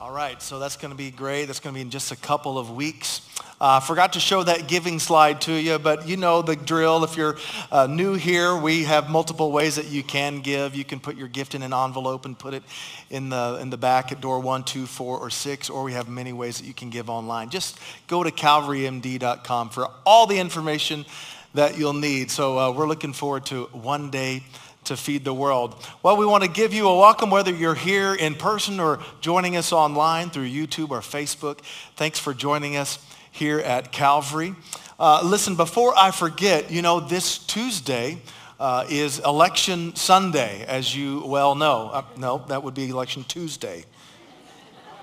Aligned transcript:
All 0.00 0.12
right, 0.12 0.40
so 0.40 0.60
that's 0.60 0.76
going 0.76 0.92
to 0.92 0.96
be 0.96 1.10
great. 1.10 1.46
That's 1.46 1.58
going 1.58 1.74
to 1.74 1.76
be 1.76 1.80
in 1.80 1.90
just 1.90 2.12
a 2.12 2.16
couple 2.16 2.56
of 2.56 2.70
weeks. 2.70 3.20
I 3.60 3.78
uh, 3.78 3.80
forgot 3.80 4.12
to 4.12 4.20
show 4.20 4.44
that 4.44 4.68
giving 4.68 5.00
slide 5.00 5.40
to 5.40 5.52
you, 5.52 5.76
but 5.80 6.06
you 6.06 6.16
know 6.16 6.40
the 6.40 6.54
drill. 6.54 7.02
If 7.02 7.16
you're 7.16 7.36
uh, 7.72 7.88
new 7.88 8.14
here, 8.14 8.56
we 8.56 8.84
have 8.84 9.10
multiple 9.10 9.50
ways 9.50 9.74
that 9.74 9.86
you 9.88 10.04
can 10.04 10.40
give. 10.40 10.76
You 10.76 10.84
can 10.84 11.00
put 11.00 11.16
your 11.16 11.26
gift 11.26 11.56
in 11.56 11.64
an 11.64 11.72
envelope 11.72 12.26
and 12.26 12.38
put 12.38 12.54
it 12.54 12.62
in 13.10 13.30
the, 13.30 13.58
in 13.60 13.70
the 13.70 13.76
back 13.76 14.12
at 14.12 14.20
door 14.20 14.38
one, 14.38 14.62
two, 14.62 14.86
four, 14.86 15.18
or 15.18 15.30
six, 15.30 15.68
or 15.68 15.82
we 15.82 15.94
have 15.94 16.08
many 16.08 16.32
ways 16.32 16.58
that 16.58 16.66
you 16.68 16.74
can 16.74 16.90
give 16.90 17.10
online. 17.10 17.50
Just 17.50 17.80
go 18.06 18.22
to 18.22 18.30
calvarymd.com 18.30 19.70
for 19.70 19.90
all 20.06 20.28
the 20.28 20.38
information 20.38 21.06
that 21.54 21.76
you'll 21.76 21.92
need. 21.92 22.30
So 22.30 22.56
uh, 22.56 22.70
we're 22.70 22.86
looking 22.86 23.12
forward 23.12 23.46
to 23.46 23.64
one 23.72 24.10
day 24.10 24.44
to 24.88 24.96
feed 24.96 25.24
the 25.24 25.32
world. 25.32 25.74
Well, 26.02 26.16
we 26.16 26.26
want 26.26 26.44
to 26.44 26.50
give 26.50 26.72
you 26.72 26.88
a 26.88 26.98
welcome 26.98 27.30
whether 27.30 27.52
you're 27.52 27.74
here 27.74 28.14
in 28.14 28.34
person 28.34 28.80
or 28.80 29.00
joining 29.20 29.56
us 29.56 29.72
online 29.72 30.30
through 30.30 30.48
YouTube 30.48 30.90
or 30.90 31.00
Facebook. 31.00 31.60
Thanks 31.96 32.18
for 32.18 32.34
joining 32.34 32.76
us 32.76 32.98
here 33.30 33.60
at 33.60 33.92
Calvary. 33.92 34.54
Uh, 34.98 35.22
listen, 35.22 35.56
before 35.56 35.94
I 35.96 36.10
forget, 36.10 36.70
you 36.70 36.82
know, 36.82 37.00
this 37.00 37.38
Tuesday 37.38 38.18
uh, 38.58 38.86
is 38.88 39.18
Election 39.20 39.94
Sunday, 39.94 40.64
as 40.66 40.96
you 40.96 41.22
well 41.26 41.54
know. 41.54 41.90
Uh, 41.92 42.02
no, 42.16 42.44
that 42.48 42.62
would 42.62 42.74
be 42.74 42.88
Election 42.88 43.24
Tuesday. 43.24 43.84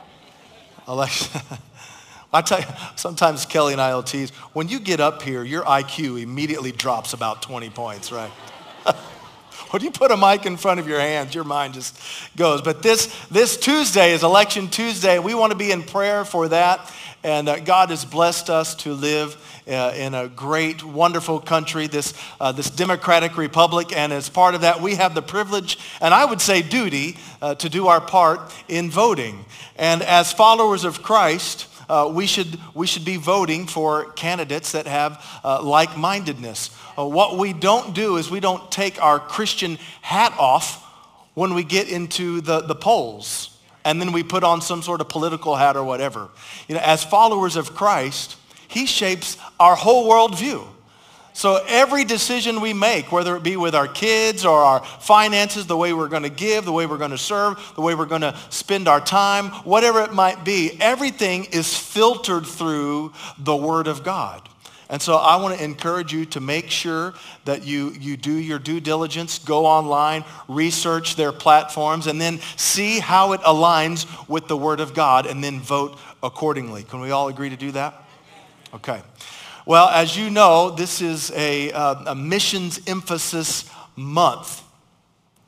Election. 0.87 1.41
I 2.33 2.41
tell 2.41 2.59
you, 2.59 2.65
sometimes 2.95 3.45
Kelly 3.45 3.73
and 3.73 3.81
I 3.81 3.93
will 3.93 4.03
tease, 4.03 4.31
when 4.53 4.67
you 4.67 4.79
get 4.79 4.99
up 4.99 5.21
here, 5.21 5.43
your 5.43 5.63
IQ 5.63 6.21
immediately 6.21 6.71
drops 6.71 7.13
about 7.13 7.41
20 7.43 7.69
points, 7.69 8.11
right? 8.11 8.31
When 9.71 9.83
you 9.83 9.91
put 9.91 10.11
a 10.11 10.17
mic 10.17 10.45
in 10.45 10.57
front 10.57 10.79
of 10.79 10.87
your 10.87 10.99
hands, 10.99 11.35
your 11.35 11.43
mind 11.43 11.73
just 11.73 11.99
goes. 12.37 12.61
But 12.61 12.81
this, 12.81 13.13
this 13.29 13.57
Tuesday 13.57 14.13
is 14.13 14.23
Election 14.23 14.69
Tuesday. 14.69 15.19
We 15.19 15.33
want 15.33 15.51
to 15.51 15.57
be 15.57 15.71
in 15.71 15.83
prayer 15.83 16.23
for 16.23 16.47
that. 16.49 16.91
And 17.23 17.49
uh, 17.49 17.59
God 17.59 17.89
has 17.89 18.05
blessed 18.05 18.49
us 18.49 18.75
to 18.75 18.93
live 18.93 19.35
uh, 19.67 19.93
in 19.95 20.13
a 20.13 20.27
great, 20.27 20.83
wonderful 20.83 21.39
country, 21.39 21.87
this, 21.87 22.13
uh, 22.39 22.51
this 22.51 22.69
democratic 22.69 23.37
republic. 23.37 23.95
And 23.95 24.13
as 24.13 24.29
part 24.29 24.53
of 24.55 24.61
that, 24.61 24.81
we 24.81 24.95
have 24.95 25.15
the 25.15 25.23
privilege, 25.23 25.79
and 26.01 26.13
I 26.13 26.23
would 26.25 26.39
say 26.39 26.61
duty, 26.61 27.17
uh, 27.41 27.55
to 27.55 27.67
do 27.67 27.87
our 27.87 27.99
part 27.99 28.53
in 28.67 28.91
voting. 28.91 29.43
And 29.75 30.03
as 30.03 30.31
followers 30.31 30.83
of 30.83 31.01
Christ, 31.01 31.67
uh, 31.89 32.11
we, 32.13 32.25
should, 32.25 32.59
we 32.73 32.87
should 32.87 33.05
be 33.05 33.17
voting 33.17 33.67
for 33.67 34.11
candidates 34.11 34.71
that 34.73 34.87
have 34.87 35.23
uh, 35.43 35.61
like-mindedness. 35.61 36.71
Uh, 36.97 37.05
what 37.05 37.37
we 37.37 37.53
don't 37.53 37.93
do 37.93 38.17
is 38.17 38.29
we 38.29 38.39
don't 38.39 38.71
take 38.71 39.01
our 39.01 39.19
Christian 39.19 39.77
hat 40.01 40.33
off 40.37 40.83
when 41.33 41.53
we 41.53 41.63
get 41.63 41.89
into 41.89 42.41
the, 42.41 42.61
the 42.61 42.75
polls 42.75 43.55
and 43.85 44.01
then 44.01 44.11
we 44.11 44.23
put 44.23 44.43
on 44.43 44.61
some 44.61 44.81
sort 44.81 44.99
of 44.99 45.07
political 45.07 45.55
hat 45.55 45.77
or 45.77 45.83
whatever. 45.83 46.29
You 46.67 46.75
know, 46.75 46.81
as 46.83 47.03
followers 47.03 47.55
of 47.55 47.75
Christ, 47.75 48.35
he 48.67 48.87
shapes 48.87 49.37
our 49.59 49.75
whole 49.75 50.09
worldview. 50.09 50.67
So 51.35 51.61
every 51.67 52.05
decision 52.05 52.61
we 52.61 52.71
make, 52.71 53.11
whether 53.11 53.35
it 53.35 53.43
be 53.43 53.57
with 53.57 53.75
our 53.75 53.89
kids 53.89 54.45
or 54.45 54.57
our 54.57 54.81
finances, 55.01 55.67
the 55.67 55.75
way 55.75 55.91
we're 55.91 56.07
going 56.07 56.23
to 56.23 56.29
give, 56.29 56.63
the 56.63 56.71
way 56.71 56.85
we're 56.85 56.97
going 56.97 57.11
to 57.11 57.17
serve, 57.17 57.73
the 57.75 57.81
way 57.81 57.93
we're 57.93 58.05
going 58.05 58.21
to 58.21 58.39
spend 58.49 58.87
our 58.87 59.01
time, 59.01 59.47
whatever 59.65 60.01
it 60.01 60.13
might 60.13 60.45
be, 60.45 60.77
everything 60.79 61.43
is 61.51 61.77
filtered 61.77 62.45
through 62.45 63.11
the 63.37 63.53
Word 63.53 63.87
of 63.87 64.01
God. 64.01 64.47
And 64.89 65.01
so 65.01 65.15
I 65.15 65.35
want 65.35 65.57
to 65.57 65.61
encourage 65.61 66.13
you 66.13 66.25
to 66.27 66.39
make 66.39 66.69
sure 66.69 67.13
that 67.43 67.65
you, 67.65 67.91
you 67.99 68.15
do 68.15 68.31
your 68.31 68.57
due 68.57 68.79
diligence, 68.79 69.37
go 69.37 69.65
online, 69.65 70.23
research 70.47 71.17
their 71.17 71.33
platforms, 71.33 72.07
and 72.07 72.19
then 72.21 72.39
see 72.55 72.99
how 72.99 73.33
it 73.33 73.41
aligns 73.41 74.07
with 74.29 74.47
the 74.47 74.55
Word 74.55 74.79
of 74.79 74.93
God, 74.93 75.25
and 75.25 75.43
then 75.43 75.59
vote 75.59 75.99
accordingly. 76.23 76.83
Can 76.83 77.01
we 77.01 77.11
all 77.11 77.27
agree 77.27 77.49
to 77.49 77.57
do 77.57 77.73
that? 77.73 78.01
Okay. 78.73 79.01
Well, 79.65 79.89
as 79.89 80.15
you 80.15 80.29
know, 80.29 80.69
this 80.69 81.01
is 81.01 81.31
a, 81.31 81.71
uh, 81.71 82.11
a 82.11 82.15
missions 82.15 82.79
emphasis 82.87 83.69
month. 83.95 84.61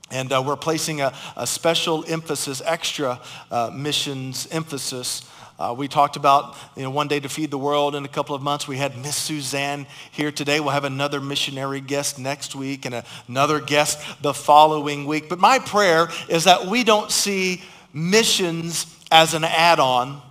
And 0.09 0.31
uh, 0.31 0.41
we're 0.45 0.55
placing 0.55 1.01
a, 1.01 1.13
a, 1.35 1.45
special 1.45 2.05
emphasis, 2.07 2.61
extra 2.65 3.19
uh, 3.51 3.71
missions 3.73 4.47
emphasis 4.51 5.23
uh, 5.59 5.73
we 5.75 5.87
talked 5.87 6.17
about 6.17 6.55
you 6.75 6.83
know, 6.83 6.91
one 6.91 7.07
day 7.07 7.19
to 7.19 7.27
feed 7.27 7.49
the 7.49 7.57
world 7.57 7.95
in 7.95 8.05
a 8.05 8.07
couple 8.07 8.35
of 8.35 8.43
months. 8.43 8.67
We 8.67 8.77
had 8.77 8.95
Miss 8.95 9.15
Suzanne 9.15 9.87
here 10.11 10.31
today. 10.31 10.59
We'll 10.59 10.69
have 10.69 10.83
another 10.83 11.19
missionary 11.19 11.81
guest 11.81 12.19
next 12.19 12.53
week 12.53 12.85
and 12.85 13.03
another 13.27 13.59
guest 13.59 14.21
the 14.21 14.35
following 14.35 15.07
week. 15.07 15.29
But 15.29 15.39
my 15.39 15.57
prayer 15.57 16.09
is 16.29 16.43
that 16.43 16.67
we 16.67 16.83
don't 16.83 17.09
see 17.09 17.63
missions 17.91 18.85
as 19.11 19.33
an 19.33 19.43
add-on, 19.43 20.21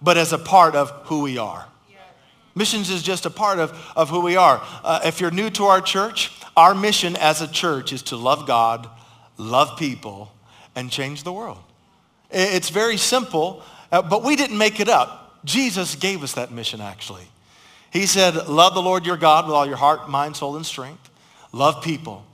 but 0.00 0.16
as 0.16 0.32
a 0.32 0.38
part 0.38 0.76
of 0.76 0.90
who 1.06 1.22
we 1.22 1.38
are. 1.38 1.66
Missions 2.58 2.90
is 2.90 3.04
just 3.04 3.24
a 3.24 3.30
part 3.30 3.60
of, 3.60 3.70
of 3.94 4.10
who 4.10 4.20
we 4.20 4.34
are. 4.34 4.60
Uh, 4.82 4.98
if 5.04 5.20
you're 5.20 5.30
new 5.30 5.48
to 5.50 5.66
our 5.66 5.80
church, 5.80 6.32
our 6.56 6.74
mission 6.74 7.14
as 7.14 7.40
a 7.40 7.46
church 7.46 7.92
is 7.92 8.02
to 8.02 8.16
love 8.16 8.48
God, 8.48 8.88
love 9.36 9.78
people, 9.78 10.32
and 10.74 10.90
change 10.90 11.22
the 11.22 11.32
world. 11.32 11.62
It's 12.32 12.68
very 12.70 12.96
simple, 12.96 13.62
uh, 13.92 14.02
but 14.02 14.24
we 14.24 14.34
didn't 14.34 14.58
make 14.58 14.80
it 14.80 14.88
up. 14.88 15.38
Jesus 15.44 15.94
gave 15.94 16.24
us 16.24 16.32
that 16.32 16.50
mission, 16.50 16.80
actually. 16.80 17.28
He 17.92 18.06
said, 18.06 18.34
love 18.48 18.74
the 18.74 18.82
Lord 18.82 19.06
your 19.06 19.16
God 19.16 19.46
with 19.46 19.54
all 19.54 19.64
your 19.64 19.76
heart, 19.76 20.10
mind, 20.10 20.36
soul, 20.36 20.56
and 20.56 20.66
strength. 20.66 21.08
Love 21.52 21.84
people. 21.84 22.26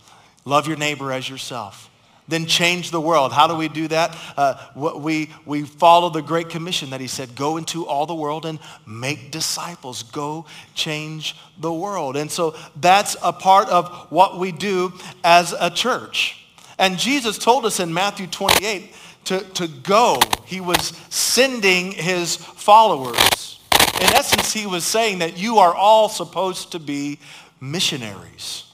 Love 0.47 0.67
your 0.67 0.79
neighbor 0.79 1.13
as 1.13 1.29
yourself. 1.29 1.91
Then 2.27 2.47
change 2.47 2.91
the 2.91 3.01
world. 3.01 3.33
How 3.33 3.47
do 3.47 3.55
we 3.55 3.69
do 3.69 3.87
that? 3.89 4.17
Uh, 4.37 4.55
we, 4.75 5.31
we 5.45 5.63
follow 5.63 6.09
the 6.09 6.23
Great 6.23 6.49
Commission 6.49 6.91
that 6.91 7.01
he 7.01 7.07
said, 7.07 7.37
go 7.37 7.59
into 7.59 7.87
all 7.87 8.07
the 8.07 8.15
world 8.15 8.47
and 8.47 8.59
make 8.87 9.31
disciples. 9.31 10.03
Go 10.05 10.47
change 10.75 11.37
the 11.59 11.73
world. 11.73 12.17
And 12.17 12.31
so 12.31 12.55
that's 12.81 13.17
a 13.23 13.33
part 13.33 13.69
of 13.69 14.11
what 14.11 14.39
we 14.39 14.53
do 14.53 14.93
as 15.23 15.55
a 15.59 15.69
church. 15.69 16.47
And 16.79 16.99
Jesus 16.99 17.37
told 17.37 17.67
us 17.67 17.79
in 17.79 17.93
Matthew 17.93 18.27
28 18.27 18.95
to, 19.27 19.41
to 19.41 19.69
go. 19.69 20.19
He 20.47 20.61
was 20.61 20.89
sending 21.11 21.93
his 21.93 22.37
followers. 22.37 23.61
In 24.01 24.13
essence, 24.15 24.53
he 24.53 24.67
was 24.67 24.85
saying 24.85 25.19
that 25.19 25.39
you 25.39 25.59
are 25.59 25.75
all 25.75 26.09
supposed 26.09 26.73
to 26.73 26.79
be 26.79 27.19
missionaries. 27.61 28.65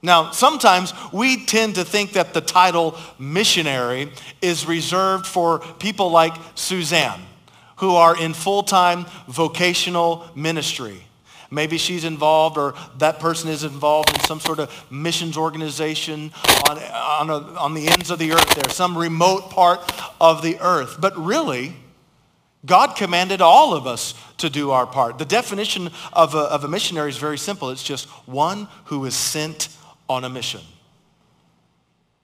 Now, 0.00 0.30
sometimes 0.30 0.92
we 1.12 1.44
tend 1.44 1.74
to 1.74 1.84
think 1.84 2.12
that 2.12 2.32
the 2.32 2.40
title 2.40 2.96
missionary 3.18 4.12
is 4.40 4.66
reserved 4.66 5.26
for 5.26 5.58
people 5.58 6.10
like 6.10 6.34
Suzanne, 6.54 7.20
who 7.76 7.96
are 7.96 8.16
in 8.16 8.32
full-time 8.32 9.06
vocational 9.26 10.24
ministry. 10.36 11.02
Maybe 11.50 11.78
she's 11.78 12.04
involved 12.04 12.58
or 12.58 12.74
that 12.98 13.20
person 13.20 13.50
is 13.50 13.64
involved 13.64 14.12
in 14.12 14.20
some 14.20 14.38
sort 14.38 14.58
of 14.58 14.70
missions 14.90 15.36
organization 15.36 16.30
on, 16.68 16.78
on, 16.78 17.30
a, 17.30 17.38
on 17.58 17.74
the 17.74 17.88
ends 17.88 18.10
of 18.10 18.18
the 18.18 18.32
earth 18.32 18.54
there, 18.54 18.68
some 18.70 18.96
remote 18.96 19.50
part 19.50 19.80
of 20.20 20.42
the 20.42 20.58
earth. 20.60 20.98
But 21.00 21.16
really, 21.16 21.74
God 22.66 22.96
commanded 22.96 23.40
all 23.40 23.72
of 23.72 23.86
us 23.86 24.14
to 24.38 24.50
do 24.50 24.72
our 24.72 24.86
part. 24.86 25.18
The 25.18 25.24
definition 25.24 25.90
of 26.12 26.34
a, 26.34 26.38
of 26.38 26.64
a 26.64 26.68
missionary 26.68 27.08
is 27.08 27.16
very 27.16 27.38
simple. 27.38 27.70
It's 27.70 27.82
just 27.82 28.08
one 28.26 28.68
who 28.84 29.04
is 29.06 29.14
sent 29.14 29.68
on 30.08 30.24
a 30.24 30.28
mission. 30.28 30.60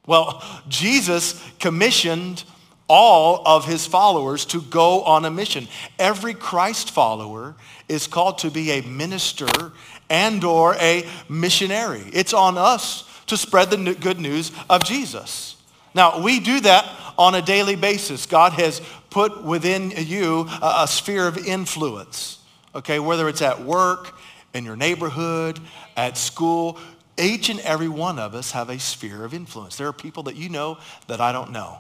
Well, 0.07 0.43
Jesus 0.69 1.43
commissioned 1.59 2.45
all 2.89 3.43
of 3.47 3.65
his 3.65 3.87
followers 3.87 4.45
to 4.47 4.61
go 4.61 5.03
on 5.03 5.25
a 5.25 5.31
mission. 5.31 5.67
Every 5.99 6.35
Christ 6.35 6.91
follower 6.91 7.55
is 7.89 8.07
called 8.07 8.39
to 8.39 8.51
be 8.51 8.73
a 8.73 8.83
minister 8.83 9.73
and 10.11 10.45
or 10.45 10.75
a 10.77 11.07
missionary. 11.29 12.03
It's 12.13 12.35
on 12.35 12.59
us 12.59 13.05
to 13.27 13.37
spread 13.37 13.71
the 13.71 13.95
good 13.95 14.21
news 14.21 14.53
of 14.69 14.85
Jesus. 14.85 15.57
Now, 15.95 16.23
we 16.23 16.41
do 16.41 16.61
that 16.61 16.87
on 17.17 17.35
a 17.35 17.43
daily 17.43 17.77
basis. 17.77 18.27
God 18.27 18.53
has 18.53 18.83
put 19.09 19.45
within 19.45 19.93
you 19.97 20.47
a, 20.61 20.81
a 20.81 20.89
sphere 20.89 21.27
of 21.27 21.39
influence, 21.39 22.39
okay, 22.75 22.99
whether 22.99 23.29
it's 23.29 23.43
at 23.43 23.63
work, 23.63 24.15
in 24.53 24.65
your 24.65 24.77
neighborhood, 24.77 25.59
at 25.97 26.17
school, 26.17 26.79
each 27.19 27.49
and 27.49 27.61
every 27.61 27.89
one 27.89 28.19
of 28.19 28.35
us 28.35 28.53
have 28.53 28.69
a 28.71 28.79
sphere 28.79 29.25
of 29.25 29.35
influence. 29.35 29.77
There 29.77 29.89
are 29.89 29.93
people 29.93 30.25
that 30.25 30.37
you 30.37 30.49
know 30.49 30.79
that 31.07 31.21
I 31.21 31.33
don't 31.33 31.53
know. 31.53 31.79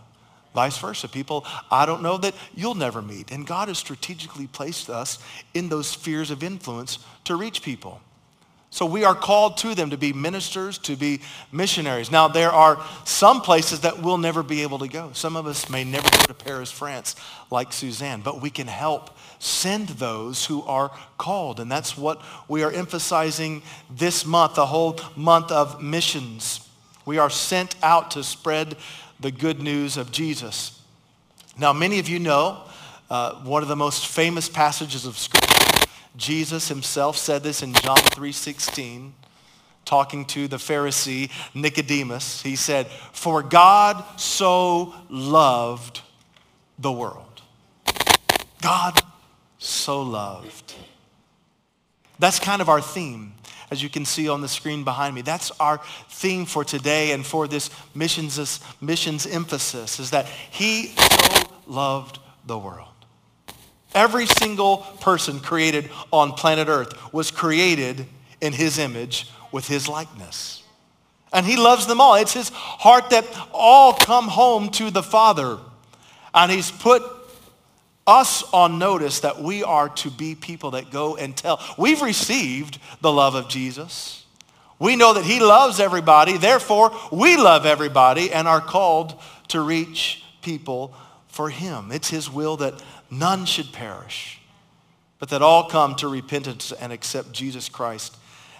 Vice 0.55 0.79
versa. 0.79 1.09
People 1.09 1.45
I 1.71 1.85
don't 1.85 2.03
know 2.03 2.17
that 2.19 2.35
you'll 2.55 2.77
never 2.77 3.03
meet. 3.03 3.33
And 3.33 3.47
God 3.47 3.69
has 3.69 3.79
strategically 3.79 4.47
placed 4.47 4.89
us 4.89 5.19
in 5.53 5.69
those 5.69 5.89
spheres 5.89 6.31
of 6.31 6.43
influence 6.43 6.99
to 7.25 7.35
reach 7.35 7.63
people. 7.63 8.01
So 8.71 8.87
we 8.87 9.05
are 9.05 9.15
called 9.15 9.57
to 9.59 9.77
them 9.77 9.91
to 9.91 9.97
be 9.97 10.13
ministers, 10.13 10.79
to 10.79 10.97
be 10.97 11.21
missionaries. 11.53 12.11
Now, 12.11 12.27
there 12.27 12.51
are 12.51 12.85
some 13.05 13.41
places 13.41 13.83
that 13.83 14.03
we'll 14.03 14.19
never 14.19 14.43
be 14.43 14.63
able 14.63 14.81
to 14.81 14.89
go. 14.89 15.11
Some 15.13 15.37
of 15.37 15.47
us 15.47 15.71
may 15.71 15.85
never 15.85 16.11
go 16.11 16.25
to 16.25 16.35
Paris, 16.35 16.73
France, 16.73 17.15
like 17.53 17.73
Suzanne, 17.73 18.21
but 18.21 18.41
we 18.43 18.51
can 18.51 18.67
help 18.67 19.17
send 19.39 19.89
those 19.89 20.47
who 20.47 20.63
are 20.63 20.91
called. 21.19 21.61
And 21.61 21.71
that's 21.71 21.97
what 21.97 22.23
we 22.49 22.63
are 22.63 22.71
emphasizing 22.71 23.63
this 23.91 24.25
month, 24.25 24.55
the 24.55 24.67
whole 24.67 24.99
month 25.17 25.51
of 25.51 25.83
missions. 25.83 26.69
We 27.07 27.19
are 27.19 27.31
sent 27.31 27.77
out 27.83 28.13
to 28.13 28.25
spread 28.25 28.77
the 29.21 29.31
good 29.31 29.61
news 29.61 29.97
of 29.97 30.11
Jesus. 30.11 30.81
Now, 31.59 31.73
many 31.73 31.99
of 31.99 32.09
you 32.09 32.19
know 32.19 32.63
uh, 33.11 33.35
one 33.43 33.63
of 33.63 33.69
the 33.69 33.77
most 33.77 34.07
famous 34.07 34.49
passages 34.49 35.07
of 35.07 35.19
Scripture. 35.19 35.87
Jesus 36.17 36.69
himself 36.69 37.17
said 37.17 37.43
this 37.43 37.63
in 37.63 37.75
John 37.75 37.97
3.16, 37.97 39.11
talking 39.85 40.25
to 40.27 40.49
the 40.49 40.57
Pharisee 40.57 41.31
Nicodemus. 41.55 42.43
He 42.43 42.57
said, 42.57 42.87
for 42.87 43.43
God 43.43 44.03
so 44.19 44.95
loved 45.09 46.01
the 46.79 46.93
world. 46.93 47.43
God 48.63 49.01
so 49.66 50.02
loved. 50.02 50.75
That's 52.19 52.38
kind 52.38 52.62
of 52.62 52.69
our 52.69 52.81
theme 52.81 53.34
as 53.70 53.82
you 53.82 53.88
can 53.88 54.05
see 54.05 54.28
on 54.28 54.40
the 54.40 54.49
screen 54.49 54.84
behind 54.84 55.14
me. 55.14 55.22
That's 55.22 55.50
our 55.58 55.81
theme 56.08 56.46
for 56.46 56.64
today 56.64 57.12
and 57.12 57.25
for 57.26 57.49
this 57.49 57.70
missions, 57.94 58.61
missions 58.81 59.26
emphasis 59.26 59.99
is 59.99 60.11
that 60.11 60.26
he 60.26 60.88
so 60.88 61.50
loved 61.66 62.19
the 62.46 62.58
world. 62.58 62.88
Every 63.94 64.26
single 64.26 64.78
person 65.00 65.40
created 65.40 65.90
on 66.12 66.32
planet 66.32 66.69
Earth 66.69 67.12
was 67.12 67.31
created 67.31 68.06
in 68.40 68.52
his 68.52 68.78
image 68.78 69.28
with 69.50 69.66
his 69.66 69.88
likeness. 69.88 70.62
And 71.32 71.46
he 71.46 71.56
loves 71.56 71.87
them 71.87 72.00
all. 72.00 72.14
It's 72.14 72.32
his 72.32 72.50
heart 72.50 73.11
that 73.11 73.26
all 73.52 73.93
come 73.93 74.28
home 74.28 74.69
to 74.70 74.90
the 74.90 75.02
Father. 75.02 75.58
And 76.32 76.50
he's 76.50 76.70
put 76.70 77.02
us 78.06 78.43
on 78.53 78.79
notice 78.79 79.21
that 79.21 79.43
we 79.43 79.62
are 79.62 79.89
to 79.89 80.11
be 80.11 80.35
people 80.35 80.73
that 80.73 80.91
go 80.91 81.17
and 81.17 81.37
tell. 81.37 81.61
We've 81.79 82.03
received 82.03 82.79
the 83.01 83.12
love 83.12 83.35
of 83.35 83.49
Jesus. 83.49 84.25
We 84.79 84.97
know 84.97 85.15
that 85.15 85.25
he 85.25 85.41
loves 85.41 85.81
everybody. 85.81 86.37
Therefore, 86.37 86.93
we 87.11 87.37
love 87.37 87.65
everybody 87.65 88.33
and 88.33 88.47
are 88.47 88.61
called 88.61 89.21
to 89.49 89.61
reach 89.61 90.23
people 90.43 90.95
for 91.29 91.49
him. 91.49 91.91
It's 91.93 92.11
his 92.11 92.31
will 92.31 92.56
that 92.59 92.83
none 93.11 93.47
should 93.47 93.73
perish, 93.73 94.41
but 95.19 95.31
that 95.31 95.43
all 95.43 95.69
come 95.69 95.95
to 95.97 96.09
repentance 96.09 96.73
and 96.73 96.93
accept 96.93 97.33
Jesus 97.33 97.69
Christ 97.69 98.17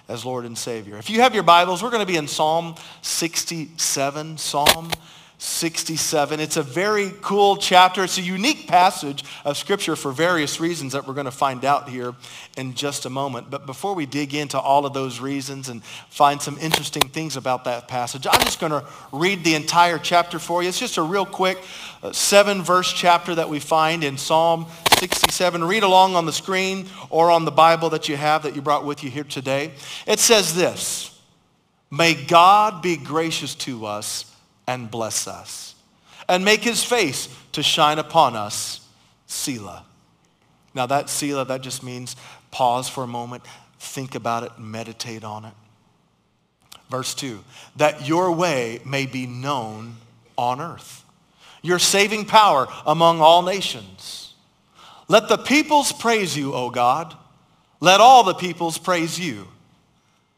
as 0.09 0.25
Lord 0.25 0.45
and 0.45 0.57
Savior. 0.57 0.97
If 0.97 1.11
you 1.11 1.21
have 1.21 1.35
your 1.35 1.43
Bibles, 1.43 1.83
we're 1.83 1.91
going 1.91 2.07
to 2.07 2.11
be 2.11 2.17
in 2.17 2.29
Psalm 2.29 2.75
67. 3.03 4.39
Psalm 4.39 4.91
67. 5.45 6.41
It's 6.41 6.57
a 6.57 6.63
very 6.63 7.13
cool 7.21 7.59
chapter. 7.59 8.03
It's 8.03 8.17
a 8.17 8.23
unique 8.23 8.67
passage 8.67 9.23
of 9.45 9.59
Scripture 9.59 9.95
for 9.95 10.11
various 10.11 10.59
reasons 10.59 10.95
that 10.95 11.07
we're 11.07 11.13
going 11.13 11.27
to 11.27 11.31
find 11.31 11.67
out 11.67 11.89
here 11.89 12.15
in 12.57 12.73
just 12.73 13.05
a 13.05 13.11
moment. 13.11 13.51
But 13.51 13.67
before 13.67 13.95
we 13.95 14.07
dig 14.07 14.35
into 14.35 14.59
all 14.59 14.87
of 14.87 14.95
those 14.95 15.21
reasons 15.21 15.69
and 15.69 15.85
find 15.85 16.41
some 16.41 16.57
interesting 16.59 17.09
things 17.09 17.37
about 17.37 17.65
that 17.65 17.89
passage, 17.89 18.27
I'm 18.27 18.41
just 18.41 18.59
going 18.59 18.73
to 18.73 18.85
read 19.13 19.45
the 19.45 19.55
entire 19.55 19.99
chapter 19.99 20.39
for 20.39 20.63
you. 20.63 20.71
It's 20.71 20.81
just 20.81 20.97
a 20.97 21.03
real 21.03 21.27
quick 21.27 21.59
uh, 22.03 22.13
seven 22.13 22.63
verse 22.63 22.91
chapter 22.91 23.35
that 23.35 23.51
we 23.51 23.61
find 23.61 24.03
in 24.03 24.17
Psalm 24.17 24.67
67. 24.99 25.63
Read 25.63 25.83
along 25.83 26.17
on 26.17 26.25
the 26.25 26.33
screen 26.33 26.87
or 27.11 27.31
on 27.31 27.45
the 27.45 27.53
Bible 27.53 27.91
that 27.91 28.09
you 28.09 28.17
have 28.17 28.45
that 28.45 28.57
you 28.57 28.63
brought 28.63 28.87
with 28.87 29.05
you 29.05 29.11
here 29.11 29.25
today. 29.25 29.73
It 30.07 30.21
says 30.21 30.55
this, 30.55 31.11
May 31.91 32.15
God 32.15 32.81
be 32.81 32.97
gracious 32.97 33.55
to 33.57 33.85
us 33.85 34.34
and 34.67 34.91
bless 34.91 35.27
us 35.27 35.75
and 36.29 36.45
make 36.45 36.63
his 36.63 36.83
face 36.83 37.29
to 37.53 37.63
shine 37.63 37.99
upon 37.99 38.37
us, 38.37 38.87
Selah. 39.27 39.85
Now 40.75 40.87
that 40.87 41.11
Selah, 41.11 41.45
that 41.47 41.61
just 41.61 41.83
means 41.83 42.17
pause 42.51 42.89
for 42.89 43.05
a 43.05 43.09
moment, 43.09 43.43
think 43.79 44.15
about 44.15 44.43
it, 44.43 44.59
meditate 44.59 45.25
on 45.25 45.45
it. 45.45 45.55
Verse 46.91 47.15
2, 47.15 47.43
that 47.77 48.07
your 48.07 48.33
way 48.33 48.81
may 48.85 49.07
be 49.07 49.27
known 49.27 49.97
on 50.37 50.61
earth, 50.61 51.05
your 51.63 51.79
saving 51.79 52.25
power 52.25 52.67
among 52.87 53.21
all 53.21 53.43
nations. 53.43 54.35
Let 55.09 55.29
the 55.29 55.39
peoples 55.39 55.93
praise 55.93 56.37
you, 56.37 56.55
O 56.55 56.71
God. 56.71 57.15
Let 57.81 58.01
all 58.01 58.25
the 58.25 58.35
peoples 58.35 58.79
praise 58.79 59.19
you. 59.19 59.49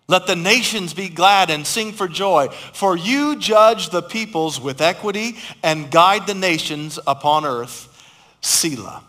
Let 0.08 0.26
the 0.26 0.36
nations 0.36 0.94
be 0.94 1.08
glad 1.08 1.50
and 1.50 1.66
sing 1.66 1.92
for 1.92 2.06
joy, 2.06 2.48
for 2.72 2.96
you 2.96 3.36
judge 3.36 3.90
the 3.90 4.02
peoples 4.02 4.60
with 4.60 4.80
equity 4.80 5.36
and 5.62 5.90
guide 5.90 6.26
the 6.26 6.34
nations 6.34 6.98
upon 7.06 7.44
earth. 7.44 7.92
Selah. 8.40 9.02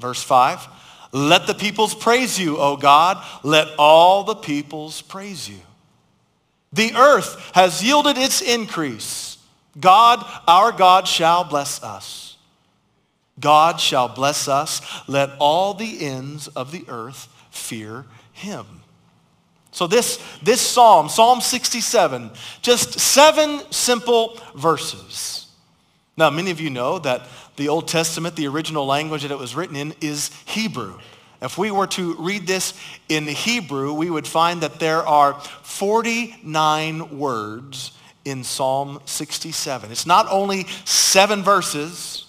Verse 0.00 0.22
5. 0.22 0.66
Let 1.12 1.46
the 1.46 1.54
peoples 1.54 1.94
praise 1.94 2.38
you, 2.38 2.58
O 2.58 2.76
God. 2.76 3.24
Let 3.44 3.68
all 3.78 4.24
the 4.24 4.34
peoples 4.34 5.02
praise 5.02 5.48
you. 5.48 5.58
The 6.72 6.94
earth 6.94 7.50
has 7.54 7.82
yielded 7.82 8.16
its 8.16 8.40
increase. 8.40 9.38
God, 9.78 10.24
our 10.46 10.72
God, 10.72 11.06
shall 11.06 11.44
bless 11.44 11.82
us. 11.82 12.36
God 13.38 13.80
shall 13.80 14.08
bless 14.08 14.48
us. 14.48 14.80
Let 15.08 15.30
all 15.38 15.74
the 15.74 16.04
ends 16.04 16.48
of 16.48 16.72
the 16.72 16.84
earth 16.88 17.28
fear 17.50 18.06
him. 18.32 18.79
So 19.72 19.86
this, 19.86 20.22
this 20.42 20.60
psalm, 20.60 21.08
Psalm 21.08 21.40
67, 21.40 22.30
just 22.60 22.98
seven 22.98 23.60
simple 23.70 24.38
verses. 24.54 25.46
Now, 26.16 26.28
many 26.30 26.50
of 26.50 26.60
you 26.60 26.70
know 26.70 26.98
that 26.98 27.22
the 27.56 27.68
Old 27.68 27.88
Testament, 27.88 28.36
the 28.36 28.48
original 28.48 28.84
language 28.84 29.22
that 29.22 29.30
it 29.30 29.38
was 29.38 29.54
written 29.54 29.76
in, 29.76 29.94
is 30.00 30.30
Hebrew. 30.46 30.98
If 31.40 31.56
we 31.56 31.70
were 31.70 31.86
to 31.88 32.14
read 32.16 32.46
this 32.46 32.74
in 33.08 33.26
Hebrew, 33.26 33.94
we 33.94 34.10
would 34.10 34.26
find 34.26 34.60
that 34.62 34.78
there 34.78 35.06
are 35.06 35.40
49 35.40 37.18
words 37.18 37.92
in 38.24 38.44
Psalm 38.44 39.00
67. 39.06 39.90
It's 39.90 40.06
not 40.06 40.26
only 40.30 40.66
seven 40.84 41.42
verses, 41.42 42.26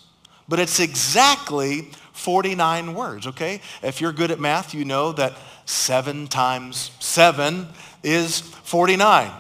but 0.48 0.60
it's 0.60 0.80
exactly 0.80 1.90
49 2.14 2.94
words, 2.94 3.28
okay? 3.28 3.62
If 3.82 4.00
you're 4.00 4.14
good 4.14 4.32
at 4.32 4.40
math, 4.40 4.74
you 4.74 4.86
know 4.86 5.12
that 5.14 5.34
7 5.72 6.28
times 6.28 6.92
7 7.00 7.66
is 8.04 8.42
49. 8.42 9.32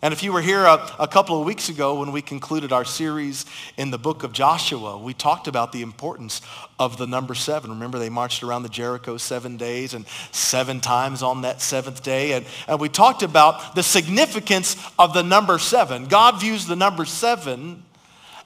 And 0.00 0.12
if 0.12 0.22
you 0.22 0.32
were 0.32 0.40
here 0.40 0.64
a, 0.64 0.90
a, 0.98 1.06
couple 1.06 1.38
of 1.38 1.46
weeks 1.46 1.68
ago 1.68 2.00
when 2.00 2.12
we 2.12 2.22
concluded 2.22 2.72
our 2.72 2.84
series 2.84 3.44
in 3.76 3.90
the 3.90 3.98
book 3.98 4.22
of 4.22 4.32
Joshua, 4.32 4.96
we 4.96 5.12
talked 5.12 5.46
about 5.46 5.70
the 5.70 5.82
importance 5.82 6.40
of 6.78 6.96
the 6.96 7.06
number 7.06 7.34
seven. 7.34 7.70
Remember, 7.70 7.98
they 7.98 8.08
marched 8.08 8.42
around 8.42 8.62
the 8.62 8.70
Jericho 8.70 9.18
seven 9.18 9.58
days 9.58 9.92
and 9.92 10.06
seven 10.32 10.80
times 10.80 11.22
on 11.22 11.42
that 11.42 11.60
seventh 11.60 12.02
day. 12.02 12.32
And, 12.32 12.46
and 12.66 12.80
we 12.80 12.88
talked 12.88 13.22
about 13.22 13.74
the 13.74 13.82
significance 13.82 14.76
of 14.98 15.12
the 15.12 15.22
number 15.22 15.58
seven. 15.58 16.06
God 16.06 16.40
views 16.40 16.66
the 16.66 16.76
number 16.76 17.04
seven 17.04 17.82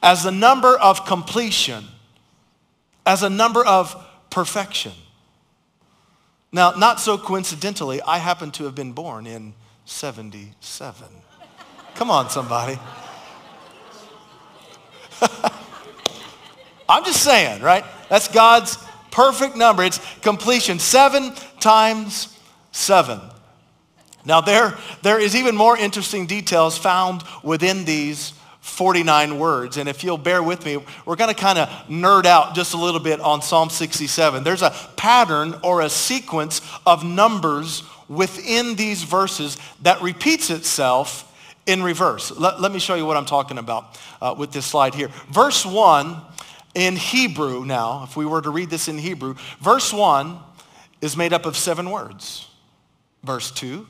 as 0.03 0.25
the 0.25 0.33
number 0.33 0.77
of 0.77 1.07
completion, 1.07 1.85
as 3.07 3.23
a 3.23 3.31
number 3.31 3.65
of 3.65 3.97
perfection. 4.31 4.93
Now, 6.51 6.73
not 6.73 6.99
so 7.01 7.19
coincidentally, 7.19 8.01
I 8.03 8.19
happen 8.19 8.51
to 8.53 8.65
have 8.65 8.75
been 8.75 8.93
born 8.93 9.27
in 9.27 9.55
77. 9.85 11.09
Come 11.95 12.11
on, 12.11 12.31
somebody. 12.31 12.79
I'm 16.89 17.05
just 17.05 17.23
saying, 17.23 17.63
right? 17.63 17.85
That's 18.09 18.29
God's 18.29 18.79
perfect 19.11 19.57
number. 19.57 19.83
It's 19.83 20.01
completion. 20.21 20.79
Seven 20.79 21.35
times 21.61 22.39
seven. 22.73 23.21
Now, 24.25 24.41
there, 24.41 24.77
there 25.03 25.21
is 25.21 25.37
even 25.37 25.55
more 25.57 25.77
interesting 25.77 26.27
details 26.27 26.79
found 26.79 27.25
within 27.43 27.85
these 27.85 28.33
49 28.69 29.39
words. 29.39 29.77
And 29.77 29.89
if 29.89 30.05
you'll 30.05 30.19
bear 30.19 30.43
with 30.43 30.65
me, 30.65 30.79
we're 31.05 31.17
going 31.17 31.35
to 31.35 31.41
kind 31.41 31.59
of 31.59 31.69
nerd 31.89 32.27
out 32.27 32.55
just 32.55 32.75
a 32.75 32.77
little 32.77 33.01
bit 33.01 33.21
on 33.21 33.43
Psalm 33.43 33.71
67. 33.71 34.45
There's 34.45 34.63
a 34.63 34.71
pattern 34.97 35.55
or 35.65 35.81
a 35.81 35.91
sequence 35.91 36.61
of 36.87 37.05
numbers 37.05 37.83
within 38.09 38.75
these 38.77 39.03
verses 39.03 39.59
that 39.83 40.01
repeats 40.01 40.51
itself 40.51 41.25
in 41.67 41.83
reverse. 41.83 42.31
Let, 42.31 42.61
let 42.61 42.73
me 42.73 42.79
show 42.79 42.95
you 42.95 43.05
what 43.05 43.17
I'm 43.17 43.27
talking 43.27 43.59
about 43.59 43.99
uh, 44.23 44.35
with 44.37 44.53
this 44.53 44.67
slide 44.67 44.95
here. 44.95 45.09
Verse 45.31 45.67
1 45.67 46.17
in 46.75 46.97
Hebrew 46.97 47.65
now, 47.65 48.05
if 48.05 48.17
we 48.17 48.25
were 48.25 48.41
to 48.41 48.51
read 48.51 48.71
this 48.71 48.89
in 48.89 48.99
Hebrew, 48.99 49.35
verse 49.61 49.93
1 49.93 50.39
is 51.01 51.17
made 51.17 51.33
up 51.33 51.47
of 51.47 51.57
seven 51.57 51.91
words. 51.91 52.49
Verse 53.23 53.51
2 53.51 53.87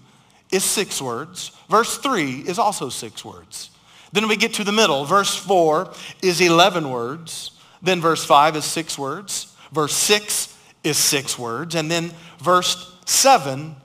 is 0.50 0.64
six 0.64 1.00
words. 1.00 1.52
Verse 1.68 1.99
3 1.99 2.40
is 2.40 2.58
also 2.58 2.88
six 2.88 3.25
words. 3.25 3.70
Then 4.12 4.29
we 4.29 4.37
get 4.37 4.55
to 4.55 4.65
the 4.65 4.73
middle. 4.73 5.05
Verse 5.05 5.35
4 5.35 5.93
is 6.23 6.41
11 6.41 6.91
words. 6.91 7.53
Then 7.83 8.00
verse 8.00 8.25
5 8.25 8.57
is 8.57 8.65
six 8.65 8.99
words. 8.99 9.55
Verse 9.73 9.95
6 9.95 10.57
is 10.85 10.97
six 10.97 11.38
words. 11.38 11.75
And 11.75 11.91
then 11.91 12.12
verse 12.38 12.97
7 13.07 13.77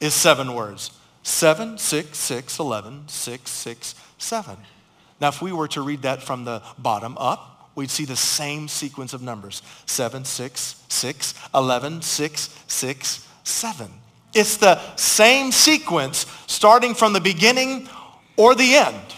is 0.00 0.14
seven 0.14 0.54
words. 0.54 0.90
7, 1.22 1.76
6, 1.76 2.16
6, 2.16 2.58
11, 2.60 3.08
6, 3.08 3.50
6, 3.50 3.94
7. 4.16 4.56
Now, 5.20 5.28
if 5.28 5.42
we 5.42 5.52
were 5.52 5.66
to 5.68 5.80
read 5.80 6.02
that 6.02 6.22
from 6.22 6.44
the 6.44 6.62
bottom 6.78 7.18
up, 7.18 7.70
we'd 7.74 7.90
see 7.90 8.04
the 8.04 8.14
same 8.14 8.68
sequence 8.68 9.12
of 9.12 9.22
numbers. 9.22 9.60
7, 9.86 10.24
6, 10.24 10.84
6, 10.88 11.34
11, 11.52 12.02
6, 12.02 12.64
6, 12.68 13.28
7. 13.42 13.90
It's 14.34 14.56
the 14.56 14.78
same 14.94 15.50
sequence 15.50 16.26
starting 16.46 16.94
from 16.94 17.12
the 17.12 17.20
beginning 17.20 17.88
or 18.36 18.54
the 18.54 18.76
end. 18.76 19.15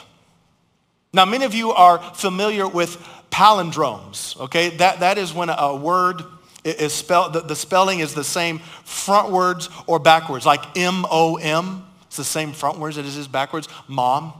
Now, 1.12 1.25
many 1.25 1.45
of 1.45 1.55
you 1.55 1.73
are 1.73 1.99
familiar 2.15 2.69
with 2.69 2.97
palindromes, 3.31 4.38
okay? 4.41 4.71
That, 4.77 5.00
that 5.00 5.19
is 5.19 5.33
when 5.33 5.49
a 5.49 5.75
word 5.75 6.23
is 6.65 6.93
spelled, 6.93 7.33
the, 7.33 7.41
the 7.41 7.57
spelling 7.57 8.00
is 8.00 8.15
the 8.15 8.25
same 8.25 8.59
frontwards 8.85 9.71
or 9.87 9.99
backwards, 9.99 10.45
like 10.45 10.77
M-O-M. 10.77 11.85
It's 12.07 12.17
the 12.17 12.25
same 12.25 12.53
frontwards 12.53 12.99
as 12.99 12.99
it 12.99 13.19
is 13.19 13.29
backwards. 13.29 13.69
Mom, 13.87 14.33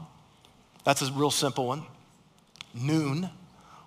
that's 0.85 1.03
a 1.03 1.13
real 1.13 1.31
simple 1.31 1.67
one. 1.67 1.83
Noon, 2.75 3.31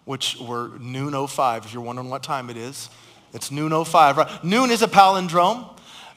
which 0.06 0.38
we're 0.40 0.78
noon 0.80 1.28
05, 1.28 1.66
if 1.66 1.74
you're 1.74 1.84
wondering 1.84 2.10
what 2.10 2.24
time 2.24 2.50
it 2.50 2.58
is. 2.58 2.90
It's 3.34 3.52
noon 3.52 3.86
05, 3.86 4.18
right? 4.18 4.44
Noon 4.44 4.72
is 4.72 4.82
a 4.82 4.88
palindrome. 4.88 5.68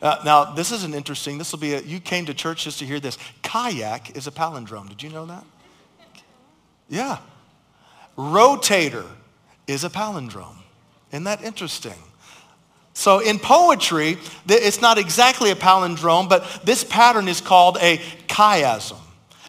Uh, 0.03 0.21
now, 0.25 0.45
this 0.45 0.73
is 0.73 0.85
an 0.85 0.95
interesting, 0.95 1.39
this 1.39 1.53
will 1.53 1.61
be 1.61 1.75
a, 1.75 1.81
you 1.81 2.01
came 2.01 2.27
to 2.27 2.35
church 2.35 2.65
just 2.65 2.79
to 2.81 2.87
hear 2.87 3.01
this. 3.01 3.19
Kayak 3.43 4.17
is 4.17 4.27
a 4.27 4.31
palindrome. 4.31 4.89
Did 4.89 5.03
you 5.03 5.11
know 5.11 5.27
that? 5.27 5.45
Yeah. 6.89 7.19
Rotator 8.17 9.07
is 9.67 9.85
a 9.85 9.91
palindrome. 9.91 10.57
Isn't 11.11 11.25
that 11.25 11.43
interesting? 11.43 11.95
So 12.93 13.19
in 13.19 13.39
poetry, 13.39 14.19
it's 14.49 14.81
not 14.81 14.99
exactly 14.99 15.51
a 15.51 15.57
palindrome, 15.57 16.29
but 16.29 16.61
this 16.65 16.85
pattern 16.85 17.27
is 17.27 17.41
called 17.41 17.77
a 17.81 17.99
chiasm. 18.29 18.99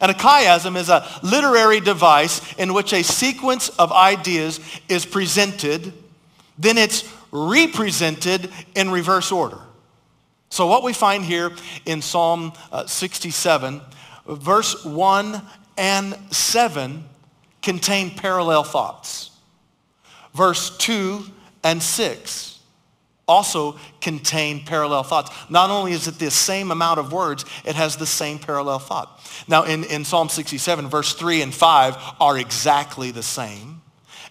And 0.01 0.11
a 0.11 0.15
chiasm 0.15 0.75
is 0.75 0.89
a 0.89 1.07
literary 1.23 1.79
device 1.79 2.41
in 2.55 2.73
which 2.73 2.91
a 2.91 3.03
sequence 3.03 3.69
of 3.69 3.91
ideas 3.91 4.59
is 4.89 5.05
presented, 5.05 5.93
then 6.57 6.77
it's 6.77 7.07
represented 7.31 8.49
in 8.75 8.89
reverse 8.89 9.31
order. 9.31 9.59
So 10.49 10.67
what 10.67 10.83
we 10.83 10.93
find 10.93 11.23
here 11.23 11.51
in 11.85 12.01
Psalm 12.01 12.53
uh, 12.71 12.85
67, 12.87 13.81
verse 14.27 14.83
1 14.83 15.41
and 15.77 16.17
7 16.33 17.03
contain 17.65 18.11
parallel 18.11 18.63
thoughts. 18.63 19.31
Verse 20.33 20.77
2 20.77 21.25
and 21.63 21.81
6 21.81 22.59
also 23.27 23.75
contain 24.01 24.63
parallel 24.63 25.01
thoughts. 25.01 25.31
Not 25.49 25.71
only 25.71 25.91
is 25.91 26.07
it 26.07 26.19
the 26.19 26.29
same 26.29 26.69
amount 26.69 26.99
of 26.99 27.11
words, 27.11 27.43
it 27.65 27.73
has 27.75 27.97
the 27.97 28.05
same 28.05 28.37
parallel 28.37 28.77
thought. 28.77 29.19
Now 29.47 29.63
in, 29.63 29.83
in 29.85 30.05
Psalm 30.05 30.29
67, 30.29 30.87
verse 30.87 31.13
3 31.13 31.41
and 31.41 31.53
5 31.53 31.97
are 32.21 32.37
exactly 32.37 33.09
the 33.09 33.23
same. 33.23 33.81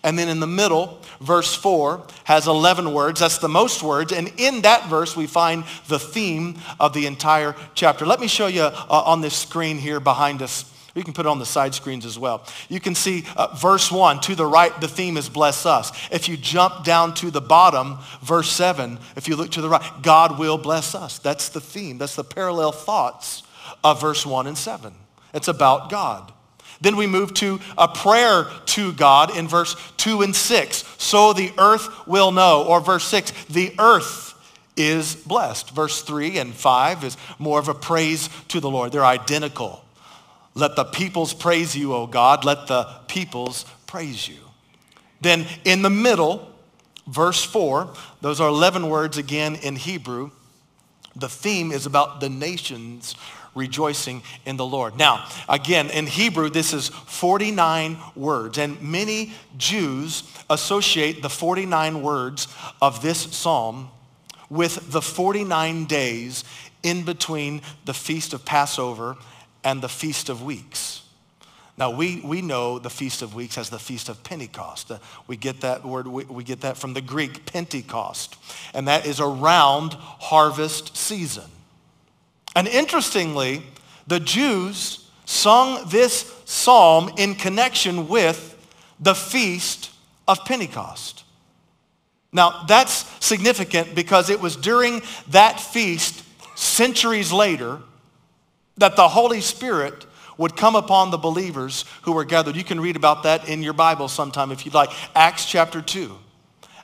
And 0.05 0.17
then 0.17 0.29
in 0.29 0.39
the 0.39 0.47
middle, 0.47 1.01
verse 1.21 1.55
4 1.55 2.07
has 2.25 2.47
11 2.47 2.93
words. 2.93 3.19
That's 3.19 3.39
the 3.39 3.49
most 3.49 3.83
words. 3.83 4.13
And 4.13 4.31
in 4.37 4.63
that 4.63 4.89
verse, 4.89 5.17
we 5.17 5.27
find 5.27 5.65
the 5.89 5.99
theme 5.99 6.59
of 6.79 6.93
the 6.93 7.07
entire 7.07 7.57
chapter. 7.75 8.07
Let 8.07 8.21
me 8.21 8.29
show 8.29 8.47
you 8.47 8.63
uh, 8.63 8.85
on 8.89 9.23
this 9.23 9.35
screen 9.35 9.79
here 9.79 9.99
behind 9.99 10.43
us 10.43 10.71
you 10.95 11.03
can 11.03 11.13
put 11.13 11.27
it 11.27 11.29
on 11.29 11.39
the 11.39 11.47
side 11.47 11.75
screens 11.75 12.07
as 12.07 12.19
well. 12.19 12.45
You 12.69 12.79
can 12.79 12.95
see 12.95 13.25
uh, 13.37 13.55
verse 13.57 13.91
1, 13.91 14.21
to 14.21 14.35
the 14.35 14.47
right, 14.47 14.79
the 14.81 14.89
theme 14.89 15.17
is 15.17 15.29
bless 15.29 15.67
us. 15.67 15.91
If 16.13 16.29
you 16.29 16.37
jump 16.37 16.85
down 16.85 17.15
to 17.15 17.31
the 17.31 17.41
bottom, 17.41 17.99
verse 18.23 18.51
7, 18.51 18.99
if 19.17 19.27
you 19.27 19.35
look 19.35 19.51
to 19.53 19.61
the 19.61 19.69
right, 19.69 19.83
God 20.03 20.39
will 20.39 20.59
bless 20.59 20.95
us. 20.95 21.19
That's 21.19 21.49
the 21.49 21.61
theme. 21.61 21.99
That's 21.99 22.15
the 22.15 22.25
parallel 22.25 22.73
thoughts 22.73 23.43
of 23.83 24.01
verse 24.01 24.25
1 24.25 24.47
and 24.47 24.57
7. 24.57 24.95
It's 25.33 25.49
about 25.49 25.91
God. 25.91 26.33
Then 26.81 26.97
we 26.97 27.07
move 27.07 27.35
to 27.35 27.61
a 27.77 27.89
prayer 27.89 28.47
to 28.67 28.93
God 28.93 29.37
in 29.37 29.49
verse 29.49 29.75
2 29.97 30.23
and 30.23 30.35
6. 30.35 30.85
So 30.99 31.33
the 31.33 31.53
earth 31.59 32.07
will 32.07 32.31
know. 32.31 32.65
Or 32.65 32.81
verse 32.81 33.05
6, 33.05 33.33
the 33.47 33.75
earth 33.79 34.35
is 34.77 35.17
blessed. 35.17 35.71
Verse 35.71 36.03
3 36.03 36.39
and 36.39 36.55
5 36.55 37.05
is 37.05 37.17
more 37.39 37.59
of 37.59 37.69
a 37.69 37.75
praise 37.75 38.29
to 38.49 38.61
the 38.61 38.71
Lord. 38.71 38.93
They're 38.93 39.05
identical. 39.05 39.84
Let 40.55 40.77
the 40.77 40.85
peoples 40.85 41.35
praise 41.35 41.77
you, 41.77 41.95
O 41.95 42.07
God. 42.07 42.45
Let 42.45 42.67
the 42.69 42.85
peoples 43.09 43.65
praise 43.87 44.29
you. 44.29 44.39
Then 45.21 45.47
in 45.65 45.83
the 45.83 45.91
middle, 45.91 46.49
verse 47.07 47.43
4, 47.45 47.89
those 48.21 48.41
are 48.41 48.49
11 48.49 48.89
words 48.89 49.19
again 49.19 49.57
in 49.57 49.77
Hebrew. 49.77 50.31
The 51.17 51.29
theme 51.29 51.73
is 51.73 51.87
about 51.87 52.21
the 52.21 52.29
nations 52.29 53.15
rejoicing 53.55 54.23
in 54.45 54.57
the 54.57 54.67
Lord. 54.67 54.97
Now, 54.97 55.27
again, 55.49 55.91
in 55.91 56.07
Hebrew, 56.07 56.51
this 56.51 56.73
is 56.73 56.89
49 56.89 57.97
words, 58.17 58.59
and 58.59 58.81
many 58.83 59.33
Jews 59.57 60.25
associate 60.51 61.23
the 61.23 61.31
49 61.31 62.03
words 62.03 62.49
of 62.83 63.01
this 63.01 63.19
psalm 63.19 63.91
with 64.51 64.91
the 64.93 65.03
49 65.03 65.85
days 65.87 66.45
in 66.83 67.05
between 67.05 67.63
the 67.85 67.95
feast 67.95 68.35
of 68.35 68.45
Passover 68.45 69.17
and 69.65 69.83
the 69.83 69.89
Feast 69.89 70.29
of 70.29 70.43
Weeks. 70.43 71.03
Now, 71.77 71.91
we, 71.91 72.21
we 72.21 72.41
know 72.41 72.79
the 72.79 72.91
Feast 72.91 73.23
of 73.23 73.35
Weeks 73.35 73.59
as 73.59 73.69
the 73.69 73.81
Feast 73.81 74.09
of 74.09 74.23
Pentecost. 74.23 74.93
Uh, 74.93 74.99
we 75.27 75.37
get 75.37 75.63
that 75.63 75.85
word, 75.85 76.07
we, 76.07 76.25
we 76.25 76.45
get 76.45 76.61
that 76.61 76.77
from 76.77 76.95
the 76.95 77.01
Greek, 77.01 77.47
Pentecost. 77.47 78.37
And 78.73 78.87
that 78.87 79.07
is 79.07 79.19
around 79.19 79.95
harvest 79.95 80.97
season. 80.97 81.51
And 82.55 82.69
interestingly, 82.69 83.65
the 84.07 84.21
Jews 84.21 85.11
sung 85.25 85.89
this 85.89 86.33
psalm 86.45 87.11
in 87.17 87.35
connection 87.35 88.07
with 88.07 88.53
the 89.01 89.15
Feast 89.15 89.91
of 90.29 90.45
Pentecost. 90.45 91.25
Now, 92.33 92.65
that's 92.69 93.05
significant 93.25 93.95
because 93.95 94.31
it 94.31 94.41
was 94.41 94.55
during 94.55 95.03
that 95.31 95.59
feast, 95.59 96.25
centuries 96.57 97.33
later, 97.33 97.81
that 98.79 98.97
the 98.97 99.09
Holy 99.09 99.41
Spirit 99.41 100.07
would 100.37 100.57
come 100.57 100.75
upon 100.75 101.11
the 101.11 101.19
believers 101.19 101.85
who 102.03 102.13
were 102.13 102.25
gathered. 102.25 102.57
You 102.57 102.65
can 102.65 102.81
read 102.81 102.97
about 102.97 103.23
that 103.23 103.49
in 103.49 103.63
your 103.63 103.73
Bible 103.73 104.09
sometime 104.09 104.51
if 104.51 104.65
you'd 104.65 104.75
like. 104.75 104.91
Acts 105.15 105.47
chapter 105.47 105.81
2. 105.81 106.19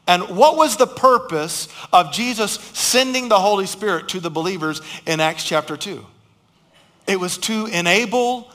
And 0.07 0.23
what 0.37 0.57
was 0.57 0.77
the 0.77 0.87
purpose 0.87 1.69
of 1.93 2.13
Jesus 2.13 2.53
sending 2.53 3.29
the 3.29 3.39
Holy 3.39 3.67
Spirit 3.67 4.09
to 4.09 4.21
the 4.21 4.31
believers 4.31 4.81
in 5.07 5.21
Acts 5.21 5.45
chapter 5.45 5.77
2? 5.77 6.05
It 7.07 7.19
was 7.19 7.39
to 7.39 7.67
enable 7.67 8.51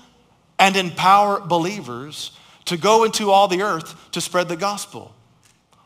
and 0.59 0.75
empower 0.75 1.39
believers 1.39 2.31
to 2.65 2.77
go 2.77 3.03
into 3.03 3.31
all 3.31 3.47
the 3.47 3.61
earth 3.61 4.11
to 4.11 4.21
spread 4.21 4.47
the 4.47 4.55
gospel. 4.55 5.13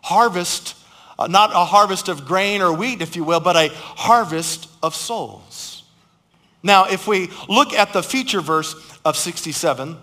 Harvest, 0.01 0.75
uh, 1.17 1.27
not 1.27 1.51
a 1.51 1.65
harvest 1.65 2.07
of 2.07 2.25
grain 2.25 2.61
or 2.61 2.73
wheat, 2.73 3.01
if 3.01 3.15
you 3.15 3.23
will, 3.23 3.39
but 3.39 3.55
a 3.55 3.69
harvest 3.73 4.69
of 4.81 4.95
souls. 4.95 5.68
Now, 6.61 6.85
if 6.85 7.07
we 7.07 7.29
look 7.47 7.73
at 7.73 7.93
the 7.93 8.03
feature 8.03 8.41
verse 8.41 8.75
of 9.05 9.15
67, 9.15 9.97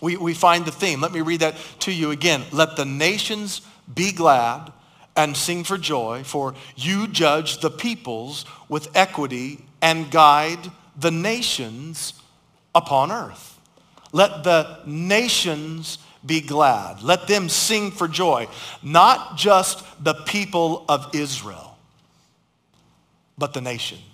we, 0.00 0.16
we 0.16 0.34
find 0.34 0.64
the 0.64 0.72
theme. 0.72 1.00
Let 1.00 1.12
me 1.12 1.20
read 1.20 1.40
that 1.40 1.56
to 1.80 1.92
you 1.92 2.10
again. 2.10 2.44
Let 2.52 2.76
the 2.76 2.84
nations 2.84 3.60
be 3.92 4.12
glad 4.12 4.72
and 5.16 5.36
sing 5.36 5.64
for 5.64 5.76
joy, 5.76 6.22
for 6.24 6.54
you 6.76 7.08
judge 7.08 7.58
the 7.58 7.70
peoples 7.70 8.44
with 8.68 8.88
equity 8.96 9.64
and 9.82 10.10
guide 10.10 10.70
the 10.96 11.10
nations 11.10 12.14
upon 12.74 13.10
earth. 13.10 13.58
Let 14.12 14.44
the 14.44 14.78
nations 14.86 15.98
be 16.24 16.40
glad. 16.40 17.02
Let 17.02 17.26
them 17.26 17.48
sing 17.48 17.90
for 17.90 18.08
joy. 18.08 18.48
Not 18.82 19.36
just 19.36 19.84
the 20.02 20.14
people 20.14 20.84
of 20.88 21.14
Israel, 21.14 21.76
but 23.36 23.52
the 23.52 23.60
nations 23.60 24.07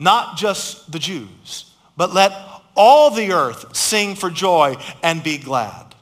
not 0.00 0.36
just 0.36 0.90
the 0.90 0.98
Jews, 0.98 1.72
but 1.96 2.12
let 2.12 2.32
all 2.74 3.10
the 3.10 3.32
earth 3.32 3.76
sing 3.76 4.16
for 4.16 4.30
joy 4.30 4.76
and 5.02 5.22
be 5.22 5.38
glad. 5.38 5.94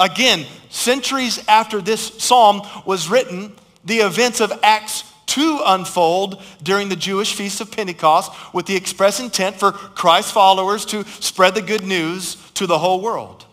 Again, 0.00 0.46
centuries 0.70 1.44
after 1.46 1.82
this 1.82 2.00
psalm 2.00 2.62
was 2.86 3.10
written, 3.10 3.52
the 3.84 3.98
events 3.98 4.40
of 4.40 4.58
Acts 4.62 5.04
2 5.26 5.62
unfold 5.64 6.42
during 6.62 6.88
the 6.88 6.96
Jewish 6.96 7.34
Feast 7.34 7.60
of 7.60 7.70
Pentecost 7.70 8.32
with 8.54 8.66
the 8.66 8.74
express 8.74 9.20
intent 9.20 9.56
for 9.56 9.72
Christ's 9.72 10.32
followers 10.32 10.84
to 10.86 11.04
spread 11.04 11.54
the 11.54 11.62
good 11.62 11.84
news 11.84 12.36
to 12.54 12.66
the 12.66 12.78
whole 12.78 13.00
world. 13.00 13.44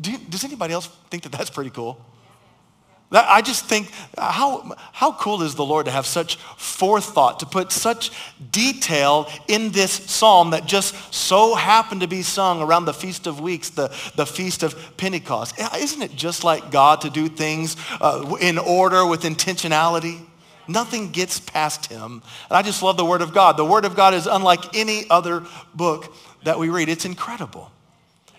Do 0.00 0.12
you, 0.12 0.18
does 0.18 0.44
anybody 0.44 0.74
else 0.74 0.86
think 1.10 1.24
that 1.24 1.32
that's 1.32 1.50
pretty 1.50 1.70
cool? 1.70 2.04
I 3.12 3.42
just 3.42 3.64
think, 3.64 3.90
how, 4.16 4.76
how 4.92 5.12
cool 5.12 5.42
is 5.42 5.56
the 5.56 5.64
Lord 5.64 5.86
to 5.86 5.92
have 5.92 6.06
such 6.06 6.36
forethought, 6.56 7.40
to 7.40 7.46
put 7.46 7.72
such 7.72 8.12
detail 8.52 9.28
in 9.48 9.72
this 9.72 9.90
psalm 9.90 10.50
that 10.50 10.64
just 10.64 10.94
so 11.12 11.56
happened 11.56 12.02
to 12.02 12.06
be 12.06 12.22
sung 12.22 12.62
around 12.62 12.84
the 12.84 12.94
Feast 12.94 13.26
of 13.26 13.40
Weeks, 13.40 13.70
the, 13.70 13.88
the 14.14 14.26
Feast 14.26 14.62
of 14.62 14.96
Pentecost. 14.96 15.58
Isn't 15.76 16.02
it 16.02 16.14
just 16.14 16.44
like 16.44 16.70
God 16.70 17.00
to 17.00 17.10
do 17.10 17.28
things 17.28 17.76
uh, 18.00 18.36
in 18.40 18.58
order 18.58 19.04
with 19.04 19.22
intentionality? 19.22 20.20
Nothing 20.68 21.10
gets 21.10 21.40
past 21.40 21.86
him. 21.86 22.22
And 22.48 22.56
I 22.56 22.62
just 22.62 22.80
love 22.80 22.96
the 22.96 23.04
Word 23.04 23.22
of 23.22 23.34
God. 23.34 23.56
The 23.56 23.64
Word 23.64 23.84
of 23.84 23.96
God 23.96 24.14
is 24.14 24.28
unlike 24.28 24.76
any 24.76 25.10
other 25.10 25.42
book 25.74 26.14
that 26.44 26.60
we 26.60 26.68
read. 26.68 26.88
It's 26.88 27.04
incredible. 27.04 27.72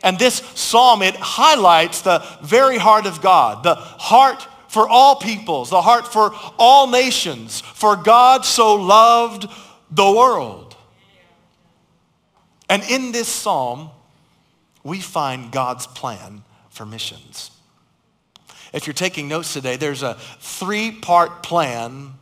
And 0.02 0.18
this 0.18 0.36
psalm, 0.56 1.02
it 1.02 1.16
highlights 1.16 2.02
the 2.02 2.26
very 2.42 2.78
heart 2.78 3.06
of 3.06 3.22
God, 3.22 3.64
the 3.64 3.76
heart 3.76 4.48
for 4.72 4.88
all 4.88 5.18
peoples, 5.18 5.70
the 5.70 5.82
heart 5.82 6.08
for 6.08 6.32
all 6.58 6.88
nations, 6.88 7.60
for 7.60 7.98
God 7.98 8.46
so 8.46 8.76
loved 8.76 9.46
the 9.92 10.10
world. 10.10 10.78
And 12.70 12.82
in 12.84 13.12
this 13.12 13.28
psalm, 13.28 13.90
we 14.82 15.02
find 15.02 15.52
God's 15.52 15.88
plan 15.88 16.44
for 16.70 16.86
missions. 16.86 17.52
If 18.72 18.88
you're 18.88 18.94
taking 18.94 19.28
notes 19.28 19.52
today, 19.52 19.76
there's 19.76 20.04
a 20.04 20.14
three-part 20.40 21.44
plan 21.44 22.14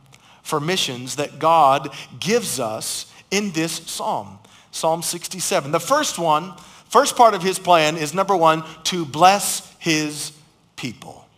for 0.41 0.59
missions 0.59 1.17
that 1.17 1.37
God 1.37 1.93
gives 2.19 2.59
us 2.59 3.13
in 3.29 3.51
this 3.51 3.73
psalm, 3.73 4.39
Psalm 4.71 5.03
67. 5.03 5.71
The 5.71 5.79
first 5.79 6.17
one, 6.17 6.53
first 6.85 7.15
part 7.15 7.35
of 7.35 7.43
his 7.43 7.59
plan 7.59 7.95
is 7.95 8.15
number 8.15 8.35
one, 8.35 8.63
to 8.85 9.05
bless 9.05 9.71
his 9.77 10.31
people. 10.75 11.28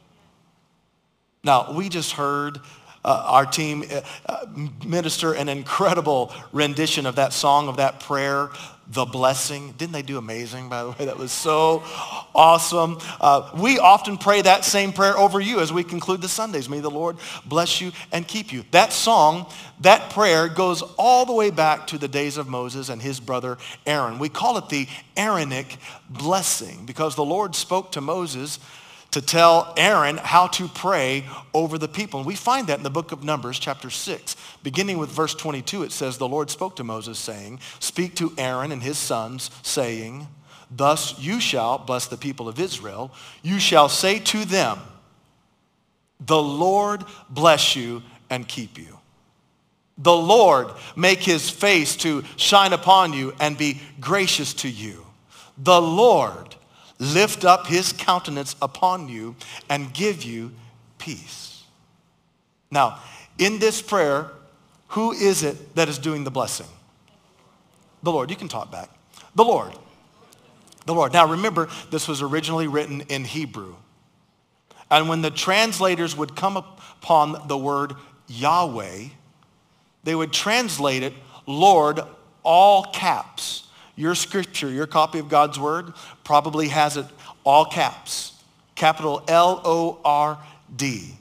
Now, 1.44 1.72
we 1.74 1.90
just 1.90 2.12
heard 2.12 2.60
uh, 3.04 3.24
our 3.26 3.48
team 3.48 3.84
uh, 3.92 4.02
uh, 4.28 4.46
minister 4.86 5.34
an 5.34 5.50
incredible 5.50 6.32
rendition 6.52 7.08
of 7.08 7.16
that 7.16 7.34
song, 7.34 7.68
of 7.68 7.78
that 7.78 8.00
prayer, 8.00 8.52
The 8.90 9.06
Blessing. 9.06 9.72
Didn't 9.72 9.94
they 9.94 10.04
do 10.04 10.20
amazing, 10.20 10.70
by 10.70 10.84
the 10.84 10.92
way? 10.92 11.06
That 11.06 11.18
was 11.18 11.32
so 11.32 11.82
awesome. 12.36 13.00
Uh, 13.20 13.50
we 13.58 13.80
often 13.80 14.20
pray 14.20 14.44
that 14.44 14.66
same 14.66 14.94
prayer 14.94 15.18
over 15.18 15.40
you 15.40 15.62
as 15.62 15.74
we 15.74 15.84
conclude 15.84 16.22
the 16.22 16.30
Sundays. 16.30 16.70
May 16.70 16.80
the 16.80 16.92
Lord 16.92 17.18
bless 17.44 17.82
you 17.82 17.92
and 18.12 18.28
keep 18.28 18.54
you. 18.54 18.64
That 18.70 18.94
song, 18.94 19.48
that 19.80 20.12
prayer 20.12 20.48
goes 20.48 20.84
all 21.00 21.26
the 21.26 21.34
way 21.34 21.50
back 21.50 21.88
to 21.88 21.98
the 21.98 22.08
days 22.08 22.38
of 22.38 22.48
Moses 22.48 22.90
and 22.90 23.02
his 23.02 23.20
brother 23.20 23.58
Aaron. 23.88 24.20
We 24.20 24.30
call 24.30 24.60
it 24.60 24.70
the 24.70 24.88
Aaronic 25.18 25.78
blessing 26.08 26.86
because 26.86 27.16
the 27.16 27.26
Lord 27.26 27.56
spoke 27.56 27.94
to 27.94 28.02
Moses 28.02 28.60
to 29.12 29.22
tell 29.22 29.74
Aaron 29.76 30.18
how 30.18 30.48
to 30.48 30.68
pray 30.70 31.26
over 31.54 31.78
the 31.78 31.88
people. 31.88 32.22
And 32.22 32.28
we 32.28 32.36
find 32.36 32.68
that 32.68 32.78
in 32.78 32.84
the 32.84 32.90
book 32.90 33.12
of 33.12 33.24
Numbers, 33.24 33.60
chapter 33.60 33.90
6. 33.90 34.36
Beginning 34.64 34.98
with 34.98 35.10
verse 35.10 35.36
22, 35.36 35.84
it 35.84 35.92
says, 35.92 36.18
The 36.18 36.28
Lord 36.28 36.50
spoke 36.50 36.78
to 36.78 36.84
Moses, 36.84 37.20
saying, 37.20 37.60
Speak 37.80 38.16
to 38.16 38.34
Aaron 38.38 38.72
and 38.72 38.82
his 38.82 38.98
sons, 38.98 39.52
saying, 39.64 40.28
Thus 40.70 41.20
you 41.20 41.42
shall 41.42 41.78
bless 41.78 42.08
the 42.08 42.18
people 42.18 42.48
of 42.48 42.60
Israel. 42.60 43.12
You 43.44 43.60
shall 43.60 43.90
say 43.90 44.20
to 44.20 44.46
them, 44.46 44.80
The 46.22 46.42
Lord 46.42 47.04
bless 47.30 47.76
you 47.76 48.04
and 48.30 48.48
keep 48.48 48.78
you. 48.78 48.98
The 49.98 50.16
Lord 50.16 50.70
make 50.96 51.20
his 51.20 51.50
face 51.50 51.98
to 51.98 52.24
shine 52.38 52.72
upon 52.72 53.12
you 53.12 53.34
and 53.42 53.58
be 53.58 53.82
gracious 54.00 54.54
to 54.56 54.70
you. 54.70 55.06
The 55.58 55.82
Lord 55.82 56.56
lift 57.02 57.44
up 57.44 57.66
his 57.66 57.92
countenance 57.92 58.56
upon 58.62 59.10
you 59.10 59.36
and 59.70 59.92
give 59.92 60.24
you 60.24 60.52
peace. 61.00 61.64
Now, 62.70 63.00
in 63.40 63.58
this 63.58 63.82
prayer, 63.82 64.30
who 64.90 65.12
is 65.12 65.42
it 65.42 65.76
that 65.76 65.90
is 65.90 65.98
doing 65.98 66.24
the 66.24 66.32
blessing? 66.32 66.68
The 68.04 68.12
Lord. 68.12 68.30
You 68.30 68.36
can 68.36 68.48
talk 68.48 68.72
back. 68.72 68.90
The 69.36 69.44
Lord. 69.44 69.74
The 70.86 70.94
Lord. 70.94 71.12
Now 71.12 71.28
remember, 71.28 71.70
this 71.90 72.08
was 72.08 72.22
originally 72.22 72.68
written 72.68 73.02
in 73.02 73.26
Hebrew. 73.26 73.76
And 74.92 75.10
when 75.10 75.24
the 75.24 75.32
translators 75.32 76.16
would 76.16 76.36
come 76.36 76.56
upon 76.56 77.48
the 77.48 77.58
word 77.58 77.96
Yahweh, 78.28 79.06
they 80.04 80.16
would 80.16 80.32
translate 80.32 81.02
it 81.02 81.14
Lord, 81.48 82.00
all 82.44 82.84
caps. 82.84 83.68
Your 84.02 84.16
scripture, 84.16 84.68
your 84.68 84.88
copy 84.88 85.20
of 85.20 85.30
God's 85.30 85.60
word 85.60 85.94
probably 86.24 86.70
has 86.70 86.98
it 86.98 87.06
all 87.44 87.66
caps, 87.66 88.34
capital 88.74 89.24
L-O-R-D. 89.28 91.16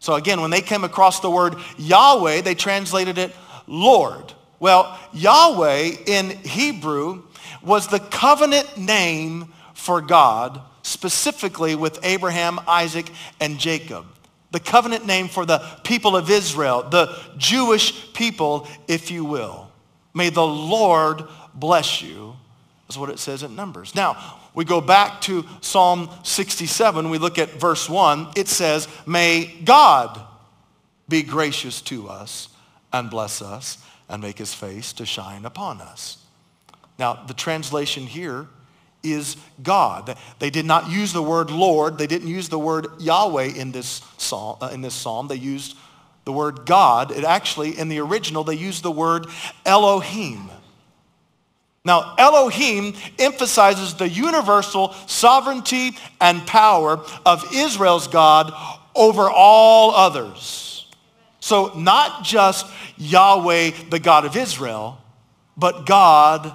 So 0.00 0.14
again, 0.14 0.40
when 0.40 0.50
they 0.50 0.60
came 0.60 0.82
across 0.82 1.20
the 1.20 1.30
word 1.30 1.54
Yahweh, 1.78 2.40
they 2.40 2.56
translated 2.56 3.16
it 3.16 3.32
Lord. 3.68 4.32
Well, 4.58 4.98
Yahweh 5.12 5.98
in 6.06 6.30
Hebrew 6.30 7.22
was 7.62 7.86
the 7.86 8.00
covenant 8.00 8.76
name 8.76 9.52
for 9.74 10.00
God, 10.00 10.60
specifically 10.82 11.76
with 11.76 12.00
Abraham, 12.02 12.58
Isaac, 12.66 13.08
and 13.38 13.56
Jacob. 13.56 14.04
The 14.50 14.58
covenant 14.58 15.06
name 15.06 15.28
for 15.28 15.46
the 15.46 15.64
people 15.84 16.16
of 16.16 16.28
Israel, 16.28 16.88
the 16.90 17.16
Jewish 17.36 18.12
people, 18.14 18.66
if 18.88 19.12
you 19.12 19.24
will. 19.24 19.70
May 20.12 20.30
the 20.30 20.44
Lord 20.44 21.22
bless 21.56 22.02
you, 22.02 22.36
is 22.88 22.98
what 22.98 23.10
it 23.10 23.18
says 23.18 23.42
in 23.42 23.56
Numbers. 23.56 23.94
Now, 23.94 24.38
we 24.54 24.64
go 24.64 24.80
back 24.80 25.20
to 25.22 25.44
Psalm 25.60 26.08
67. 26.22 27.10
We 27.10 27.18
look 27.18 27.38
at 27.38 27.50
verse 27.50 27.88
1. 27.88 28.28
It 28.36 28.48
says, 28.48 28.88
May 29.06 29.46
God 29.64 30.20
be 31.08 31.22
gracious 31.22 31.80
to 31.82 32.08
us 32.08 32.48
and 32.92 33.10
bless 33.10 33.42
us 33.42 33.78
and 34.08 34.22
make 34.22 34.38
his 34.38 34.54
face 34.54 34.92
to 34.94 35.06
shine 35.06 35.44
upon 35.44 35.80
us. 35.80 36.18
Now, 36.98 37.24
the 37.26 37.34
translation 37.34 38.04
here 38.04 38.46
is 39.02 39.36
God. 39.62 40.16
They 40.38 40.50
did 40.50 40.64
not 40.64 40.90
use 40.90 41.12
the 41.12 41.22
word 41.22 41.50
Lord. 41.50 41.98
They 41.98 42.06
didn't 42.06 42.28
use 42.28 42.48
the 42.48 42.58
word 42.58 42.86
Yahweh 42.98 43.54
in 43.56 43.72
this 43.72 44.02
psalm. 44.16 44.58
Uh, 44.60 44.70
in 44.72 44.80
this 44.80 44.94
psalm. 44.94 45.28
They 45.28 45.36
used 45.36 45.76
the 46.24 46.32
word 46.32 46.66
God. 46.66 47.12
It 47.12 47.24
actually, 47.24 47.78
in 47.78 47.88
the 47.88 48.00
original, 48.00 48.44
they 48.44 48.54
used 48.54 48.82
the 48.82 48.90
word 48.90 49.26
Elohim. 49.64 50.50
Now, 51.86 52.16
Elohim 52.18 52.94
emphasizes 53.16 53.94
the 53.94 54.08
universal 54.08 54.92
sovereignty 55.06 55.96
and 56.20 56.44
power 56.44 57.00
of 57.24 57.44
Israel's 57.54 58.08
God 58.08 58.52
over 58.92 59.30
all 59.30 59.92
others. 59.92 60.92
So 61.38 61.72
not 61.76 62.24
just 62.24 62.66
Yahweh, 62.96 63.70
the 63.88 64.00
God 64.00 64.24
of 64.24 64.36
Israel, 64.36 64.98
but 65.56 65.86
God 65.86 66.52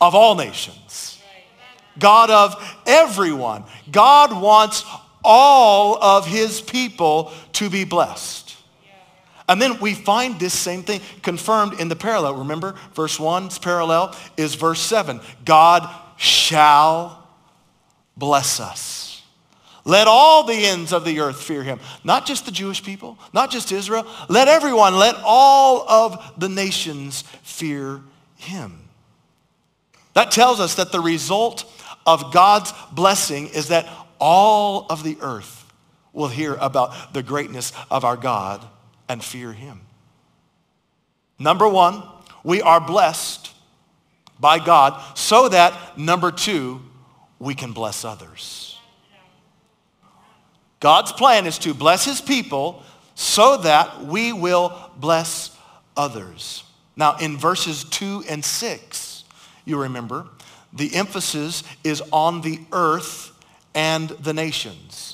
of 0.00 0.14
all 0.14 0.36
nations. 0.36 1.20
God 1.98 2.30
of 2.30 2.80
everyone. 2.86 3.64
God 3.90 4.32
wants 4.40 4.86
all 5.22 6.02
of 6.02 6.26
his 6.26 6.62
people 6.62 7.30
to 7.52 7.68
be 7.68 7.84
blessed. 7.84 8.41
And 9.48 9.60
then 9.60 9.80
we 9.80 9.94
find 9.94 10.38
this 10.38 10.54
same 10.54 10.82
thing 10.82 11.00
confirmed 11.22 11.80
in 11.80 11.88
the 11.88 11.96
parallel. 11.96 12.36
Remember, 12.36 12.74
verse 12.94 13.18
1's 13.18 13.58
parallel 13.58 14.16
is 14.36 14.54
verse 14.54 14.80
7. 14.80 15.20
God 15.44 15.88
shall 16.16 17.26
bless 18.16 18.60
us. 18.60 19.22
Let 19.84 20.06
all 20.06 20.44
the 20.44 20.54
ends 20.54 20.92
of 20.92 21.04
the 21.04 21.18
earth 21.18 21.42
fear 21.42 21.64
him. 21.64 21.80
Not 22.04 22.24
just 22.24 22.46
the 22.46 22.52
Jewish 22.52 22.84
people, 22.84 23.18
not 23.32 23.50
just 23.50 23.72
Israel. 23.72 24.06
Let 24.28 24.46
everyone, 24.46 24.94
let 24.94 25.16
all 25.24 25.88
of 25.88 26.34
the 26.38 26.48
nations 26.48 27.22
fear 27.42 28.00
him. 28.36 28.78
That 30.14 30.30
tells 30.30 30.60
us 30.60 30.76
that 30.76 30.92
the 30.92 31.00
result 31.00 31.64
of 32.06 32.32
God's 32.32 32.72
blessing 32.92 33.48
is 33.48 33.68
that 33.68 33.88
all 34.20 34.86
of 34.88 35.02
the 35.02 35.16
earth 35.20 35.64
will 36.12 36.28
hear 36.28 36.54
about 36.54 37.12
the 37.12 37.22
greatness 37.22 37.72
of 37.90 38.04
our 38.04 38.16
God 38.16 38.64
and 39.12 39.22
fear 39.22 39.52
him. 39.52 39.82
Number 41.38 41.68
one, 41.68 42.02
we 42.42 42.62
are 42.62 42.80
blessed 42.80 43.52
by 44.40 44.58
God 44.58 45.00
so 45.16 45.50
that, 45.50 45.98
number 45.98 46.32
two, 46.32 46.80
we 47.38 47.54
can 47.54 47.72
bless 47.72 48.06
others. 48.06 48.78
God's 50.80 51.12
plan 51.12 51.46
is 51.46 51.58
to 51.58 51.74
bless 51.74 52.06
his 52.06 52.22
people 52.22 52.82
so 53.14 53.58
that 53.58 54.02
we 54.06 54.32
will 54.32 54.90
bless 54.96 55.54
others. 55.94 56.64
Now, 56.96 57.18
in 57.18 57.36
verses 57.36 57.84
2 57.84 58.24
and 58.28 58.42
6, 58.42 59.24
you 59.66 59.78
remember, 59.78 60.26
the 60.72 60.94
emphasis 60.94 61.62
is 61.84 62.02
on 62.12 62.40
the 62.40 62.60
earth 62.72 63.30
and 63.74 64.08
the 64.08 64.32
nations. 64.32 65.11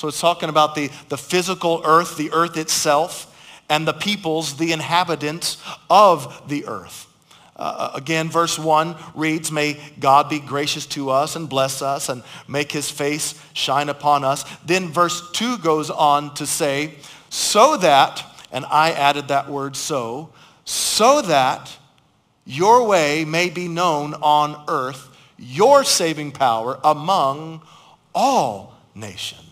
So 0.00 0.08
it's 0.08 0.18
talking 0.18 0.48
about 0.48 0.74
the, 0.74 0.90
the 1.10 1.18
physical 1.18 1.82
earth, 1.84 2.16
the 2.16 2.32
earth 2.32 2.56
itself, 2.56 3.26
and 3.68 3.86
the 3.86 3.92
peoples, 3.92 4.56
the 4.56 4.72
inhabitants 4.72 5.62
of 5.90 6.48
the 6.48 6.64
earth. 6.64 7.06
Uh, 7.54 7.90
again, 7.94 8.30
verse 8.30 8.58
1 8.58 8.96
reads, 9.14 9.52
May 9.52 9.78
God 9.98 10.30
be 10.30 10.40
gracious 10.40 10.86
to 10.86 11.10
us 11.10 11.36
and 11.36 11.50
bless 11.50 11.82
us 11.82 12.08
and 12.08 12.22
make 12.48 12.72
his 12.72 12.90
face 12.90 13.38
shine 13.52 13.90
upon 13.90 14.24
us. 14.24 14.46
Then 14.64 14.88
verse 14.88 15.30
2 15.32 15.58
goes 15.58 15.90
on 15.90 16.32
to 16.36 16.46
say, 16.46 16.94
so 17.28 17.76
that, 17.76 18.24
and 18.50 18.64
I 18.70 18.92
added 18.92 19.28
that 19.28 19.50
word 19.50 19.76
so, 19.76 20.30
so 20.64 21.20
that 21.20 21.76
your 22.46 22.88
way 22.88 23.26
may 23.26 23.50
be 23.50 23.68
known 23.68 24.14
on 24.14 24.64
earth, 24.66 25.14
your 25.36 25.84
saving 25.84 26.32
power 26.32 26.80
among 26.82 27.60
all 28.14 28.80
nations 28.94 29.49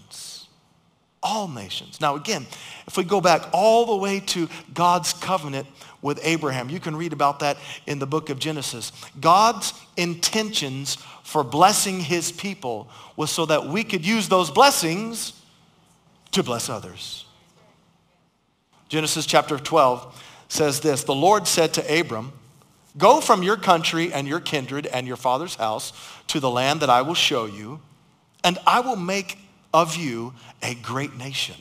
all 1.23 1.49
nations. 1.49 2.01
Now 2.01 2.17
again, 2.17 2.47
if 2.87 2.97
we 2.97 3.05
go 3.05 3.21
back 3.21 3.49
all 3.53 3.87
the 3.87 3.97
way 3.97 4.21
to 4.21 4.49
God's 4.73 5.13
covenant 5.13 5.67
with 6.01 6.21
Abraham, 6.23 6.69
you 6.71 6.81
can 6.81 6.95
read 6.95 7.13
about 7.13 7.41
that 7.41 7.57
in 7.87 7.99
the 7.99 8.07
book 8.07 8.31
of 8.31 8.39
Genesis. 8.39 8.93
God's 9.21 9.73
intentions 9.97 10.97
for 11.25 11.43
blessing 11.45 12.01
his 12.01 12.33
people 12.33 12.89
was 13.17 13.31
so 13.31 13.47
that 13.47 13.67
we 13.67 13.85
could 13.85 14.07
use 14.07 14.29
those 14.29 14.51
blessings 14.51 15.33
to 16.33 16.43
bless 16.43 16.69
others. 16.69 17.27
Genesis 18.89 19.27
chapter 19.27 19.59
12 19.59 20.25
says 20.49 20.81
this, 20.81 21.05
the 21.05 21.15
Lord 21.15 21.47
said 21.47 21.75
to 21.75 22.01
Abram, 22.01 22.33
go 22.97 23.21
from 23.21 23.43
your 23.43 23.57
country 23.57 24.13
and 24.13 24.27
your 24.27 24.41
kindred 24.41 24.87
and 24.87 25.07
your 25.07 25.17
father's 25.17 25.57
house 25.57 25.93
to 26.29 26.41
the 26.41 26.51
land 26.51 26.81
that 26.81 26.91
I 26.91 27.03
will 27.03 27.15
show 27.15 27.45
you, 27.45 27.81
and 28.45 28.59
I 28.67 28.81
will 28.81 28.97
make 28.97 29.39
of 29.73 29.97
you 29.97 30.35
a 30.63 30.75
great 30.75 31.17
nation. 31.17 31.57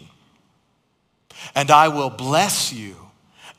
And 1.56 1.72
I 1.72 1.88
will 1.88 2.10
bless 2.10 2.74
you 2.74 2.96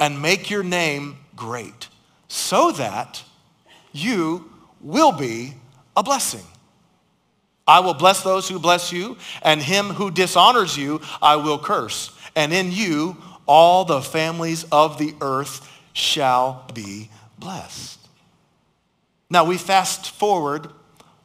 and 0.00 0.20
make 0.20 0.50
your 0.50 0.62
name 0.62 1.18
great 1.37 1.88
so 2.28 2.72
that 2.72 3.22
you 3.92 4.50
will 4.80 5.12
be 5.12 5.54
a 5.96 6.02
blessing. 6.02 6.44
I 7.66 7.80
will 7.80 7.94
bless 7.94 8.22
those 8.22 8.48
who 8.48 8.58
bless 8.58 8.92
you, 8.92 9.18
and 9.42 9.61
him 9.61 9.90
who 9.90 10.11
dishonors 10.11 10.76
you 10.76 11.02
I 11.20 11.37
will 11.37 11.58
curse. 11.58 12.11
And 12.34 12.52
in 12.52 12.72
you 12.72 13.16
all 13.46 13.84
the 13.84 14.00
families 14.00 14.64
of 14.72 14.98
the 14.98 15.14
earth 15.20 15.70
shall 15.92 16.64
be 16.72 17.11
blessed. 17.38 17.98
Now 19.28 19.44
we 19.44 19.58
fast 19.58 20.11
forward 20.12 20.70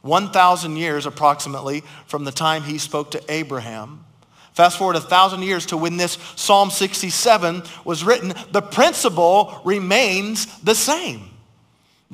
1,000 0.04 0.76
years 0.76 1.06
approximately 1.06 1.82
from 2.06 2.24
the 2.24 2.32
time 2.32 2.62
he 2.62 2.78
spoke 2.78 3.10
to 3.12 3.32
Abraham. 3.32 4.04
Fast 4.52 4.78
forward 4.78 4.96
a 4.96 5.00
thousand 5.00 5.42
years 5.42 5.66
to 5.66 5.76
when 5.76 5.96
this 5.96 6.18
Psalm 6.36 6.70
67 6.70 7.62
was 7.84 8.04
written, 8.04 8.34
the 8.52 8.62
principle 8.62 9.60
remains 9.64 10.46
the 10.60 10.74
same. 10.74 11.30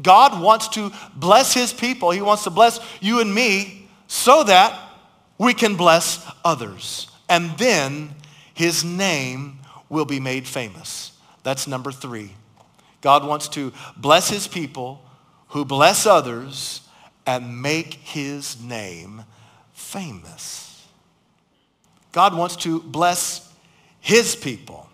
God 0.00 0.40
wants 0.40 0.68
to 0.68 0.92
bless 1.14 1.53
his 1.53 1.72
people. 1.72 2.12
He 2.12 2.22
wants 2.22 2.44
to 2.44 2.50
bless 2.50 2.81
you 3.00 3.20
and 3.20 3.35
me 3.35 3.88
so 4.07 4.44
that 4.44 4.79
we 5.37 5.53
can 5.53 5.74
bless 5.76 6.24
others. 6.44 7.09
And 7.29 7.50
then 7.59 8.14
his 8.55 8.85
name 8.85 9.59
will 9.88 10.05
be 10.05 10.20
made 10.20 10.46
famous. 10.46 11.12
That's 11.42 11.66
number 11.66 11.90
three. 11.90 12.31
God 13.00 13.26
wants 13.26 13.48
to 13.50 13.72
bless 13.96 14.29
his 14.31 14.46
people 14.46 15.03
who 15.48 15.64
bless 15.64 16.07
others 16.07 16.83
and 17.27 17.63
make 17.63 17.95
his 17.95 18.61
name 18.63 19.25
famous. 19.73 20.87
God 22.13 22.37
wants 22.37 22.57
to 22.57 22.81
bless 22.81 23.53
his 24.01 24.35
people 24.35 24.89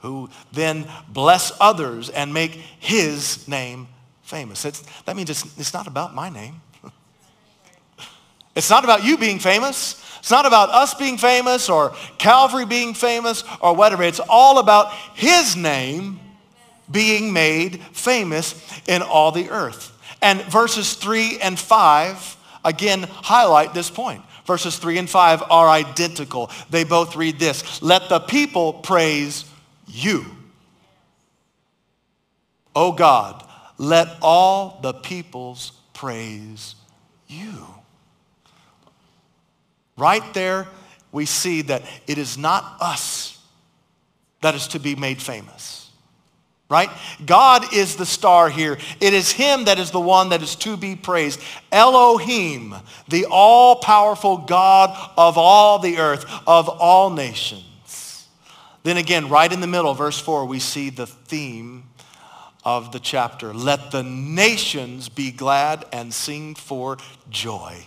who 0.00 0.28
then 0.52 0.86
bless 1.08 1.50
others 1.60 2.10
and 2.10 2.34
make 2.34 2.52
his 2.52 3.48
name 3.48 3.88
famous. 4.22 4.64
It's, 4.64 4.82
that 5.06 5.16
means 5.16 5.30
it's, 5.30 5.58
it's 5.58 5.72
not 5.72 5.86
about 5.86 6.14
my 6.14 6.28
name. 6.28 6.60
it's 8.54 8.68
not 8.68 8.84
about 8.84 9.02
you 9.02 9.16
being 9.16 9.38
famous. 9.38 10.02
It's 10.18 10.30
not 10.30 10.46
about 10.46 10.70
us 10.70 10.94
being 10.94 11.16
famous 11.16 11.68
or 11.68 11.94
Calvary 12.18 12.66
being 12.66 12.92
famous 12.92 13.44
or 13.60 13.74
whatever. 13.74 14.02
It's 14.02 14.20
all 14.28 14.58
about 14.58 14.92
his 15.14 15.56
name 15.56 16.20
being 16.90 17.32
made 17.32 17.80
famous 17.92 18.54
in 18.86 19.00
all 19.00 19.32
the 19.32 19.48
earth. 19.48 19.93
And 20.24 20.40
verses 20.44 20.94
3 20.94 21.38
and 21.40 21.58
5 21.58 22.36
again 22.64 23.02
highlight 23.02 23.74
this 23.74 23.90
point. 23.90 24.22
Verses 24.46 24.78
3 24.78 24.96
and 24.96 25.10
5 25.10 25.42
are 25.50 25.68
identical. 25.68 26.50
They 26.70 26.84
both 26.84 27.14
read 27.14 27.38
this. 27.38 27.82
Let 27.82 28.08
the 28.08 28.20
people 28.20 28.72
praise 28.72 29.44
you. 29.86 30.24
O 32.74 32.92
God, 32.92 33.46
let 33.76 34.08
all 34.22 34.80
the 34.82 34.94
peoples 34.94 35.72
praise 35.92 36.74
you. 37.28 37.66
Right 39.98 40.32
there, 40.32 40.66
we 41.12 41.26
see 41.26 41.60
that 41.62 41.82
it 42.06 42.16
is 42.16 42.38
not 42.38 42.78
us 42.80 43.38
that 44.40 44.54
is 44.54 44.68
to 44.68 44.78
be 44.78 44.94
made 44.94 45.20
famous. 45.20 45.83
Right? 46.74 46.90
God 47.24 47.72
is 47.72 47.94
the 47.94 48.04
star 48.04 48.48
here. 48.48 48.78
It 49.00 49.14
is 49.14 49.30
him 49.30 49.66
that 49.66 49.78
is 49.78 49.92
the 49.92 50.00
one 50.00 50.30
that 50.30 50.42
is 50.42 50.56
to 50.56 50.76
be 50.76 50.96
praised. 50.96 51.40
Elohim, 51.70 52.74
the 53.06 53.26
all-powerful 53.26 54.38
God 54.38 54.90
of 55.16 55.38
all 55.38 55.78
the 55.78 55.98
earth, 55.98 56.24
of 56.48 56.68
all 56.68 57.10
nations. 57.10 58.26
Then 58.82 58.96
again, 58.96 59.28
right 59.28 59.52
in 59.52 59.60
the 59.60 59.68
middle, 59.68 59.94
verse 59.94 60.18
4, 60.18 60.46
we 60.46 60.58
see 60.58 60.90
the 60.90 61.06
theme 61.06 61.84
of 62.64 62.90
the 62.90 62.98
chapter. 62.98 63.54
Let 63.54 63.92
the 63.92 64.02
nations 64.02 65.08
be 65.08 65.30
glad 65.30 65.84
and 65.92 66.12
sing 66.12 66.56
for 66.56 66.98
joy. 67.30 67.86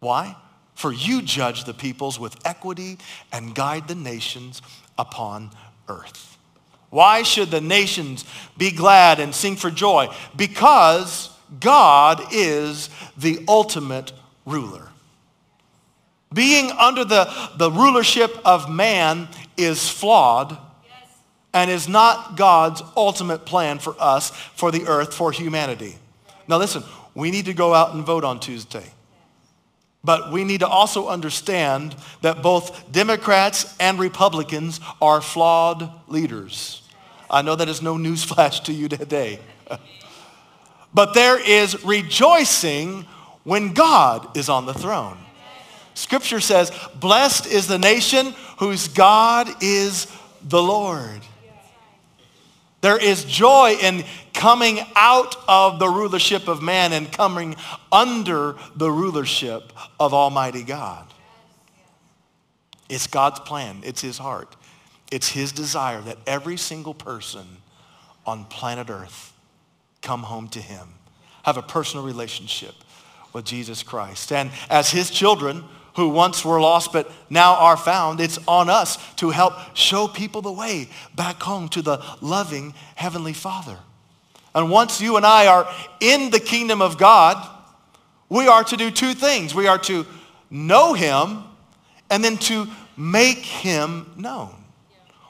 Why? 0.00 0.36
For 0.74 0.92
you 0.92 1.22
judge 1.22 1.64
the 1.64 1.72
peoples 1.72 2.20
with 2.20 2.36
equity 2.44 2.98
and 3.32 3.54
guide 3.54 3.88
the 3.88 3.94
nations 3.94 4.60
upon 4.98 5.52
earth. 5.88 6.37
Why 6.90 7.22
should 7.22 7.50
the 7.50 7.60
nations 7.60 8.24
be 8.56 8.70
glad 8.70 9.20
and 9.20 9.34
sing 9.34 9.56
for 9.56 9.70
joy? 9.70 10.08
Because 10.36 11.30
God 11.60 12.22
is 12.32 12.90
the 13.16 13.44
ultimate 13.48 14.12
ruler. 14.46 14.88
Being 16.32 16.70
under 16.72 17.04
the, 17.04 17.32
the 17.56 17.70
rulership 17.70 18.36
of 18.44 18.70
man 18.70 19.28
is 19.56 19.88
flawed 19.88 20.58
and 21.54 21.70
is 21.70 21.88
not 21.88 22.36
God's 22.36 22.82
ultimate 22.96 23.46
plan 23.46 23.78
for 23.78 23.94
us, 23.98 24.30
for 24.30 24.70
the 24.70 24.86
earth, 24.86 25.14
for 25.14 25.32
humanity. 25.32 25.96
Now 26.46 26.58
listen, 26.58 26.82
we 27.14 27.30
need 27.30 27.46
to 27.46 27.54
go 27.54 27.74
out 27.74 27.94
and 27.94 28.04
vote 28.04 28.24
on 28.24 28.40
Tuesday. 28.40 28.84
But 30.04 30.32
we 30.32 30.44
need 30.44 30.60
to 30.60 30.68
also 30.68 31.08
understand 31.08 31.96
that 32.22 32.42
both 32.42 32.90
Democrats 32.92 33.74
and 33.80 33.98
Republicans 33.98 34.80
are 35.02 35.20
flawed 35.20 35.90
leaders. 36.06 36.82
I 37.30 37.42
know 37.42 37.56
that 37.56 37.68
is 37.68 37.82
no 37.82 37.96
newsflash 37.96 38.64
to 38.64 38.72
you 38.72 38.88
today. 38.88 39.40
but 40.94 41.14
there 41.14 41.38
is 41.40 41.84
rejoicing 41.84 43.06
when 43.44 43.72
God 43.72 44.36
is 44.36 44.48
on 44.48 44.66
the 44.66 44.74
throne. 44.74 45.18
Scripture 45.94 46.40
says, 46.40 46.70
blessed 46.94 47.46
is 47.46 47.66
the 47.66 47.78
nation 47.78 48.32
whose 48.58 48.86
God 48.88 49.48
is 49.62 50.06
the 50.48 50.62
Lord. 50.62 51.20
There 52.80 52.98
is 52.98 53.24
joy 53.24 53.76
in 53.80 54.04
coming 54.34 54.78
out 54.94 55.34
of 55.48 55.80
the 55.80 55.88
rulership 55.88 56.46
of 56.46 56.62
man 56.62 56.92
and 56.92 57.10
coming 57.10 57.56
under 57.90 58.54
the 58.76 58.90
rulership 58.90 59.72
of 59.98 60.14
Almighty 60.14 60.62
God. 60.62 61.12
It's 62.88 63.06
God's 63.06 63.40
plan. 63.40 63.80
It's 63.82 64.00
his 64.00 64.18
heart. 64.18 64.54
It's 65.10 65.28
his 65.28 65.52
desire 65.52 66.00
that 66.02 66.18
every 66.26 66.56
single 66.56 66.94
person 66.94 67.46
on 68.24 68.44
planet 68.44 68.90
Earth 68.90 69.32
come 70.02 70.22
home 70.22 70.48
to 70.48 70.60
him, 70.60 70.88
have 71.42 71.56
a 71.56 71.62
personal 71.62 72.04
relationship 72.04 72.74
with 73.32 73.44
Jesus 73.44 73.82
Christ. 73.82 74.32
And 74.32 74.50
as 74.70 74.90
his 74.90 75.10
children, 75.10 75.64
who 75.98 76.08
once 76.08 76.44
were 76.44 76.60
lost 76.60 76.92
but 76.92 77.10
now 77.28 77.56
are 77.56 77.76
found, 77.76 78.20
it's 78.20 78.38
on 78.46 78.70
us 78.70 78.96
to 79.16 79.30
help 79.30 79.54
show 79.74 80.06
people 80.06 80.40
the 80.40 80.52
way 80.52 80.88
back 81.16 81.42
home 81.42 81.68
to 81.68 81.82
the 81.82 82.02
loving 82.20 82.72
Heavenly 82.94 83.32
Father. 83.32 83.76
And 84.54 84.70
once 84.70 85.00
you 85.00 85.16
and 85.16 85.26
I 85.26 85.48
are 85.48 85.68
in 86.00 86.30
the 86.30 86.38
kingdom 86.38 86.80
of 86.80 86.98
God, 86.98 87.36
we 88.28 88.46
are 88.46 88.62
to 88.62 88.76
do 88.76 88.92
two 88.92 89.12
things. 89.12 89.56
We 89.56 89.66
are 89.66 89.78
to 89.78 90.06
know 90.50 90.94
him 90.94 91.42
and 92.10 92.24
then 92.24 92.36
to 92.38 92.68
make 92.96 93.38
him 93.38 94.10
known. 94.16 94.54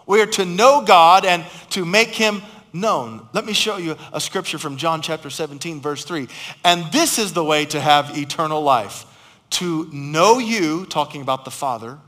We 0.06 0.20
are 0.20 0.26
to 0.26 0.44
know 0.44 0.84
God 0.84 1.24
and 1.24 1.46
to 1.70 1.86
make 1.86 2.08
him 2.08 2.42
known. 2.74 3.26
Let 3.32 3.46
me 3.46 3.54
show 3.54 3.78
you 3.78 3.96
a 4.12 4.20
scripture 4.20 4.58
from 4.58 4.76
John 4.76 5.00
chapter 5.00 5.30
17, 5.30 5.80
verse 5.80 6.04
3. 6.04 6.28
And 6.62 6.92
this 6.92 7.18
is 7.18 7.32
the 7.32 7.44
way 7.44 7.64
to 7.66 7.80
have 7.80 8.18
eternal 8.18 8.62
life 8.62 9.06
to 9.50 9.88
know 9.92 10.38
you, 10.38 10.86
talking 10.86 11.22
about 11.22 11.44
the 11.44 11.50
Father, 11.50 11.98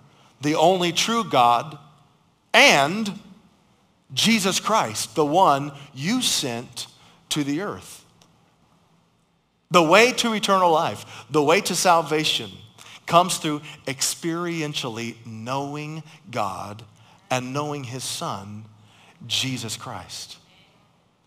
the 0.40 0.54
only 0.54 0.92
true 0.92 1.24
God, 1.24 1.78
and 2.52 3.18
Jesus 4.12 4.60
Christ, 4.60 5.14
the 5.14 5.24
one 5.24 5.72
you 5.94 6.22
sent 6.22 6.86
to 7.30 7.44
the 7.44 7.60
earth. 7.60 8.04
The 9.70 9.82
way 9.82 10.12
to 10.12 10.32
eternal 10.32 10.72
life, 10.72 11.24
the 11.30 11.42
way 11.42 11.60
to 11.60 11.76
salvation, 11.76 12.50
comes 13.06 13.38
through 13.38 13.60
experientially 13.86 15.14
knowing 15.24 16.02
God 16.30 16.82
and 17.30 17.52
knowing 17.52 17.84
his 17.84 18.02
son, 18.02 18.64
Jesus 19.26 19.76
Christ. 19.76 20.38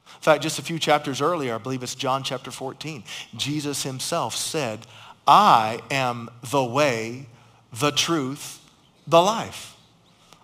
In 0.06 0.22
fact, 0.22 0.44
just 0.44 0.60
a 0.60 0.64
few 0.64 0.80
chapters 0.80 1.22
earlier, 1.22 1.56
I 1.56 1.58
believe 1.58 1.84
it's 1.84 1.96
John 1.96 2.24
chapter 2.24 2.52
14, 2.52 3.04
Jesus 3.36 3.84
himself 3.84 4.36
said, 4.36 4.88
I 5.28 5.80
am 5.90 6.30
the 6.50 6.64
way, 6.64 7.28
the 7.72 7.92
truth, 7.92 8.60
the 9.08 9.22
life. 9.22 9.76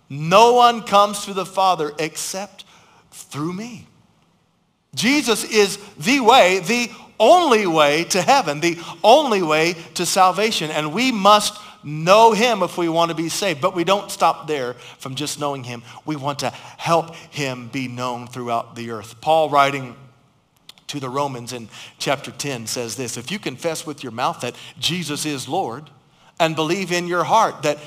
No 0.09 0.53
one 0.53 0.81
comes 0.81 1.25
to 1.25 1.33
the 1.33 1.45
Father 1.45 1.91
except 1.99 2.65
through 3.11 3.53
me. 3.53 3.87
Jesus 4.95 5.43
is 5.43 5.77
the 5.97 6.19
way, 6.19 6.59
the 6.59 6.89
only 7.19 7.67
way 7.67 8.05
to 8.05 8.21
heaven, 8.21 8.59
the 8.59 8.79
only 9.03 9.43
way 9.43 9.75
to 9.95 10.05
salvation. 10.05 10.71
And 10.71 10.93
we 10.93 11.11
must 11.11 11.59
know 11.83 12.31
him 12.33 12.63
if 12.63 12.77
we 12.77 12.89
want 12.89 13.09
to 13.09 13.15
be 13.15 13.29
saved. 13.29 13.61
But 13.61 13.75
we 13.75 13.83
don't 13.83 14.09
stop 14.09 14.47
there 14.47 14.73
from 14.97 15.15
just 15.15 15.39
knowing 15.39 15.63
him. 15.63 15.83
We 16.05 16.15
want 16.15 16.39
to 16.39 16.49
help 16.49 17.15
him 17.15 17.69
be 17.69 17.87
known 17.87 18.27
throughout 18.27 18.75
the 18.75 18.91
earth. 18.91 19.21
Paul 19.21 19.49
writing 19.49 19.95
to 20.89 20.99
the 20.99 21.09
Romans 21.09 21.53
in 21.53 21.69
chapter 21.97 22.31
10 22.31 22.67
says 22.67 22.95
this, 22.95 23.17
if 23.17 23.31
you 23.31 23.39
confess 23.39 23.85
with 23.85 24.03
your 24.03 24.11
mouth 24.11 24.41
that 24.41 24.55
Jesus 24.79 25.25
is 25.25 25.47
Lord 25.47 25.89
and 26.39 26.55
believe 26.55 26.91
in 26.91 27.07
your 27.07 27.23
heart 27.23 27.63
that 27.63 27.77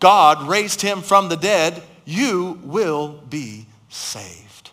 God 0.00 0.46
raised 0.48 0.80
him 0.80 1.02
from 1.02 1.28
the 1.28 1.36
dead, 1.36 1.82
you 2.04 2.58
will 2.64 3.22
be 3.28 3.66
saved. 3.88 4.70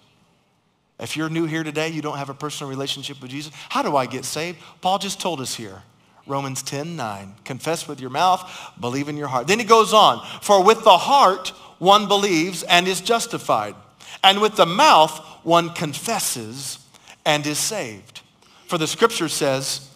If 0.99 1.17
you're 1.17 1.29
new 1.29 1.45
here 1.45 1.63
today, 1.63 1.89
you 1.89 2.01
don't 2.01 2.17
have 2.17 2.29
a 2.29 2.33
personal 2.33 2.69
relationship 2.69 3.21
with 3.21 3.31
Jesus, 3.31 3.51
how 3.69 3.81
do 3.81 3.95
I 3.97 4.05
get 4.05 4.23
saved? 4.23 4.57
Paul 4.81 4.97
just 4.97 5.19
told 5.19 5.41
us 5.41 5.55
here. 5.55 5.83
Romans 6.27 6.63
10, 6.63 6.95
9. 6.95 7.35
Confess 7.43 7.87
with 7.87 7.99
your 7.99 8.09
mouth, 8.09 8.49
believe 8.79 9.09
in 9.09 9.17
your 9.17 9.27
heart. 9.27 9.47
Then 9.47 9.59
he 9.59 9.65
goes 9.65 9.93
on, 9.93 10.25
for 10.41 10.63
with 10.63 10.83
the 10.83 10.97
heart 10.97 11.49
one 11.77 12.07
believes 12.07 12.63
and 12.63 12.87
is 12.87 13.01
justified. 13.01 13.75
And 14.23 14.41
with 14.41 14.55
the 14.55 14.65
mouth 14.65 15.19
one 15.43 15.71
confesses 15.71 16.79
and 17.25 17.45
is 17.45 17.57
saved. 17.57 18.21
For 18.67 18.77
the 18.77 18.87
scripture 18.87 19.29
says, 19.29 19.89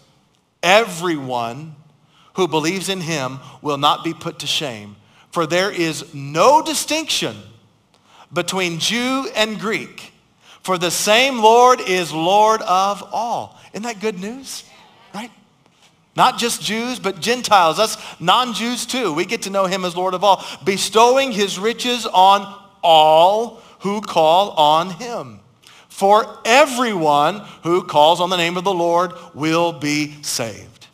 everyone 0.62 1.74
who 2.34 2.48
believes 2.48 2.88
in 2.88 3.00
him 3.00 3.40
will 3.62 3.78
not 3.78 4.04
be 4.04 4.14
put 4.14 4.40
to 4.40 4.46
shame. 4.46 4.96
For 5.32 5.46
there 5.46 5.70
is 5.70 6.14
no 6.14 6.62
distinction 6.62 7.36
between 8.32 8.78
Jew 8.78 9.28
and 9.34 9.58
Greek. 9.58 10.12
For 10.62 10.78
the 10.78 10.90
same 10.90 11.38
Lord 11.38 11.80
is 11.80 12.12
Lord 12.12 12.62
of 12.62 13.02
all. 13.12 13.58
Isn't 13.72 13.84
that 13.84 14.00
good 14.00 14.20
news? 14.20 14.64
Right? 15.14 15.30
Not 16.16 16.38
just 16.38 16.62
Jews, 16.62 16.98
but 16.98 17.20
Gentiles, 17.20 17.78
us 17.78 17.96
non-Jews 18.20 18.86
too. 18.86 19.12
We 19.12 19.24
get 19.24 19.42
to 19.42 19.50
know 19.50 19.66
him 19.66 19.84
as 19.84 19.96
Lord 19.96 20.14
of 20.14 20.22
all, 20.22 20.44
bestowing 20.64 21.32
his 21.32 21.58
riches 21.58 22.06
on 22.06 22.54
all 22.82 23.62
who 23.80 24.00
call 24.00 24.50
on 24.50 24.90
him. 24.90 25.40
For 26.00 26.38
everyone 26.46 27.42
who 27.62 27.84
calls 27.84 28.22
on 28.22 28.30
the 28.30 28.38
name 28.38 28.56
of 28.56 28.64
the 28.64 28.72
Lord 28.72 29.12
will 29.34 29.70
be 29.74 30.22
saved. 30.22 30.86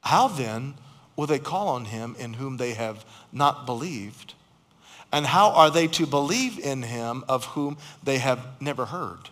How 0.00 0.28
then 0.28 0.74
will 1.16 1.26
they 1.26 1.40
call 1.40 1.66
on 1.70 1.86
him 1.86 2.14
in 2.16 2.34
whom 2.34 2.56
they 2.56 2.74
have 2.74 3.04
not 3.32 3.66
believed? 3.66 4.34
And 5.10 5.26
how 5.26 5.50
are 5.50 5.72
they 5.72 5.88
to 5.88 6.06
believe 6.06 6.60
in 6.60 6.84
him 6.84 7.24
of 7.28 7.46
whom 7.46 7.76
they 8.04 8.18
have 8.18 8.46
never 8.60 8.84
heard? 8.84 9.28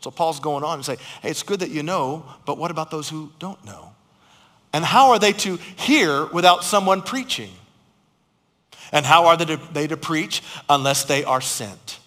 So 0.00 0.10
Paul's 0.10 0.40
going 0.40 0.64
on 0.64 0.76
and 0.76 0.84
say, 0.86 0.96
hey, 1.20 1.28
it's 1.28 1.42
good 1.42 1.60
that 1.60 1.70
you 1.70 1.82
know, 1.82 2.24
but 2.46 2.56
what 2.56 2.70
about 2.70 2.90
those 2.90 3.10
who 3.10 3.30
don't 3.38 3.62
know? 3.66 3.92
And 4.72 4.82
how 4.82 5.10
are 5.10 5.18
they 5.18 5.34
to 5.34 5.56
hear 5.76 6.24
without 6.24 6.64
someone 6.64 7.02
preaching? 7.02 7.52
And 8.90 9.04
how 9.04 9.26
are 9.26 9.36
they 9.36 9.44
to, 9.44 9.60
they 9.74 9.86
to 9.86 9.98
preach 9.98 10.42
unless 10.70 11.04
they 11.04 11.24
are 11.24 11.42
sent? 11.42 11.99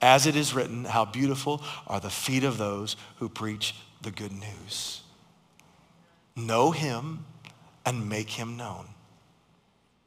As 0.00 0.26
it 0.26 0.36
is 0.36 0.54
written, 0.54 0.84
how 0.84 1.04
beautiful 1.04 1.62
are 1.86 2.00
the 2.00 2.10
feet 2.10 2.44
of 2.44 2.58
those 2.58 2.96
who 3.16 3.28
preach 3.28 3.74
the 4.02 4.10
good 4.10 4.32
news. 4.32 5.02
Know 6.36 6.70
him 6.70 7.24
and 7.84 8.08
make 8.08 8.30
him 8.30 8.56
known. 8.56 8.86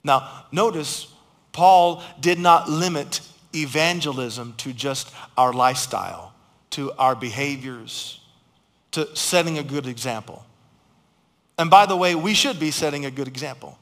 Now, 0.03 0.45
notice 0.51 1.07
Paul 1.51 2.03
did 2.19 2.39
not 2.39 2.69
limit 2.69 3.21
evangelism 3.53 4.53
to 4.57 4.71
just 4.71 5.13
our 5.37 5.51
lifestyle 5.51 6.31
to 6.71 6.91
our 6.93 7.15
behaviors, 7.15 8.19
to 8.91 9.15
setting 9.15 9.57
a 9.57 9.63
good 9.63 9.85
example. 9.85 10.45
And 11.57 11.69
by 11.69 11.85
the 11.85 11.95
way, 11.95 12.15
we 12.15 12.33
should 12.33 12.59
be 12.59 12.71
setting 12.71 13.05
a 13.05 13.11
good 13.11 13.27
example. 13.27 13.77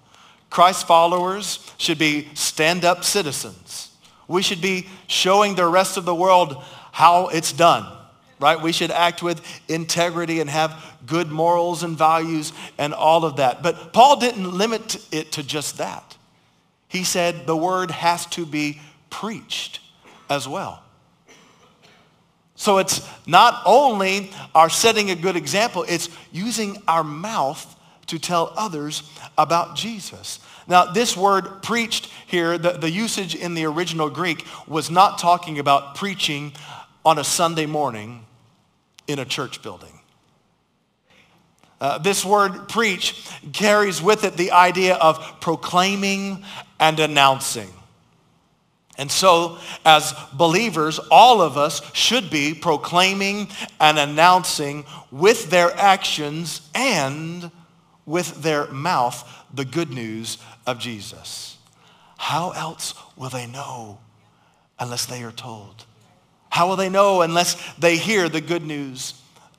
Christ 0.50 0.86
followers 0.86 1.72
should 1.78 1.98
be 1.98 2.28
stand-up 2.34 3.04
citizens. 3.04 3.89
We 4.30 4.42
should 4.44 4.62
be 4.62 4.88
showing 5.08 5.56
the 5.56 5.66
rest 5.66 5.98
of 5.98 6.06
the 6.06 6.16
world 6.16 6.64
how 6.94 7.28
it's 7.28 7.52
done, 7.52 7.86
right? 8.40 8.62
We 8.62 8.72
should 8.72 8.92
act 8.92 9.22
with 9.22 9.42
integrity 9.68 10.40
and 10.40 10.50
have 10.50 10.96
good 11.06 11.30
morals 11.30 11.84
and 11.84 11.98
values 11.98 12.54
and 12.78 12.94
all 12.94 13.26
of 13.26 13.38
that. 13.38 13.64
But 13.64 13.92
Paul 13.92 14.20
didn't 14.20 14.50
limit 14.50 15.06
it 15.12 15.34
to 15.34 15.44
just 15.44 15.80
that. 15.80 16.16
He 16.88 17.04
said 17.04 17.48
the 17.48 17.58
word 17.58 17.92
has 17.92 18.26
to 18.28 18.46
be 18.46 18.80
preached 19.10 19.80
as 20.30 20.48
well. 20.48 20.84
So 22.56 22.78
it's 22.78 23.08
not 23.26 23.62
only 23.66 24.32
our 24.54 24.70
setting 24.70 25.10
a 25.10 25.16
good 25.16 25.38
example, 25.38 25.86
it's 25.88 26.10
using 26.32 26.84
our 26.88 27.04
mouth 27.04 27.76
to 28.08 28.20
tell 28.20 28.54
others 28.58 29.10
about 29.38 29.76
Jesus. 29.76 30.40
Now, 30.70 30.86
this 30.86 31.18
word 31.18 31.64
preached 31.64 32.10
here, 32.28 32.60
the, 32.60 32.74
the 32.74 32.92
usage 32.92 33.34
in 33.34 33.56
the 33.56 33.66
original 33.66 34.10
Greek 34.12 34.46
was 34.68 34.92
not 34.92 35.18
talking 35.18 35.58
about 35.58 35.96
preaching 35.96 36.54
on 37.04 37.18
a 37.18 37.24
Sunday 37.24 37.66
morning 37.66 38.24
in 39.08 39.18
a 39.18 39.26
church 39.26 39.64
building. 39.64 40.00
Uh, 41.82 41.98
this 41.98 42.24
word 42.24 42.70
preach 42.70 43.28
carries 43.52 44.00
with 44.00 44.24
it 44.24 44.38
the 44.38 44.52
idea 44.52 44.96
of 44.96 45.40
proclaiming 45.42 46.44
and 46.80 47.00
announcing. 47.00 47.74
And 48.98 49.10
so, 49.10 49.58
as 49.86 50.14
believers, 50.34 51.00
all 51.10 51.42
of 51.42 51.58
us 51.58 51.82
should 51.96 52.30
be 52.30 52.54
proclaiming 52.54 53.48
and 53.80 53.98
announcing 53.98 54.86
with 55.10 55.50
their 55.50 55.72
actions 55.76 56.70
and 56.76 57.50
with 58.06 58.44
their 58.44 58.68
mouth 58.68 59.39
the 59.54 59.66
good 59.66 59.92
news 59.92 60.38
of 60.66 60.80
Jesus. 60.80 61.58
How 62.18 62.52
else 62.52 62.94
will 63.16 63.30
they 63.30 63.48
know 63.48 64.00
unless 64.78 65.06
they 65.06 65.24
are 65.24 65.32
told? 65.32 65.86
How 66.50 66.68
will 66.68 66.76
they 66.76 66.90
know 66.90 67.22
unless 67.22 67.56
they 67.76 67.98
hear 67.98 68.28
the 68.28 68.42
good 68.42 68.66
news 68.66 69.14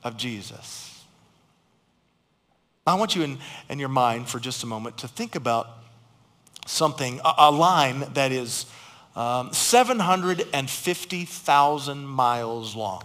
of 0.05 0.17
Jesus? 0.17 1.05
I 2.87 2.95
want 2.95 3.15
you 3.15 3.23
in, 3.23 3.39
in 3.69 3.79
your 3.79 3.89
mind 3.89 4.29
for 4.29 4.41
just 4.41 4.63
a 4.63 4.67
moment 4.67 4.99
to 4.99 5.09
think 5.09 5.37
about 5.37 5.69
something, 6.67 7.21
a, 7.25 7.33
a 7.39 7.51
line 7.51 8.05
that 8.15 8.33
is 8.33 8.67
um, 9.17 9.53
750,000 9.53 12.07
miles 12.07 12.77
long. 12.77 13.03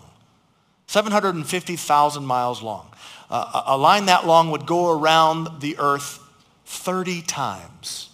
750,000 0.88 2.26
miles 2.26 2.62
long. 2.62 2.92
Uh, 3.30 3.64
a 3.68 3.78
line 3.78 4.06
that 4.06 4.26
long 4.26 4.52
would 4.52 4.66
go 4.66 4.92
around 4.92 5.62
the 5.62 5.78
earth 5.80 6.20
30 6.66 7.22
times. 7.22 8.10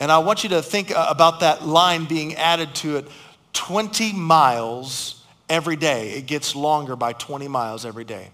And 0.00 0.12
I 0.12 0.18
want 0.18 0.44
you 0.44 0.50
to 0.50 0.62
think 0.62 0.90
uh, 0.90 1.06
about 1.08 1.40
that 1.40 1.66
line 1.66 2.04
being 2.04 2.34
added 2.36 2.74
to 2.76 2.96
it 2.98 3.08
20 3.52 4.12
miles 4.12 5.24
every 5.48 5.76
day. 5.76 6.10
It 6.10 6.26
gets 6.26 6.54
longer 6.54 6.96
by 6.96 7.12
20 7.12 7.48
miles 7.48 7.84
every 7.84 8.04
day. 8.04 8.30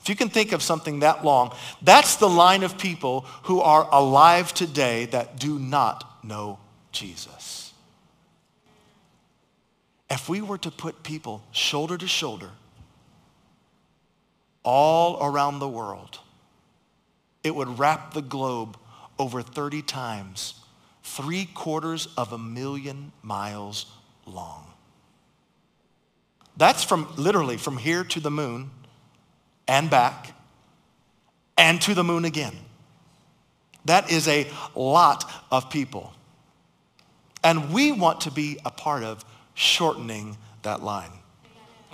If 0.00 0.08
you 0.08 0.16
can 0.16 0.28
think 0.28 0.52
of 0.52 0.62
something 0.62 1.00
that 1.00 1.24
long, 1.24 1.54
that's 1.80 2.16
the 2.16 2.28
line 2.28 2.62
of 2.62 2.76
people 2.76 3.22
who 3.44 3.60
are 3.60 3.88
alive 3.90 4.52
today 4.52 5.06
that 5.06 5.38
do 5.38 5.58
not 5.58 6.22
know 6.22 6.58
Jesus. 6.92 7.72
If 10.10 10.28
we 10.28 10.42
were 10.42 10.58
to 10.58 10.70
put 10.70 11.02
people 11.02 11.42
shoulder 11.52 11.96
to 11.96 12.06
shoulder 12.06 12.50
all 14.62 15.18
around 15.24 15.58
the 15.58 15.68
world, 15.68 16.18
it 17.44 17.54
would 17.54 17.78
wrap 17.78 18.14
the 18.14 18.22
globe 18.22 18.76
over 19.18 19.42
30 19.42 19.82
times, 19.82 20.54
three 21.02 21.44
quarters 21.44 22.08
of 22.16 22.32
a 22.32 22.38
million 22.38 23.12
miles 23.22 23.86
long. 24.26 24.66
That's 26.56 26.82
from 26.82 27.12
literally 27.16 27.56
from 27.56 27.76
here 27.76 28.02
to 28.04 28.20
the 28.20 28.30
moon 28.30 28.70
and 29.68 29.90
back 29.90 30.32
and 31.58 31.80
to 31.82 31.94
the 31.94 32.04
moon 32.04 32.24
again. 32.24 32.54
That 33.84 34.10
is 34.10 34.26
a 34.28 34.50
lot 34.74 35.30
of 35.50 35.68
people. 35.68 36.12
And 37.42 37.72
we 37.74 37.92
want 37.92 38.22
to 38.22 38.30
be 38.30 38.58
a 38.64 38.70
part 38.70 39.02
of 39.02 39.24
shortening 39.52 40.38
that 40.62 40.82
line. 40.82 41.10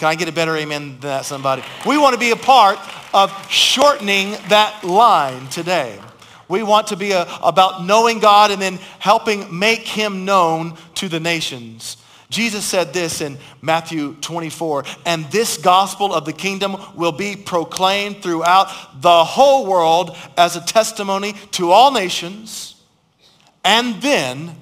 Can 0.00 0.08
I 0.08 0.14
get 0.14 0.30
a 0.30 0.32
better 0.32 0.56
amen 0.56 0.92
than 0.92 1.00
that, 1.00 1.26
somebody? 1.26 1.62
We 1.84 1.98
want 1.98 2.14
to 2.14 2.18
be 2.18 2.30
a 2.30 2.36
part 2.36 2.78
of 3.12 3.30
shortening 3.50 4.30
that 4.48 4.82
line 4.82 5.46
today. 5.48 6.00
We 6.48 6.62
want 6.62 6.86
to 6.86 6.96
be 6.96 7.12
a, 7.12 7.28
about 7.42 7.84
knowing 7.84 8.18
God 8.18 8.50
and 8.50 8.62
then 8.62 8.78
helping 8.98 9.58
make 9.58 9.80
him 9.80 10.24
known 10.24 10.78
to 10.94 11.08
the 11.10 11.20
nations. 11.20 11.98
Jesus 12.30 12.64
said 12.64 12.94
this 12.94 13.20
in 13.20 13.36
Matthew 13.60 14.14
24, 14.22 14.84
and 15.04 15.26
this 15.26 15.58
gospel 15.58 16.14
of 16.14 16.24
the 16.24 16.32
kingdom 16.32 16.78
will 16.96 17.12
be 17.12 17.36
proclaimed 17.36 18.22
throughout 18.22 19.02
the 19.02 19.22
whole 19.22 19.66
world 19.66 20.16
as 20.38 20.56
a 20.56 20.62
testimony 20.62 21.34
to 21.50 21.72
all 21.72 21.92
nations, 21.92 22.74
and 23.62 24.00
then 24.00 24.56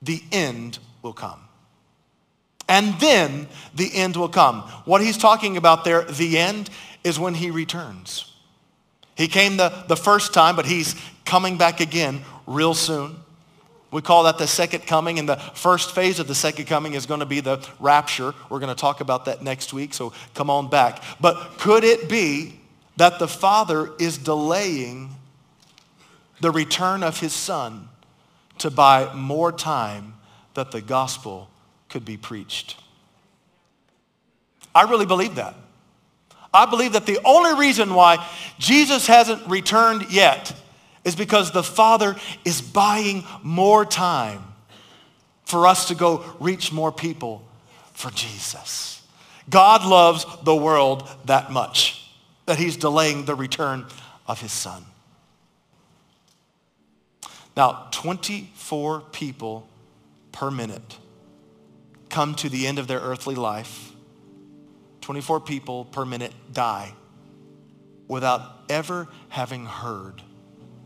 the 0.00 0.22
end 0.32 0.78
will 1.02 1.12
come. 1.12 1.41
And 2.68 2.98
then 3.00 3.48
the 3.74 3.94
end 3.94 4.16
will 4.16 4.28
come. 4.28 4.60
What 4.84 5.02
he's 5.02 5.18
talking 5.18 5.56
about 5.56 5.84
there, 5.84 6.02
the 6.02 6.38
end, 6.38 6.70
is 7.04 7.18
when 7.18 7.34
he 7.34 7.50
returns. 7.50 8.32
He 9.16 9.28
came 9.28 9.56
the, 9.56 9.84
the 9.88 9.96
first 9.96 10.32
time, 10.32 10.56
but 10.56 10.66
he's 10.66 10.94
coming 11.24 11.58
back 11.58 11.80
again 11.80 12.22
real 12.46 12.74
soon. 12.74 13.16
We 13.90 14.00
call 14.00 14.22
that 14.24 14.38
the 14.38 14.46
second 14.46 14.86
coming, 14.86 15.18
and 15.18 15.28
the 15.28 15.36
first 15.36 15.94
phase 15.94 16.18
of 16.18 16.26
the 16.26 16.34
second 16.34 16.64
coming 16.64 16.94
is 16.94 17.04
going 17.04 17.20
to 17.20 17.26
be 17.26 17.40
the 17.40 17.66
rapture. 17.78 18.32
We're 18.48 18.58
going 18.58 18.74
to 18.74 18.80
talk 18.80 19.02
about 19.02 19.26
that 19.26 19.42
next 19.42 19.74
week, 19.74 19.92
so 19.92 20.14
come 20.32 20.48
on 20.48 20.70
back. 20.70 21.02
But 21.20 21.58
could 21.58 21.84
it 21.84 22.08
be 22.08 22.58
that 22.96 23.18
the 23.18 23.28
Father 23.28 23.90
is 23.98 24.16
delaying 24.16 25.10
the 26.40 26.50
return 26.50 27.02
of 27.02 27.20
his 27.20 27.34
Son 27.34 27.88
to 28.58 28.70
buy 28.70 29.12
more 29.14 29.52
time 29.52 30.14
that 30.54 30.70
the 30.70 30.80
gospel 30.80 31.50
could 31.92 32.04
be 32.04 32.16
preached. 32.16 32.76
I 34.74 34.82
really 34.90 35.06
believe 35.06 35.36
that. 35.36 35.54
I 36.52 36.66
believe 36.66 36.94
that 36.94 37.06
the 37.06 37.20
only 37.24 37.58
reason 37.60 37.94
why 37.94 38.26
Jesus 38.58 39.06
hasn't 39.06 39.46
returned 39.46 40.10
yet 40.10 40.54
is 41.04 41.14
because 41.14 41.50
the 41.52 41.62
Father 41.62 42.16
is 42.44 42.60
buying 42.60 43.24
more 43.42 43.84
time 43.84 44.42
for 45.44 45.66
us 45.66 45.88
to 45.88 45.94
go 45.94 46.24
reach 46.40 46.72
more 46.72 46.90
people 46.90 47.46
for 47.92 48.10
Jesus. 48.10 49.02
God 49.50 49.84
loves 49.84 50.24
the 50.44 50.56
world 50.56 51.08
that 51.26 51.52
much 51.52 52.10
that 52.46 52.58
he's 52.58 52.76
delaying 52.76 53.24
the 53.24 53.34
return 53.34 53.86
of 54.26 54.40
his 54.40 54.52
son. 54.52 54.84
Now, 57.54 57.88
24 57.90 59.00
people 59.12 59.68
per 60.32 60.50
minute 60.50 60.96
come 62.12 62.34
to 62.36 62.48
the 62.48 62.66
end 62.66 62.78
of 62.78 62.86
their 62.86 63.00
earthly 63.00 63.34
life. 63.34 63.92
24 65.00 65.40
people 65.40 65.86
per 65.86 66.04
minute 66.04 66.32
die 66.52 66.92
without 68.06 68.42
ever 68.68 69.08
having 69.30 69.66
heard 69.66 70.22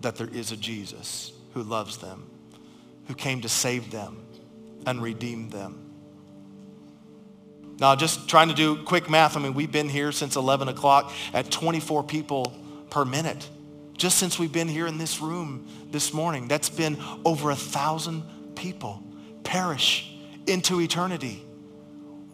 that 0.00 0.16
there 0.16 0.28
is 0.28 0.52
a 0.52 0.56
Jesus 0.56 1.32
who 1.52 1.62
loves 1.62 1.98
them, 1.98 2.30
who 3.08 3.14
came 3.14 3.42
to 3.42 3.48
save 3.48 3.90
them 3.90 4.24
and 4.86 5.02
redeem 5.02 5.50
them. 5.50 5.82
Now, 7.78 7.94
just 7.94 8.28
trying 8.28 8.48
to 8.48 8.54
do 8.54 8.82
quick 8.84 9.10
math, 9.10 9.36
I 9.36 9.40
mean, 9.40 9.52
we've 9.52 9.72
been 9.72 9.88
here 9.88 10.12
since 10.12 10.36
11 10.36 10.68
o'clock 10.68 11.12
at 11.34 11.50
24 11.50 12.04
people 12.04 12.56
per 12.88 13.04
minute. 13.04 13.50
Just 13.98 14.18
since 14.18 14.38
we've 14.38 14.52
been 14.52 14.68
here 14.68 14.86
in 14.86 14.96
this 14.96 15.20
room 15.20 15.68
this 15.90 16.14
morning, 16.14 16.48
that's 16.48 16.70
been 16.70 16.96
over 17.24 17.50
a 17.50 17.56
thousand 17.56 18.22
people 18.54 19.02
perish 19.42 20.15
into 20.46 20.80
eternity 20.80 21.42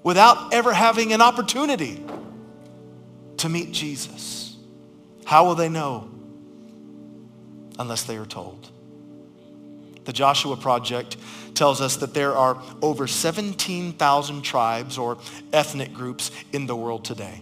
without 0.02 0.52
ever 0.52 0.72
having 0.72 1.12
an 1.12 1.20
opportunity 1.20 2.02
to 3.38 3.48
meet 3.48 3.72
Jesus. 3.72 4.56
How 5.24 5.46
will 5.46 5.54
they 5.54 5.68
know 5.68 6.10
unless 7.78 8.04
they 8.04 8.16
are 8.16 8.26
told? 8.26 8.70
The 10.04 10.12
Joshua 10.12 10.56
Project 10.56 11.16
tells 11.54 11.80
us 11.80 11.96
that 11.96 12.14
there 12.14 12.32
are 12.32 12.60
over 12.80 13.06
17,000 13.06 14.42
tribes 14.42 14.98
or 14.98 15.18
ethnic 15.52 15.92
groups 15.92 16.30
in 16.52 16.66
the 16.66 16.74
world 16.74 17.04
today. 17.04 17.40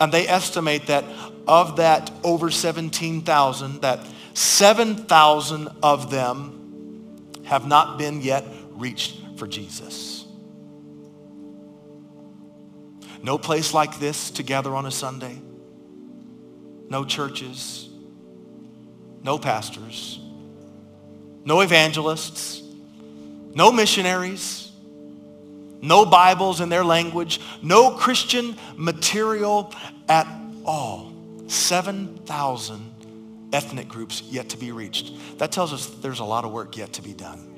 And 0.00 0.12
they 0.12 0.26
estimate 0.26 0.86
that 0.86 1.04
of 1.46 1.76
that 1.76 2.10
over 2.22 2.50
17,000, 2.50 3.82
that 3.82 4.00
7,000 4.34 5.68
of 5.82 6.10
them 6.10 7.42
have 7.44 7.66
not 7.66 7.98
been 7.98 8.22
yet 8.22 8.44
reached 8.70 9.19
for 9.40 9.48
Jesus. 9.48 10.24
No 13.24 13.36
place 13.36 13.74
like 13.74 13.98
this 13.98 14.30
to 14.32 14.44
gather 14.44 14.76
on 14.76 14.86
a 14.86 14.92
Sunday. 14.92 15.42
No 16.88 17.04
churches. 17.04 17.88
No 19.24 19.36
pastors. 19.36 20.20
No 21.44 21.60
evangelists 21.60 22.60
no 23.54 23.72
missionaries, 23.72 24.70
no 25.82 26.06
Bibles 26.06 26.60
in 26.60 26.68
their 26.68 26.84
language, 26.84 27.40
no 27.62 27.96
Christian 27.96 28.56
material 28.76 29.74
at 30.08 30.26
all. 30.64 31.12
7,000 31.48 33.48
ethnic 33.52 33.88
groups 33.88 34.22
yet 34.22 34.50
to 34.50 34.56
be 34.56 34.70
reached. 34.70 35.38
That 35.38 35.50
tells 35.50 35.72
us 35.72 35.86
there's 35.86 36.20
a 36.20 36.24
lot 36.24 36.44
of 36.44 36.52
work 36.52 36.76
yet 36.76 36.92
to 36.94 37.02
be 37.02 37.12
done. 37.12 37.49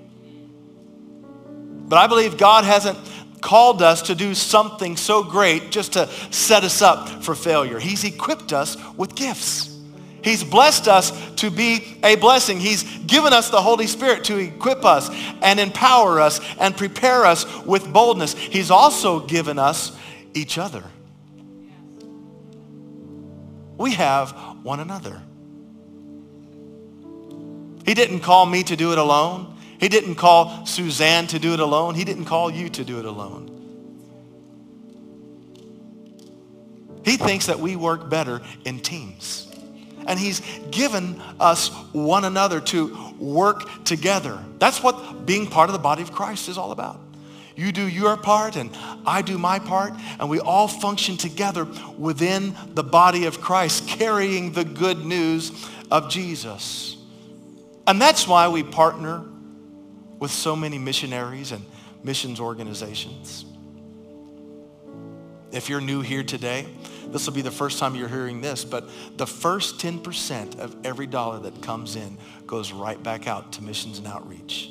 But 1.93 1.99
I 1.99 2.07
believe 2.07 2.39
God 2.39 2.65
hasn't 2.65 2.99
called 3.43 3.83
us 3.83 4.01
to 4.01 4.15
do 4.15 4.35
something 4.35 4.97
so 4.97 5.23
great 5.23 5.71
just 5.71 5.93
to 5.93 6.09
set 6.31 6.65
us 6.65 6.81
up 6.81 7.23
for 7.23 7.35
failure. 7.35 7.79
He's 7.79 8.03
equipped 8.05 8.55
us 8.55 8.79
with 8.97 9.15
gifts. 9.15 9.79
He's 10.25 10.43
blessed 10.43 10.89
us 10.89 11.13
to 11.35 11.51
be 11.51 11.99
a 12.03 12.15
blessing. 12.15 12.59
He's 12.61 12.83
given 13.01 13.35
us 13.35 13.51
the 13.51 13.61
Holy 13.61 13.87
Spirit 13.87 14.25
to 14.25 14.39
equip 14.39 14.87
us 14.87 15.11
and 15.43 15.61
empower 15.61 16.19
us 16.19 16.41
and 16.59 16.75
prepare 16.75 17.27
us 17.27 17.45
with 17.67 17.93
boldness. 17.93 18.33
He's 18.33 18.71
also 18.71 19.21
given 19.21 19.59
us 19.59 19.95
each 20.33 20.57
other. 20.57 20.85
We 23.77 23.93
have 23.97 24.31
one 24.63 24.81
another. 24.81 25.21
He 27.85 27.93
didn't 27.93 28.21
call 28.21 28.47
me 28.47 28.63
to 28.63 28.77
do 28.77 28.93
it 28.93 28.99
alone. 28.99 29.52
He 29.83 29.89
didn't 29.89 30.15
call 30.15 30.65
Suzanne 30.65 31.27
to 31.27 31.41
do 31.41 31.55
it 31.55 31.59
alone. 31.59 31.97
He 31.97 32.05
didn't 32.05 32.27
call 32.27 32.53
you 32.53 32.69
to 32.69 32.85
do 32.85 33.01
it 33.01 33.05
alone. 33.05 33.49
He 37.05 37.17
thinks 37.17 37.47
that 37.47 37.59
we 37.59 37.75
work 37.75 38.09
better 38.09 38.43
in 38.65 38.79
teams. 38.79 39.53
And 40.07 40.21
he's 40.21 40.41
given 40.71 41.21
us 41.41 41.71
one 41.91 42.25
another 42.25 42.61
to 42.61 43.13
work 43.19 43.83
together. 43.83 44.39
That's 44.61 44.81
what 44.85 45.27
being 45.27 45.49
part 45.49 45.69
of 45.69 45.73
the 45.73 45.81
body 45.81 46.03
of 46.03 46.13
Christ 46.13 46.49
is 46.49 46.57
all 46.57 46.71
about. 46.71 47.01
You 47.57 47.73
do 47.73 47.89
your 47.89 48.17
part 48.17 48.55
and 48.55 48.71
I 49.05 49.21
do 49.21 49.37
my 49.37 49.59
part 49.59 49.95
and 50.21 50.31
we 50.31 50.39
all 50.39 50.69
function 50.69 51.17
together 51.17 51.67
within 51.99 52.55
the 52.75 52.85
body 52.85 53.25
of 53.25 53.41
Christ 53.41 53.89
carrying 53.89 54.53
the 54.53 54.65
good 54.65 55.05
news 55.05 55.51
of 55.91 56.09
Jesus. 56.09 56.97
And 57.89 58.01
that's 58.01 58.29
why 58.29 58.47
we 58.47 58.63
partner 58.63 59.25
with 60.23 60.31
so 60.31 60.55
many 60.55 60.79
missionaries 60.79 61.51
and 61.51 61.65
missions 62.05 62.39
organizations. 62.39 63.45
If 65.51 65.69
you're 65.69 65.81
new 65.81 66.01
here 66.01 66.23
today, 66.23 66.65
this 67.09 67.27
will 67.27 67.35
be 67.35 67.43
the 67.43 67.51
first 67.51 67.81
time 67.81 67.97
you're 67.97 68.07
hearing 68.07 68.41
this, 68.41 68.65
but 68.65 68.89
the 69.17 69.27
first 69.27 69.81
10% 69.81 70.61
of 70.61 70.77
every 70.87 71.09
dollar 71.09 71.41
that 71.41 71.61
comes 71.61 71.97
in 71.97 72.19
goes 72.47 72.71
right 72.71 73.03
back 73.03 73.27
out 73.27 73.55
to 73.55 73.65
missions 73.65 73.99
and 73.99 74.07
outreach. 74.07 74.71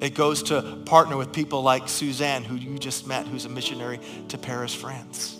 It 0.00 0.16
goes 0.16 0.42
to 0.44 0.82
partner 0.86 1.16
with 1.16 1.32
people 1.32 1.62
like 1.62 1.88
Suzanne, 1.88 2.42
who 2.42 2.56
you 2.56 2.80
just 2.80 3.06
met, 3.06 3.28
who's 3.28 3.44
a 3.44 3.48
missionary 3.48 4.00
to 4.26 4.38
Paris, 4.38 4.74
France. 4.74 5.37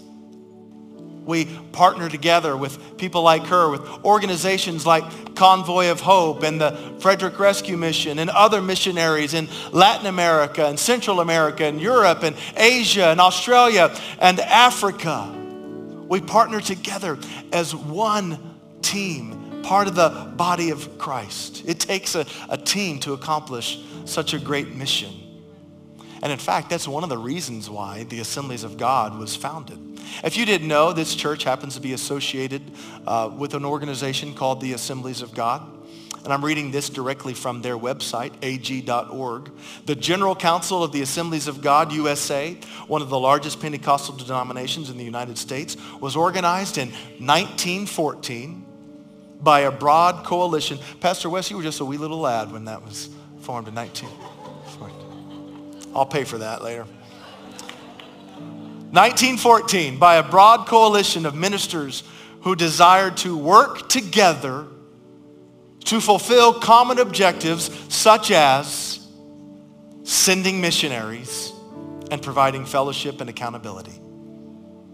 We 1.28 1.44
partner 1.72 2.08
together 2.08 2.56
with 2.56 2.96
people 2.96 3.20
like 3.20 3.44
her, 3.48 3.68
with 3.68 3.82
organizations 4.02 4.86
like 4.86 5.36
Convoy 5.36 5.90
of 5.90 6.00
Hope 6.00 6.42
and 6.42 6.58
the 6.58 6.72
Frederick 7.00 7.38
Rescue 7.38 7.76
Mission 7.76 8.18
and 8.18 8.30
other 8.30 8.62
missionaries 8.62 9.34
in 9.34 9.46
Latin 9.70 10.06
America 10.06 10.64
and 10.64 10.78
Central 10.78 11.20
America 11.20 11.66
and 11.66 11.82
Europe 11.82 12.22
and 12.22 12.34
Asia 12.56 13.08
and 13.08 13.20
Australia 13.20 13.94
and 14.20 14.40
Africa. 14.40 15.30
We 16.08 16.22
partner 16.22 16.62
together 16.62 17.18
as 17.52 17.74
one 17.74 18.38
team, 18.80 19.60
part 19.62 19.86
of 19.86 19.96
the 19.96 20.32
body 20.34 20.70
of 20.70 20.96
Christ. 20.96 21.62
It 21.68 21.78
takes 21.78 22.14
a, 22.14 22.24
a 22.48 22.56
team 22.56 23.00
to 23.00 23.12
accomplish 23.12 23.78
such 24.06 24.32
a 24.32 24.38
great 24.38 24.74
mission. 24.74 25.12
And 26.22 26.32
in 26.32 26.38
fact, 26.38 26.70
that's 26.70 26.88
one 26.88 27.02
of 27.02 27.10
the 27.10 27.18
reasons 27.18 27.68
why 27.68 28.04
the 28.04 28.20
Assemblies 28.20 28.64
of 28.64 28.78
God 28.78 29.18
was 29.18 29.36
founded. 29.36 29.87
If 30.24 30.36
you 30.36 30.44
didn't 30.44 30.68
know, 30.68 30.92
this 30.92 31.14
church 31.14 31.44
happens 31.44 31.74
to 31.74 31.80
be 31.80 31.92
associated 31.92 32.62
uh, 33.06 33.30
with 33.36 33.54
an 33.54 33.64
organization 33.64 34.34
called 34.34 34.60
the 34.60 34.72
Assemblies 34.72 35.22
of 35.22 35.34
God. 35.34 35.62
And 36.24 36.32
I'm 36.32 36.44
reading 36.44 36.70
this 36.70 36.90
directly 36.90 37.32
from 37.32 37.62
their 37.62 37.78
website, 37.78 38.32
ag.org. 38.42 39.50
The 39.86 39.94
General 39.94 40.34
Council 40.34 40.82
of 40.82 40.92
the 40.92 41.00
Assemblies 41.00 41.48
of 41.48 41.62
God, 41.62 41.92
USA, 41.92 42.54
one 42.86 43.02
of 43.02 43.08
the 43.08 43.18
largest 43.18 43.60
Pentecostal 43.60 44.16
denominations 44.16 44.90
in 44.90 44.98
the 44.98 45.04
United 45.04 45.38
States, 45.38 45.76
was 46.00 46.16
organized 46.16 46.76
in 46.76 46.88
1914 47.18 48.66
by 49.40 49.60
a 49.60 49.70
broad 49.70 50.24
coalition. 50.24 50.78
Pastor 51.00 51.30
West, 51.30 51.50
you 51.50 51.56
were 51.56 51.62
just 51.62 51.80
a 51.80 51.84
wee 51.84 51.96
little 51.96 52.18
lad 52.18 52.52
when 52.52 52.64
that 52.64 52.84
was 52.84 53.08
formed 53.40 53.68
in 53.68 53.74
19. 53.74 54.08
I'll 55.94 56.06
pay 56.06 56.24
for 56.24 56.38
that 56.38 56.62
later. 56.62 56.86
1914, 58.90 59.98
by 59.98 60.16
a 60.16 60.22
broad 60.22 60.66
coalition 60.66 61.26
of 61.26 61.34
ministers 61.34 62.02
who 62.42 62.54
desired 62.54 63.16
to 63.18 63.36
work 63.36 63.88
together 63.88 64.66
to 65.84 66.00
fulfill 66.00 66.52
common 66.52 66.98
objectives 66.98 67.70
such 67.88 68.30
as 68.30 69.06
sending 70.04 70.60
missionaries 70.60 71.52
and 72.10 72.22
providing 72.22 72.64
fellowship 72.64 73.20
and 73.20 73.28
accountability. 73.28 74.00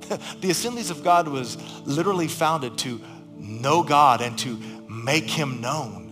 the 0.40 0.50
Assemblies 0.50 0.90
of 0.90 1.04
God 1.04 1.28
was 1.28 1.56
literally 1.86 2.28
founded 2.28 2.76
to 2.78 3.00
know 3.36 3.82
God 3.82 4.20
and 4.20 4.36
to 4.40 4.56
make 4.88 5.30
him 5.30 5.60
known 5.60 6.03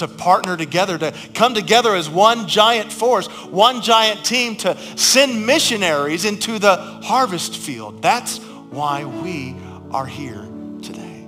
to 0.00 0.08
partner 0.08 0.56
together, 0.56 0.98
to 0.98 1.14
come 1.32 1.54
together 1.54 1.94
as 1.94 2.10
one 2.10 2.48
giant 2.48 2.92
force, 2.92 3.26
one 3.46 3.80
giant 3.80 4.24
team 4.24 4.56
to 4.56 4.76
send 4.96 5.46
missionaries 5.46 6.24
into 6.24 6.58
the 6.58 6.76
harvest 6.76 7.56
field. 7.56 8.02
That's 8.02 8.38
why 8.38 9.04
we 9.04 9.56
are 9.90 10.06
here 10.06 10.46
today. 10.82 11.26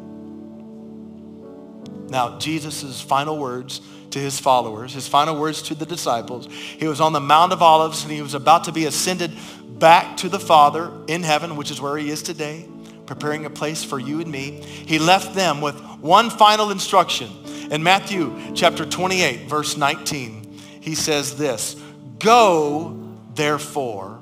Now, 2.08 2.38
Jesus' 2.38 3.00
final 3.00 3.38
words 3.38 3.80
to 4.10 4.18
his 4.18 4.38
followers, 4.38 4.92
his 4.92 5.08
final 5.08 5.38
words 5.38 5.62
to 5.62 5.74
the 5.74 5.86
disciples, 5.86 6.46
he 6.50 6.86
was 6.86 7.00
on 7.00 7.12
the 7.12 7.20
Mount 7.20 7.52
of 7.52 7.62
Olives 7.62 8.02
and 8.02 8.12
he 8.12 8.20
was 8.20 8.34
about 8.34 8.64
to 8.64 8.72
be 8.72 8.84
ascended 8.84 9.32
back 9.78 10.18
to 10.18 10.28
the 10.28 10.38
Father 10.38 10.92
in 11.08 11.22
heaven, 11.22 11.56
which 11.56 11.70
is 11.70 11.80
where 11.80 11.96
he 11.96 12.10
is 12.10 12.22
today 12.22 12.66
preparing 13.06 13.44
a 13.44 13.50
place 13.50 13.82
for 13.84 13.98
you 13.98 14.20
and 14.20 14.30
me. 14.30 14.62
He 14.62 14.98
left 14.98 15.34
them 15.34 15.60
with 15.60 15.80
one 16.00 16.30
final 16.30 16.70
instruction. 16.70 17.30
In 17.70 17.82
Matthew 17.82 18.36
chapter 18.54 18.84
28, 18.84 19.48
verse 19.48 19.76
19, 19.76 20.58
he 20.80 20.94
says 20.94 21.36
this, 21.36 21.76
Go, 22.18 23.16
therefore, 23.34 24.20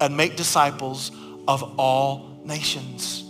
and 0.00 0.16
make 0.16 0.36
disciples 0.36 1.12
of 1.46 1.78
all 1.78 2.40
nations. 2.44 3.24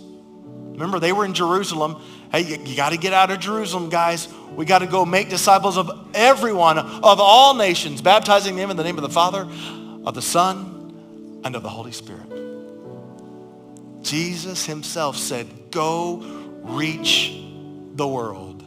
Remember, 0.71 0.99
they 0.99 1.11
were 1.11 1.25
in 1.25 1.33
Jerusalem. 1.33 2.01
Hey, 2.31 2.41
you, 2.41 2.57
you 2.63 2.75
got 2.75 2.91
to 2.91 2.97
get 2.97 3.13
out 3.13 3.29
of 3.29 3.39
Jerusalem, 3.39 3.89
guys. 3.89 4.27
We 4.55 4.65
got 4.65 4.79
to 4.79 4.87
go 4.87 5.05
make 5.05 5.29
disciples 5.29 5.77
of 5.77 5.91
everyone, 6.13 6.77
of 6.77 7.19
all 7.19 7.55
nations, 7.55 8.01
baptizing 8.01 8.55
them 8.55 8.71
in 8.71 8.77
the 8.77 8.83
name 8.83 8.97
of 8.97 9.03
the 9.03 9.09
Father, 9.09 9.41
of 10.05 10.13
the 10.13 10.21
Son, 10.21 11.41
and 11.43 11.55
of 11.55 11.63
the 11.63 11.69
Holy 11.69 11.91
Spirit. 11.91 12.40
Jesus 14.01 14.65
himself 14.65 15.17
said, 15.17 15.71
go 15.71 16.17
reach 16.63 17.37
the 17.93 18.07
world. 18.07 18.63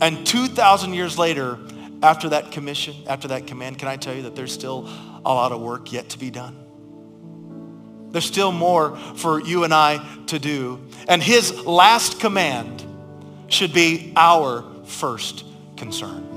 And 0.00 0.26
2,000 0.26 0.94
years 0.94 1.18
later, 1.18 1.58
after 2.02 2.30
that 2.30 2.50
commission, 2.50 2.94
after 3.06 3.28
that 3.28 3.46
command, 3.46 3.78
can 3.78 3.88
I 3.88 3.96
tell 3.96 4.14
you 4.14 4.22
that 4.22 4.34
there's 4.34 4.52
still 4.52 4.88
a 5.24 5.32
lot 5.32 5.52
of 5.52 5.60
work 5.60 5.92
yet 5.92 6.08
to 6.10 6.18
be 6.18 6.30
done? 6.30 6.56
There's 8.10 8.24
still 8.24 8.52
more 8.52 8.96
for 8.96 9.40
you 9.40 9.64
and 9.64 9.72
I 9.72 10.04
to 10.26 10.38
do. 10.38 10.86
And 11.08 11.22
his 11.22 11.64
last 11.64 12.20
command 12.20 12.84
should 13.46 13.72
be 13.72 14.12
our 14.16 14.64
first 14.84 15.44
concern. 15.76 16.28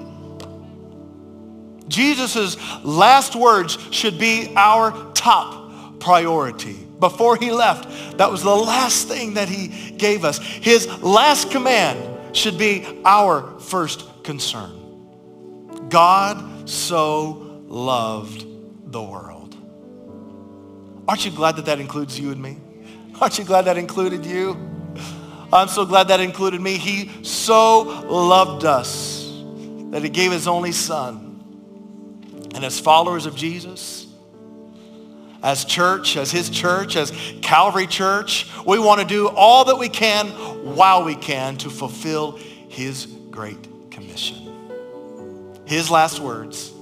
Jesus' 1.87 2.57
last 2.83 3.35
words 3.35 3.77
should 3.91 4.17
be 4.19 4.53
our 4.55 5.11
top 5.13 5.64
priority. 5.99 6.77
Before 6.99 7.35
he 7.35 7.51
left, 7.51 8.17
that 8.17 8.31
was 8.31 8.43
the 8.43 8.55
last 8.55 9.07
thing 9.07 9.35
that 9.35 9.49
he 9.49 9.91
gave 9.91 10.23
us. 10.23 10.39
His 10.39 10.87
last 11.01 11.51
command 11.51 12.35
should 12.35 12.57
be 12.57 12.85
our 13.03 13.59
first 13.59 14.05
concern. 14.23 15.87
God 15.89 16.69
so 16.69 17.61
loved 17.67 18.45
the 18.91 19.01
world. 19.01 19.55
Aren't 21.07 21.25
you 21.25 21.31
glad 21.31 21.57
that 21.57 21.65
that 21.65 21.79
includes 21.79 22.19
you 22.19 22.31
and 22.31 22.41
me? 22.41 22.57
Aren't 23.21 23.37
you 23.37 23.45
glad 23.45 23.65
that 23.65 23.77
included 23.77 24.25
you? 24.25 24.57
I'm 25.53 25.67
so 25.67 25.85
glad 25.85 26.07
that 26.07 26.19
included 26.19 26.59
me. 26.59 26.77
He 26.77 27.23
so 27.23 27.81
loved 28.07 28.65
us 28.65 29.31
that 29.91 30.03
he 30.03 30.09
gave 30.09 30.31
his 30.31 30.47
only 30.47 30.71
son. 30.71 31.21
And 32.55 32.65
as 32.65 32.79
followers 32.79 33.25
of 33.25 33.35
Jesus, 33.35 34.04
as 35.45 35.63
church, 35.63 36.17
as 36.17 36.31
his 36.31 36.49
church, 36.49 36.95
as 36.95 37.13
Calvary 37.43 37.85
Church, 37.85 38.47
we 38.65 38.79
want 38.79 38.99
to 38.99 39.05
do 39.05 39.29
all 39.29 39.65
that 39.65 39.77
we 39.77 39.89
can 39.89 40.29
while 40.75 41.03
we 41.03 41.13
can 41.13 41.55
to 41.57 41.69
fulfill 41.69 42.31
his 42.67 43.05
great 43.29 43.91
commission. 43.91 45.61
His 45.65 45.91
last 45.91 46.19
words, 46.19 46.73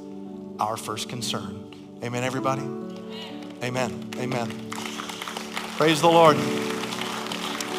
our 0.62 0.78
first 0.78 1.10
concern. 1.10 1.76
Amen, 2.02 2.24
everybody? 2.24 2.62
Amen. 3.62 4.10
Amen. 4.16 4.50
Praise 5.76 6.00
the 6.00 6.08
Lord. 6.08 6.38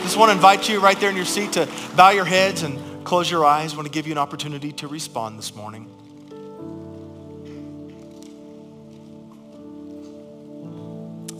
Just 0.03 0.18
want 0.18 0.28
to 0.28 0.35
invite 0.35 0.68
you 0.68 0.80
right 0.80 1.01
there 1.01 1.09
in 1.09 1.16
your 1.16 1.24
seat 1.24 1.53
to 1.53 1.66
bow 1.97 2.11
your 2.11 2.26
heads 2.26 2.62
and 2.62 3.07
close 3.07 3.30
your 3.30 3.47
eyes. 3.47 3.72
I 3.72 3.76
want 3.76 3.87
to 3.87 3.93
give 3.93 4.07
you 4.07 4.12
an 4.12 4.18
opportunity 4.18 4.70
to 4.72 4.89
respond 4.89 5.39
this 5.39 5.55
morning. 5.55 5.89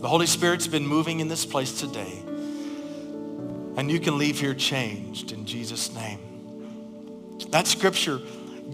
The 0.05 0.09
Holy 0.09 0.27
Spirit's 0.27 0.67
been 0.67 0.85
moving 0.85 1.19
in 1.19 1.29
this 1.29 1.47
place 1.47 1.79
today. 1.79 2.21
And 3.75 3.89
you 3.89 3.99
can 3.99 4.19
leave 4.19 4.39
here 4.39 4.53
changed 4.53 5.31
in 5.31 5.47
Jesus' 5.47 5.95
name. 5.95 7.39
That 7.49 7.65
scripture, 7.65 8.21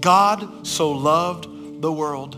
God 0.02 0.68
so 0.68 0.92
loved 0.92 1.82
the 1.82 1.90
world. 1.90 2.38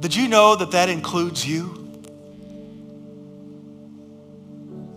Did 0.00 0.14
you 0.14 0.28
know 0.28 0.54
that 0.56 0.72
that 0.72 0.90
includes 0.90 1.48
you? 1.48 1.98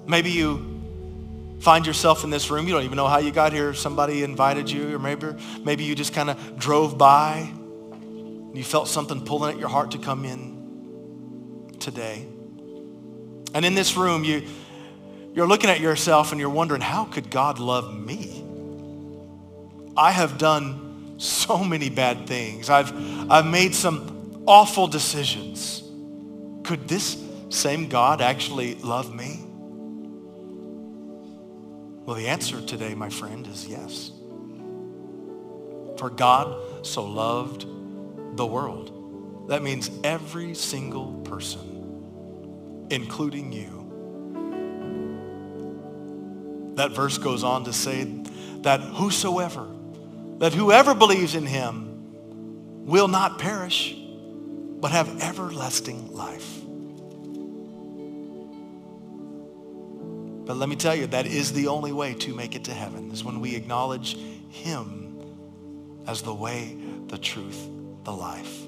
Maybe 0.06 0.32
you 0.32 1.58
find 1.62 1.88
yourself 1.88 2.26
in 2.26 2.30
this 2.30 2.52
room. 2.52 2.68
You 2.68 2.74
don't 2.74 2.84
even 2.84 2.98
know 2.98 3.08
how 3.08 3.20
you 3.20 3.32
got 3.32 3.54
here. 3.54 3.74
Somebody 3.74 4.22
invited 4.22 4.70
you, 4.70 4.98
or 4.98 5.00
maybe, 5.00 5.28
maybe 5.64 5.86
you 5.86 5.96
just 5.96 6.14
kind 6.14 6.30
of 6.30 6.60
drove 6.60 6.98
by. 6.98 7.50
And 7.54 8.58
you 8.58 8.66
felt 8.66 8.90
something 8.90 9.24
pulling 9.24 9.54
at 9.54 9.60
your 9.62 9.70
heart 9.70 9.92
to 9.92 9.98
come 9.98 10.26
in 10.26 11.78
today. 11.80 12.28
And 13.54 13.66
in 13.66 13.76
this 13.76 13.98
room, 13.98 14.24
you, 14.24 14.48
you're 15.34 15.48
looking 15.48 15.70
at 15.70 15.80
yourself 15.80 16.32
and 16.32 16.40
you're 16.40 16.50
wondering, 16.50 16.82
how 16.82 17.06
could 17.06 17.30
God 17.30 17.60
love 17.60 17.94
me? 17.94 18.44
I 19.98 20.12
have 20.12 20.38
done 20.38 21.16
so 21.20 21.64
many 21.64 21.90
bad 21.90 22.28
things. 22.28 22.70
I've, 22.70 22.92
I've 23.30 23.46
made 23.46 23.76
some 23.76 24.44
awful 24.46 24.88
decisions. 24.88 25.84
Could 26.64 26.88
this 26.88 27.22
same 27.50 27.90
God 27.90 28.22
actually 28.22 28.76
love 28.76 29.14
me? 29.14 29.40
Well, 32.06 32.16
the 32.16 32.28
answer 32.28 32.62
today, 32.62 32.96
my 32.96 33.10
friend, 33.10 33.46
is 33.48 33.68
yes. 33.68 34.12
For 35.98 36.10
God 36.10 36.86
so 36.86 37.06
loved 37.06 37.66
the 38.38 38.46
world. 38.46 39.48
That 39.50 39.62
means 39.62 39.92
every 40.04 40.56
single 40.56 41.14
person, 41.24 41.79
including 42.90 43.52
you. 43.52 43.76
That 46.76 46.92
verse 46.92 47.18
goes 47.18 47.44
on 47.44 47.66
to 47.66 47.74
say 47.74 48.06
that 48.62 48.80
whosoever, 48.80 49.68
that 50.38 50.54
whoever 50.54 50.96
believes 50.96 51.36
in 51.36 51.46
him 51.46 52.86
will 52.86 53.08
not 53.08 53.38
perish, 53.40 53.96
but 54.80 54.92
have 54.92 55.22
everlasting 55.22 56.14
life. 56.14 56.62
But 60.46 60.58
let 60.58 60.68
me 60.68 60.76
tell 60.76 60.96
you, 60.96 61.06
that 61.08 61.28
is 61.28 61.54
the 61.54 61.68
only 61.68 61.92
way 61.92 62.16
to 62.16 62.34
make 62.34 62.56
it 62.56 62.64
to 62.64 62.74
heaven, 62.74 63.12
is 63.12 63.24
when 63.24 63.40
we 63.40 63.56
acknowledge 63.56 64.18
him 64.50 65.20
as 66.08 66.24
the 66.24 66.34
way, 66.34 66.76
the 67.08 67.18
truth, 67.20 67.68
the 68.04 68.12
life. 68.12 68.64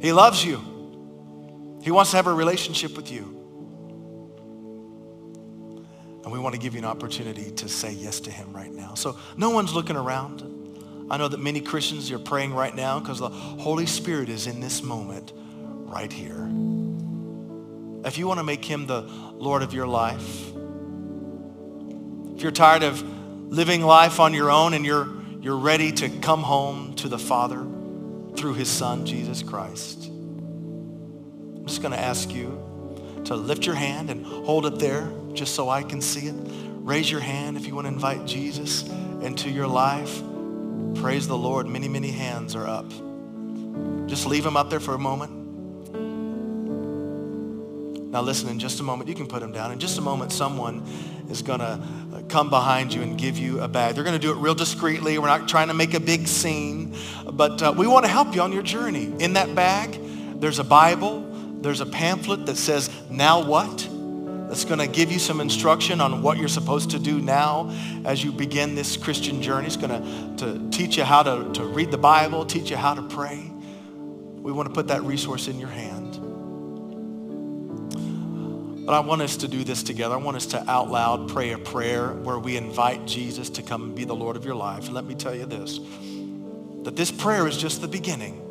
He 0.00 0.12
loves 0.12 0.44
you. 0.44 0.75
He 1.86 1.92
wants 1.92 2.10
to 2.10 2.16
have 2.16 2.26
a 2.26 2.34
relationship 2.34 2.96
with 2.96 3.12
you. 3.12 3.22
And 6.24 6.32
we 6.32 6.40
want 6.40 6.52
to 6.56 6.60
give 6.60 6.74
you 6.74 6.80
an 6.80 6.84
opportunity 6.84 7.52
to 7.52 7.68
say 7.68 7.92
yes 7.92 8.18
to 8.22 8.30
him 8.32 8.52
right 8.52 8.72
now. 8.72 8.94
So 8.94 9.16
no 9.36 9.50
one's 9.50 9.72
looking 9.72 9.94
around. 9.94 10.42
I 11.12 11.16
know 11.16 11.28
that 11.28 11.38
many 11.38 11.60
Christians 11.60 12.10
are 12.10 12.18
praying 12.18 12.54
right 12.54 12.74
now 12.74 12.98
because 12.98 13.20
the 13.20 13.28
Holy 13.28 13.86
Spirit 13.86 14.28
is 14.28 14.48
in 14.48 14.58
this 14.58 14.82
moment 14.82 15.32
right 15.36 16.12
here. 16.12 16.50
If 18.04 18.18
you 18.18 18.26
want 18.26 18.40
to 18.40 18.44
make 18.44 18.64
him 18.64 18.88
the 18.88 19.02
Lord 19.02 19.62
of 19.62 19.72
your 19.72 19.86
life, 19.86 20.48
if 22.34 22.42
you're 22.42 22.50
tired 22.50 22.82
of 22.82 23.00
living 23.48 23.82
life 23.82 24.18
on 24.18 24.34
your 24.34 24.50
own 24.50 24.74
and 24.74 24.84
you're, 24.84 25.06
you're 25.40 25.56
ready 25.56 25.92
to 25.92 26.08
come 26.08 26.42
home 26.42 26.96
to 26.96 27.06
the 27.06 27.20
Father 27.20 27.64
through 28.34 28.54
his 28.54 28.68
Son, 28.68 29.06
Jesus 29.06 29.40
Christ, 29.44 30.05
I'm 31.66 31.68
just 31.68 31.82
going 31.82 31.94
to 31.94 32.00
ask 32.00 32.32
you 32.32 32.62
to 33.24 33.34
lift 33.34 33.66
your 33.66 33.74
hand 33.74 34.08
and 34.08 34.24
hold 34.24 34.66
it 34.66 34.78
there 34.78 35.10
just 35.32 35.56
so 35.56 35.68
I 35.68 35.82
can 35.82 36.00
see 36.00 36.28
it. 36.28 36.34
Raise 36.76 37.10
your 37.10 37.18
hand 37.18 37.56
if 37.56 37.66
you 37.66 37.74
want 37.74 37.88
to 37.88 37.92
invite 37.92 38.24
Jesus 38.24 38.88
into 39.20 39.50
your 39.50 39.66
life. 39.66 40.22
Praise 40.94 41.26
the 41.26 41.36
Lord. 41.36 41.66
Many, 41.66 41.88
many 41.88 42.12
hands 42.12 42.54
are 42.54 42.68
up. 42.68 42.88
Just 44.06 44.26
leave 44.26 44.44
them 44.44 44.56
up 44.56 44.70
there 44.70 44.78
for 44.78 44.94
a 44.94 44.98
moment. 45.00 45.32
Now 48.12 48.22
listen, 48.22 48.48
in 48.48 48.60
just 48.60 48.78
a 48.78 48.84
moment, 48.84 49.08
you 49.08 49.16
can 49.16 49.26
put 49.26 49.40
them 49.40 49.50
down. 49.50 49.72
In 49.72 49.80
just 49.80 49.98
a 49.98 50.02
moment, 50.02 50.30
someone 50.30 50.86
is 51.28 51.42
going 51.42 51.58
to 51.58 51.80
come 52.28 52.48
behind 52.48 52.94
you 52.94 53.02
and 53.02 53.18
give 53.18 53.38
you 53.38 53.60
a 53.60 53.66
bag. 53.66 53.96
They're 53.96 54.04
going 54.04 54.14
to 54.14 54.24
do 54.24 54.30
it 54.30 54.36
real 54.36 54.54
discreetly. 54.54 55.18
We're 55.18 55.26
not 55.26 55.48
trying 55.48 55.66
to 55.66 55.74
make 55.74 55.94
a 55.94 56.00
big 56.00 56.28
scene, 56.28 56.94
but 57.32 57.60
uh, 57.60 57.74
we 57.76 57.88
want 57.88 58.04
to 58.04 58.08
help 58.08 58.36
you 58.36 58.42
on 58.42 58.52
your 58.52 58.62
journey. 58.62 59.12
In 59.18 59.32
that 59.32 59.56
bag, 59.56 59.98
there's 60.38 60.60
a 60.60 60.64
Bible. 60.64 61.25
There's 61.66 61.80
a 61.80 61.86
pamphlet 61.86 62.46
that 62.46 62.56
says, 62.56 62.88
now 63.10 63.44
what? 63.44 63.88
That's 64.48 64.64
going 64.64 64.78
to 64.78 64.86
give 64.86 65.10
you 65.10 65.18
some 65.18 65.40
instruction 65.40 66.00
on 66.00 66.22
what 66.22 66.38
you're 66.38 66.46
supposed 66.46 66.90
to 66.90 67.00
do 67.00 67.20
now 67.20 67.74
as 68.04 68.22
you 68.22 68.30
begin 68.30 68.76
this 68.76 68.96
Christian 68.96 69.42
journey. 69.42 69.66
It's 69.66 69.76
going 69.76 69.90
to, 69.90 70.44
to 70.44 70.70
teach 70.70 70.96
you 70.96 71.02
how 71.02 71.24
to, 71.24 71.52
to 71.54 71.64
read 71.64 71.90
the 71.90 71.98
Bible, 71.98 72.46
teach 72.46 72.70
you 72.70 72.76
how 72.76 72.94
to 72.94 73.02
pray. 73.02 73.50
We 74.36 74.52
want 74.52 74.68
to 74.68 74.72
put 74.72 74.86
that 74.86 75.02
resource 75.02 75.48
in 75.48 75.58
your 75.58 75.68
hand. 75.68 76.20
But 78.86 78.94
I 78.94 79.00
want 79.00 79.22
us 79.22 79.36
to 79.38 79.48
do 79.48 79.64
this 79.64 79.82
together. 79.82 80.14
I 80.14 80.18
want 80.18 80.36
us 80.36 80.46
to 80.46 80.70
out 80.70 80.88
loud 80.88 81.28
pray 81.30 81.50
a 81.50 81.58
prayer 81.58 82.12
where 82.12 82.38
we 82.38 82.56
invite 82.56 83.06
Jesus 83.06 83.50
to 83.50 83.62
come 83.64 83.82
and 83.82 83.94
be 83.96 84.04
the 84.04 84.14
Lord 84.14 84.36
of 84.36 84.44
your 84.44 84.54
life. 84.54 84.84
And 84.84 84.94
let 84.94 85.04
me 85.04 85.16
tell 85.16 85.34
you 85.34 85.46
this, 85.46 85.80
that 86.84 86.94
this 86.94 87.10
prayer 87.10 87.48
is 87.48 87.56
just 87.56 87.80
the 87.80 87.88
beginning. 87.88 88.45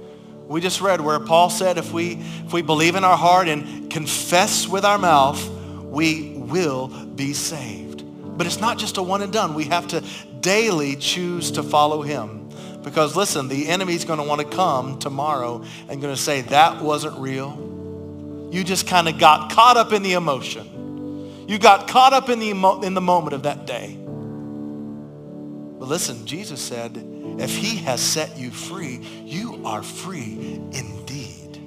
We 0.48 0.62
just 0.62 0.80
read 0.80 1.02
where 1.02 1.20
Paul 1.20 1.50
said 1.50 1.78
if 1.78 1.92
we, 1.92 2.14
if 2.46 2.54
we 2.54 2.62
believe 2.62 2.96
in 2.96 3.04
our 3.04 3.18
heart 3.18 3.48
and 3.48 3.90
confess 3.90 4.68
with 4.68 4.86
our 4.86 4.98
mouth, 4.98 5.44
we 5.84 6.34
will 6.36 6.88
be 6.88 7.34
saved. 7.34 8.04
But 8.38 8.46
it's 8.46 8.60
not 8.60 8.78
just 8.78 8.98
a 8.98 9.04
one 9.04 9.22
and 9.22 9.34
done. 9.34 9.56
We 9.56 9.66
have 9.66 9.88
to 9.90 10.04
daily 10.42 10.96
choose 10.96 11.52
to 11.52 11.64
follow 11.64 12.02
him. 12.02 12.50
Because 12.84 13.16
listen, 13.16 13.48
the 13.48 13.68
enemy's 13.68 14.06
going 14.06 14.20
to 14.20 14.26
want 14.26 14.42
to 14.42 14.48
come 14.48 15.00
tomorrow 15.00 15.64
and 15.90 16.02
going 16.02 16.14
to 16.14 16.22
say, 16.22 16.42
that 16.42 16.82
wasn't 16.82 17.18
real. 17.18 18.50
You 18.52 18.64
just 18.64 18.86
kind 18.86 19.10
of 19.10 19.18
got 19.18 19.52
caught 19.52 19.78
up 19.78 19.92
in 19.92 20.04
the 20.04 20.14
emotion. 20.14 21.48
You 21.48 21.58
got 21.58 21.88
caught 21.88 22.14
up 22.14 22.30
in 22.30 22.40
the, 22.40 22.48
emo- 22.48 22.82
in 22.82 22.94
the 22.94 23.02
moment 23.02 23.34
of 23.34 23.44
that 23.44 23.66
day. 23.66 23.98
But 25.80 25.88
listen, 25.88 26.26
Jesus 26.28 26.62
said, 26.62 26.96
if 27.38 27.56
he 27.56 27.78
has 27.78 28.02
set 28.02 28.38
you 28.38 28.52
free, 28.52 29.02
you 29.26 29.62
are 29.66 29.84
free 29.84 30.60
indeed. 30.72 31.58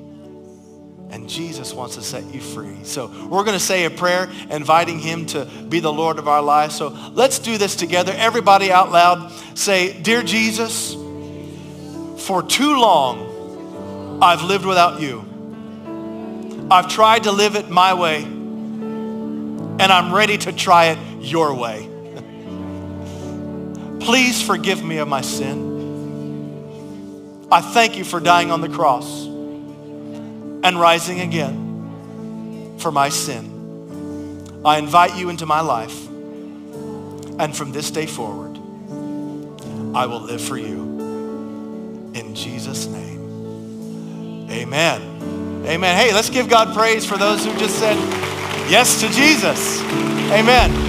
And 1.10 1.28
Jesus 1.28 1.72
wants 1.72 1.94
to 1.94 2.02
set 2.02 2.24
you 2.34 2.40
free. 2.40 2.84
So 2.84 3.06
we're 3.28 3.44
going 3.44 3.58
to 3.58 3.64
say 3.64 3.84
a 3.84 3.90
prayer 3.90 4.30
inviting 4.50 4.98
him 4.98 5.26
to 5.26 5.46
be 5.68 5.80
the 5.80 5.92
Lord 5.92 6.18
of 6.18 6.28
our 6.28 6.42
lives. 6.42 6.74
So 6.74 6.88
let's 7.12 7.38
do 7.38 7.56
this 7.56 7.76
together. 7.76 8.12
Everybody 8.16 8.70
out 8.70 8.92
loud 8.92 9.32
say, 9.54 9.98
Dear 10.00 10.22
Jesus, 10.22 10.94
for 12.26 12.42
too 12.42 12.78
long 12.78 14.18
I've 14.20 14.42
lived 14.42 14.66
without 14.66 15.00
you. 15.00 15.24
I've 16.70 16.88
tried 16.88 17.24
to 17.24 17.32
live 17.32 17.56
it 17.56 17.70
my 17.70 17.94
way, 17.94 18.22
and 18.22 19.82
I'm 19.82 20.12
ready 20.14 20.36
to 20.38 20.52
try 20.52 20.86
it 20.86 20.98
your 21.22 21.54
way. 21.54 21.87
Please 24.00 24.40
forgive 24.42 24.84
me 24.84 24.98
of 24.98 25.08
my 25.08 25.20
sin. 25.20 25.76
I 27.50 27.60
thank 27.60 27.96
you 27.96 28.04
for 28.04 28.20
dying 28.20 28.50
on 28.50 28.60
the 28.60 28.68
cross 28.68 29.24
and 29.24 30.78
rising 30.78 31.20
again 31.20 32.76
for 32.78 32.92
my 32.92 33.08
sin. 33.08 34.60
I 34.64 34.78
invite 34.78 35.16
you 35.16 35.30
into 35.30 35.46
my 35.46 35.60
life, 35.60 36.06
and 36.08 37.56
from 37.56 37.72
this 37.72 37.90
day 37.90 38.06
forward, 38.06 38.56
I 39.94 40.06
will 40.06 40.20
live 40.20 40.40
for 40.40 40.58
you. 40.58 40.82
In 42.14 42.34
Jesus' 42.34 42.86
name, 42.86 44.50
amen. 44.50 45.64
Amen. 45.66 45.96
Hey, 45.96 46.12
let's 46.14 46.30
give 46.30 46.48
God 46.48 46.74
praise 46.74 47.04
for 47.04 47.18
those 47.18 47.44
who 47.44 47.56
just 47.58 47.78
said 47.78 47.96
yes 48.70 49.00
to 49.00 49.08
Jesus. 49.08 49.82
Amen. 50.32 50.87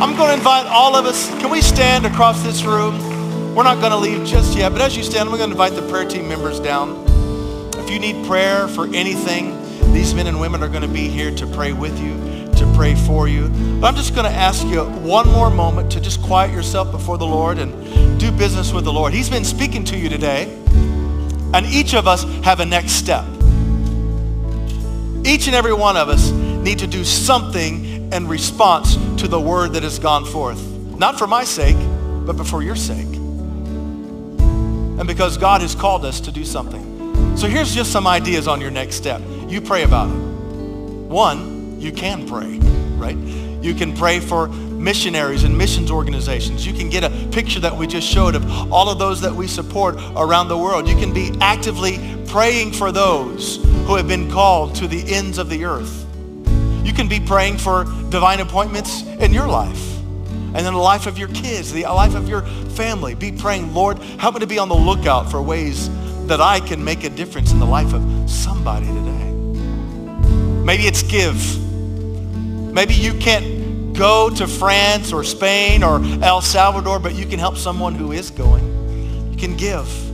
I'm 0.00 0.16
going 0.16 0.28
to 0.28 0.34
invite 0.34 0.64
all 0.64 0.96
of 0.96 1.04
us. 1.04 1.28
Can 1.40 1.50
we 1.50 1.60
stand 1.60 2.06
across 2.06 2.42
this 2.42 2.62
room? 2.62 3.54
We're 3.54 3.64
not 3.64 3.80
going 3.80 3.90
to 3.90 3.98
leave 3.98 4.26
just 4.26 4.56
yet, 4.56 4.72
but 4.72 4.80
as 4.80 4.96
you 4.96 5.02
stand, 5.02 5.28
I'm 5.28 5.36
going 5.36 5.50
to 5.50 5.52
invite 5.52 5.74
the 5.74 5.86
prayer 5.90 6.08
team 6.08 6.26
members 6.26 6.58
down. 6.58 7.04
If 7.76 7.90
you 7.90 7.98
need 7.98 8.24
prayer 8.24 8.66
for 8.66 8.86
anything, 8.94 9.60
these 9.92 10.14
men 10.14 10.26
and 10.26 10.40
women 10.40 10.62
are 10.62 10.70
going 10.70 10.80
to 10.80 10.88
be 10.88 11.08
here 11.08 11.30
to 11.34 11.46
pray 11.48 11.74
with 11.74 12.00
you, 12.00 12.14
to 12.52 12.72
pray 12.74 12.94
for 12.94 13.28
you. 13.28 13.48
But 13.78 13.88
I'm 13.88 13.94
just 13.94 14.14
going 14.14 14.24
to 14.24 14.34
ask 14.34 14.66
you 14.66 14.84
one 14.84 15.28
more 15.28 15.50
moment 15.50 15.92
to 15.92 16.00
just 16.00 16.22
quiet 16.22 16.50
yourself 16.50 16.90
before 16.90 17.18
the 17.18 17.26
Lord 17.26 17.58
and 17.58 18.18
do 18.18 18.32
business 18.32 18.72
with 18.72 18.84
the 18.84 18.92
Lord. 18.94 19.12
He's 19.12 19.28
been 19.28 19.44
speaking 19.44 19.84
to 19.84 19.98
you 19.98 20.08
today, 20.08 20.44
and 21.52 21.66
each 21.66 21.92
of 21.92 22.08
us 22.08 22.24
have 22.42 22.60
a 22.60 22.64
next 22.64 22.92
step. 22.92 23.26
Each 25.26 25.46
and 25.46 25.54
every 25.54 25.74
one 25.74 25.98
of 25.98 26.08
us 26.08 26.30
need 26.30 26.78
to 26.78 26.86
do 26.86 27.04
something 27.04 27.99
in 28.12 28.28
response 28.28 28.96
to 29.20 29.28
the 29.28 29.40
word 29.40 29.72
that 29.74 29.82
has 29.82 29.98
gone 29.98 30.24
forth. 30.24 30.60
Not 30.98 31.18
for 31.18 31.26
my 31.26 31.44
sake, 31.44 31.76
but 32.26 32.46
for 32.46 32.62
your 32.62 32.76
sake. 32.76 33.06
And 34.98 35.06
because 35.06 35.38
God 35.38 35.62
has 35.62 35.74
called 35.74 36.04
us 36.04 36.20
to 36.20 36.32
do 36.32 36.44
something. 36.44 37.36
So 37.36 37.46
here's 37.46 37.74
just 37.74 37.90
some 37.92 38.06
ideas 38.06 38.46
on 38.46 38.60
your 38.60 38.70
next 38.70 38.96
step. 38.96 39.22
You 39.48 39.60
pray 39.60 39.84
about 39.84 40.08
it. 40.10 40.18
One, 41.08 41.80
you 41.80 41.92
can 41.92 42.26
pray, 42.28 42.58
right? 42.98 43.16
You 43.62 43.74
can 43.74 43.96
pray 43.96 44.20
for 44.20 44.48
missionaries 44.48 45.44
and 45.44 45.56
missions 45.56 45.90
organizations. 45.90 46.66
You 46.66 46.72
can 46.72 46.88
get 46.88 47.04
a 47.04 47.10
picture 47.30 47.60
that 47.60 47.76
we 47.76 47.86
just 47.86 48.06
showed 48.06 48.34
of 48.34 48.72
all 48.72 48.88
of 48.88 48.98
those 48.98 49.20
that 49.20 49.34
we 49.34 49.46
support 49.46 49.96
around 50.16 50.48
the 50.48 50.58
world. 50.58 50.88
You 50.88 50.96
can 50.96 51.12
be 51.12 51.32
actively 51.40 51.98
praying 52.26 52.72
for 52.72 52.90
those 52.92 53.56
who 53.56 53.96
have 53.96 54.08
been 54.08 54.30
called 54.30 54.74
to 54.76 54.86
the 54.86 55.14
ends 55.14 55.38
of 55.38 55.50
the 55.50 55.64
earth. 55.64 56.06
You 56.84 56.92
can 56.92 57.08
be 57.08 57.20
praying 57.20 57.58
for 57.58 57.84
divine 58.08 58.40
appointments 58.40 59.02
in 59.02 59.32
your 59.32 59.46
life 59.46 59.98
and 60.54 60.58
in 60.58 60.64
the 60.64 60.72
life 60.72 61.06
of 61.06 61.18
your 61.18 61.28
kids, 61.28 61.72
the 61.72 61.82
life 61.82 62.14
of 62.14 62.28
your 62.28 62.42
family. 62.42 63.14
Be 63.14 63.30
praying, 63.30 63.72
Lord, 63.72 63.98
help 64.18 64.34
me 64.34 64.40
to 64.40 64.46
be 64.46 64.58
on 64.58 64.68
the 64.68 64.74
lookout 64.74 65.30
for 65.30 65.40
ways 65.40 65.88
that 66.26 66.40
I 66.40 66.60
can 66.60 66.82
make 66.84 67.04
a 67.04 67.10
difference 67.10 67.52
in 67.52 67.58
the 67.58 67.66
life 67.66 67.92
of 67.92 68.30
somebody 68.30 68.86
today. 68.86 69.32
Maybe 70.64 70.84
it's 70.84 71.02
give. 71.02 71.58
Maybe 72.72 72.94
you 72.94 73.14
can't 73.14 73.96
go 73.96 74.30
to 74.30 74.46
France 74.46 75.12
or 75.12 75.24
Spain 75.24 75.82
or 75.82 76.00
El 76.22 76.40
Salvador, 76.40 76.98
but 76.98 77.14
you 77.14 77.26
can 77.26 77.38
help 77.38 77.56
someone 77.56 77.94
who 77.94 78.12
is 78.12 78.30
going. 78.30 79.32
You 79.32 79.36
can 79.36 79.56
give. 79.56 80.09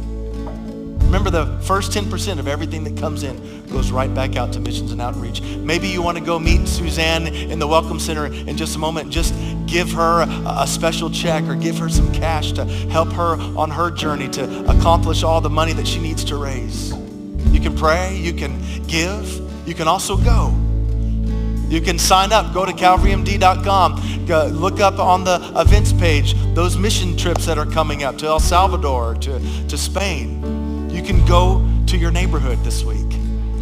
Remember 1.17 1.31
the 1.31 1.59
first 1.63 1.93
10% 1.93 2.39
of 2.39 2.47
everything 2.47 2.85
that 2.85 2.99
comes 2.99 3.23
in 3.23 3.67
goes 3.69 3.91
right 3.91 4.15
back 4.15 4.37
out 4.37 4.53
to 4.53 4.61
missions 4.61 4.93
and 4.93 5.01
outreach. 5.01 5.41
Maybe 5.41 5.89
you 5.89 6.03
want 6.03 6.19
to 6.19 6.23
go 6.23 6.39
meet 6.39 6.69
Suzanne 6.69 7.27
in 7.29 7.59
the 7.59 7.67
Welcome 7.67 7.99
Center 7.99 8.27
in 8.27 8.55
just 8.55 8.77
a 8.77 8.79
moment 8.79 9.11
just 9.11 9.35
give 9.65 9.91
her 9.93 10.25
a, 10.25 10.63
a 10.63 10.67
special 10.67 11.09
check 11.09 11.45
or 11.45 11.55
give 11.55 11.79
her 11.79 11.89
some 11.89 12.13
cash 12.13 12.53
to 12.53 12.67
help 12.67 13.11
her 13.15 13.37
on 13.57 13.71
her 13.71 13.91
journey 13.91 14.29
to 14.29 14.67
accomplish 14.69 15.23
all 15.23 15.41
the 15.41 15.49
money 15.49 15.73
that 15.73 15.89
she 15.89 16.01
needs 16.01 16.23
to 16.25 16.37
raise. 16.37 16.93
You 17.51 17.61
can 17.61 17.75
pray, 17.75 18.15
you 18.19 18.35
can 18.35 18.61
give, 18.87 19.41
you 19.67 19.75
can 19.75 19.89
also 19.89 20.19
go. 20.19 20.55
You 21.71 21.81
can 21.81 21.99
sign 21.99 22.31
up. 22.31 22.53
Go 22.53 22.67
to 22.67 22.73
calvarymd.com. 22.73 24.27
Go, 24.27 24.47
look 24.49 24.81
up 24.81 24.99
on 24.99 25.25
the 25.25 25.53
events 25.57 25.95
page 25.95 26.35
those 26.53 26.77
mission 26.77 27.17
trips 27.17 27.47
that 27.47 27.57
are 27.57 27.65
coming 27.65 28.03
up 28.03 28.19
to 28.19 28.27
El 28.27 28.39
Salvador, 28.39 29.15
to, 29.15 29.67
to 29.69 29.79
Spain. 29.79 30.66
You 30.97 31.03
can 31.03 31.25
go 31.27 31.67
to 31.87 31.97
your 31.97 32.11
neighborhood 32.11 32.59
this 32.65 32.83
week. 32.83 33.13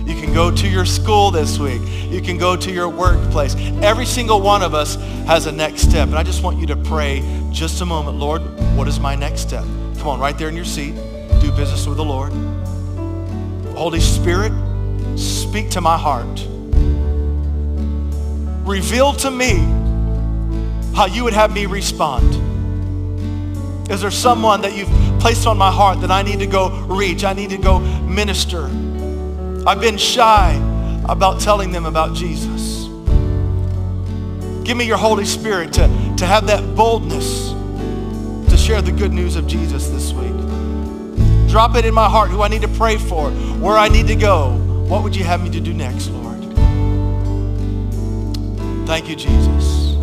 You 0.07 0.15
can 0.21 0.33
go 0.33 0.51
to 0.51 0.69
your 0.69 0.85
school 0.85 1.31
this 1.31 1.59
week. 1.59 1.83
You 2.11 2.21
can 2.23 2.39
go 2.39 2.57
to 2.57 2.71
your 2.71 2.89
workplace. 2.89 3.55
Every 3.83 4.07
single 4.07 4.41
one 4.41 4.63
of 4.63 4.75
us 4.75 4.95
has 5.27 5.47
a 5.47 5.53
next 5.53 5.83
step. 5.83 6.09
And 6.09 6.17
I 6.17 6.23
just 6.23 6.43
want 6.43 6.59
you 6.59 6.67
to 6.69 6.77
pray 6.77 7.23
just 7.51 7.81
a 7.81 7.85
moment. 7.87 8.19
Lord, 8.19 8.43
what 8.77 8.87
is 8.89 9.01
my 9.01 9.15
next 9.15 9.41
step? 9.41 9.65
Come 9.99 10.09
on, 10.09 10.21
right 10.21 10.37
there 10.39 10.49
in 10.49 10.57
your 10.57 10.65
seat. 10.65 10.95
Do 11.41 11.51
business 11.53 11.87
with 11.87 11.97
the 11.97 12.05
Lord. 12.05 12.33
Holy 13.77 14.01
Spirit, 14.01 14.53
speak 15.19 15.71
to 15.71 15.81
my 15.81 15.99
heart 15.99 16.47
reveal 18.65 19.13
to 19.13 19.31
me 19.31 19.57
how 20.95 21.07
you 21.07 21.25
would 21.25 21.35
have 21.35 21.53
me 21.53 21.67
respond. 21.67 22.41
Is 23.91 24.01
there 24.01 24.11
someone 24.11 24.63
that 24.63 24.75
you've 24.75 24.89
placed 25.25 25.47
on 25.47 25.57
my 25.57 25.71
heart 25.71 26.03
that 26.03 26.11
I 26.11 26.21
need 26.21 26.41
to 26.41 26.47
go 26.47 26.69
reach? 26.83 27.25
I 27.25 27.33
need 27.33 27.49
to 27.49 27.57
go 27.57 27.79
minister. 27.79 28.67
I've 29.67 29.81
been 29.81 29.97
shy 29.97 30.53
about 31.09 31.41
telling 31.41 31.73
them 31.73 31.87
about 31.87 32.15
Jesus. 32.15 32.85
Give 34.65 34.77
me 34.77 34.85
your 34.85 34.99
Holy 34.99 35.25
Spirit 35.25 35.73
to, 35.73 36.15
to 36.19 36.27
have 36.27 36.47
that 36.49 36.77
boldness 36.77 37.53
to 38.51 38.57
share 38.59 38.83
the 38.83 38.93
good 38.93 39.15
news 39.15 39.37
of 39.37 39.47
Jesus 39.47 39.89
this 39.89 40.13
week. 40.13 41.49
Drop 41.49 41.75
it 41.75 41.87
in 41.87 41.95
my 41.95 42.07
heart 42.07 42.29
who 42.29 42.43
I 42.43 42.49
need 42.49 42.61
to 42.61 42.69
pray 42.69 42.99
for, 42.99 43.31
where 43.31 43.79
I 43.79 43.89
need 43.89 44.09
to 44.09 44.17
go. 44.17 44.51
What 44.89 45.05
would 45.05 45.17
you 45.17 45.25
have 45.25 45.43
me 45.43 45.49
to 45.53 45.61
do 45.61 45.73
next, 45.73 46.09
Lord? 46.09 46.43
Thank 48.87 49.09
you, 49.09 49.17
Jesus. 49.17 49.95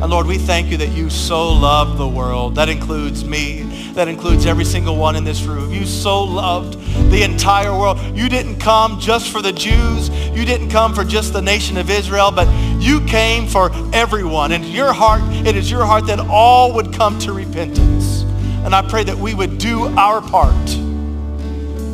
And 0.00 0.08
Lord, 0.08 0.26
we 0.28 0.38
thank 0.38 0.68
you 0.68 0.76
that 0.76 0.90
you 0.90 1.10
so 1.10 1.52
love 1.52 1.98
the 1.98 2.06
world. 2.06 2.54
That 2.54 2.68
includes 2.68 3.24
me. 3.24 3.67
That 3.98 4.06
includes 4.06 4.46
every 4.46 4.64
single 4.64 4.94
one 4.94 5.16
in 5.16 5.24
this 5.24 5.42
room. 5.42 5.72
You 5.72 5.84
so 5.84 6.22
loved 6.22 6.78
the 7.10 7.24
entire 7.24 7.76
world. 7.76 7.98
You 8.16 8.28
didn't 8.28 8.60
come 8.60 9.00
just 9.00 9.28
for 9.28 9.42
the 9.42 9.52
Jews. 9.52 10.08
You 10.08 10.44
didn't 10.44 10.68
come 10.68 10.94
for 10.94 11.02
just 11.02 11.32
the 11.32 11.42
nation 11.42 11.76
of 11.76 11.90
Israel, 11.90 12.30
but 12.30 12.46
you 12.80 13.04
came 13.06 13.48
for 13.48 13.72
everyone. 13.92 14.52
And 14.52 14.64
your 14.64 14.92
heart, 14.92 15.22
it 15.44 15.56
is 15.56 15.68
your 15.68 15.84
heart 15.84 16.06
that 16.06 16.20
all 16.20 16.72
would 16.74 16.92
come 16.92 17.18
to 17.18 17.32
repentance. 17.32 18.22
And 18.64 18.72
I 18.72 18.88
pray 18.88 19.02
that 19.02 19.18
we 19.18 19.34
would 19.34 19.58
do 19.58 19.88
our 19.98 20.22
part 20.22 20.66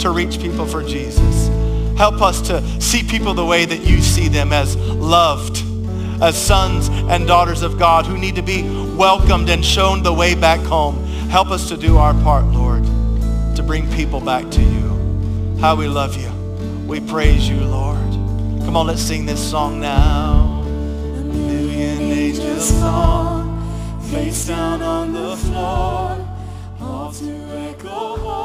to 0.02 0.10
reach 0.10 0.38
people 0.38 0.66
for 0.66 0.82
Jesus. 0.82 1.48
Help 1.96 2.20
us 2.20 2.42
to 2.48 2.82
see 2.82 3.02
people 3.02 3.32
the 3.32 3.46
way 3.46 3.64
that 3.64 3.80
you 3.80 4.02
see 4.02 4.28
them 4.28 4.52
as 4.52 4.76
loved 4.76 5.62
as 6.22 6.36
sons 6.36 6.90
and 7.10 7.26
daughters 7.26 7.62
of 7.62 7.78
God 7.78 8.04
who 8.04 8.18
need 8.18 8.34
to 8.36 8.42
be 8.42 8.62
welcomed 8.94 9.48
and 9.48 9.64
shown 9.64 10.02
the 10.02 10.12
way 10.12 10.34
back 10.34 10.60
home. 10.60 11.00
Help 11.30 11.50
us 11.50 11.68
to 11.68 11.76
do 11.76 11.96
our 11.96 12.14
part, 12.22 12.44
Lord, 12.46 12.84
to 13.56 13.62
bring 13.62 13.90
people 13.92 14.20
back 14.20 14.50
to 14.50 14.62
you. 14.62 15.58
How 15.60 15.74
we 15.74 15.88
love 15.88 16.16
you. 16.16 16.30
We 16.86 17.00
praise 17.00 17.48
you, 17.48 17.60
Lord. 17.60 17.98
Come 18.64 18.76
on, 18.76 18.86
let's 18.86 19.02
sing 19.02 19.26
this 19.26 19.40
song 19.40 19.80
now. 19.80 20.62
A 20.62 21.24
million 21.24 22.00
angels 22.00 22.70
fall, 22.80 23.44
face 24.10 24.46
down 24.46 24.82
on 24.82 25.12
the 25.12 25.36
floor, 25.36 26.28
all 26.80 27.12
to 27.12 27.32
echo 27.70 28.16
home. 28.16 28.43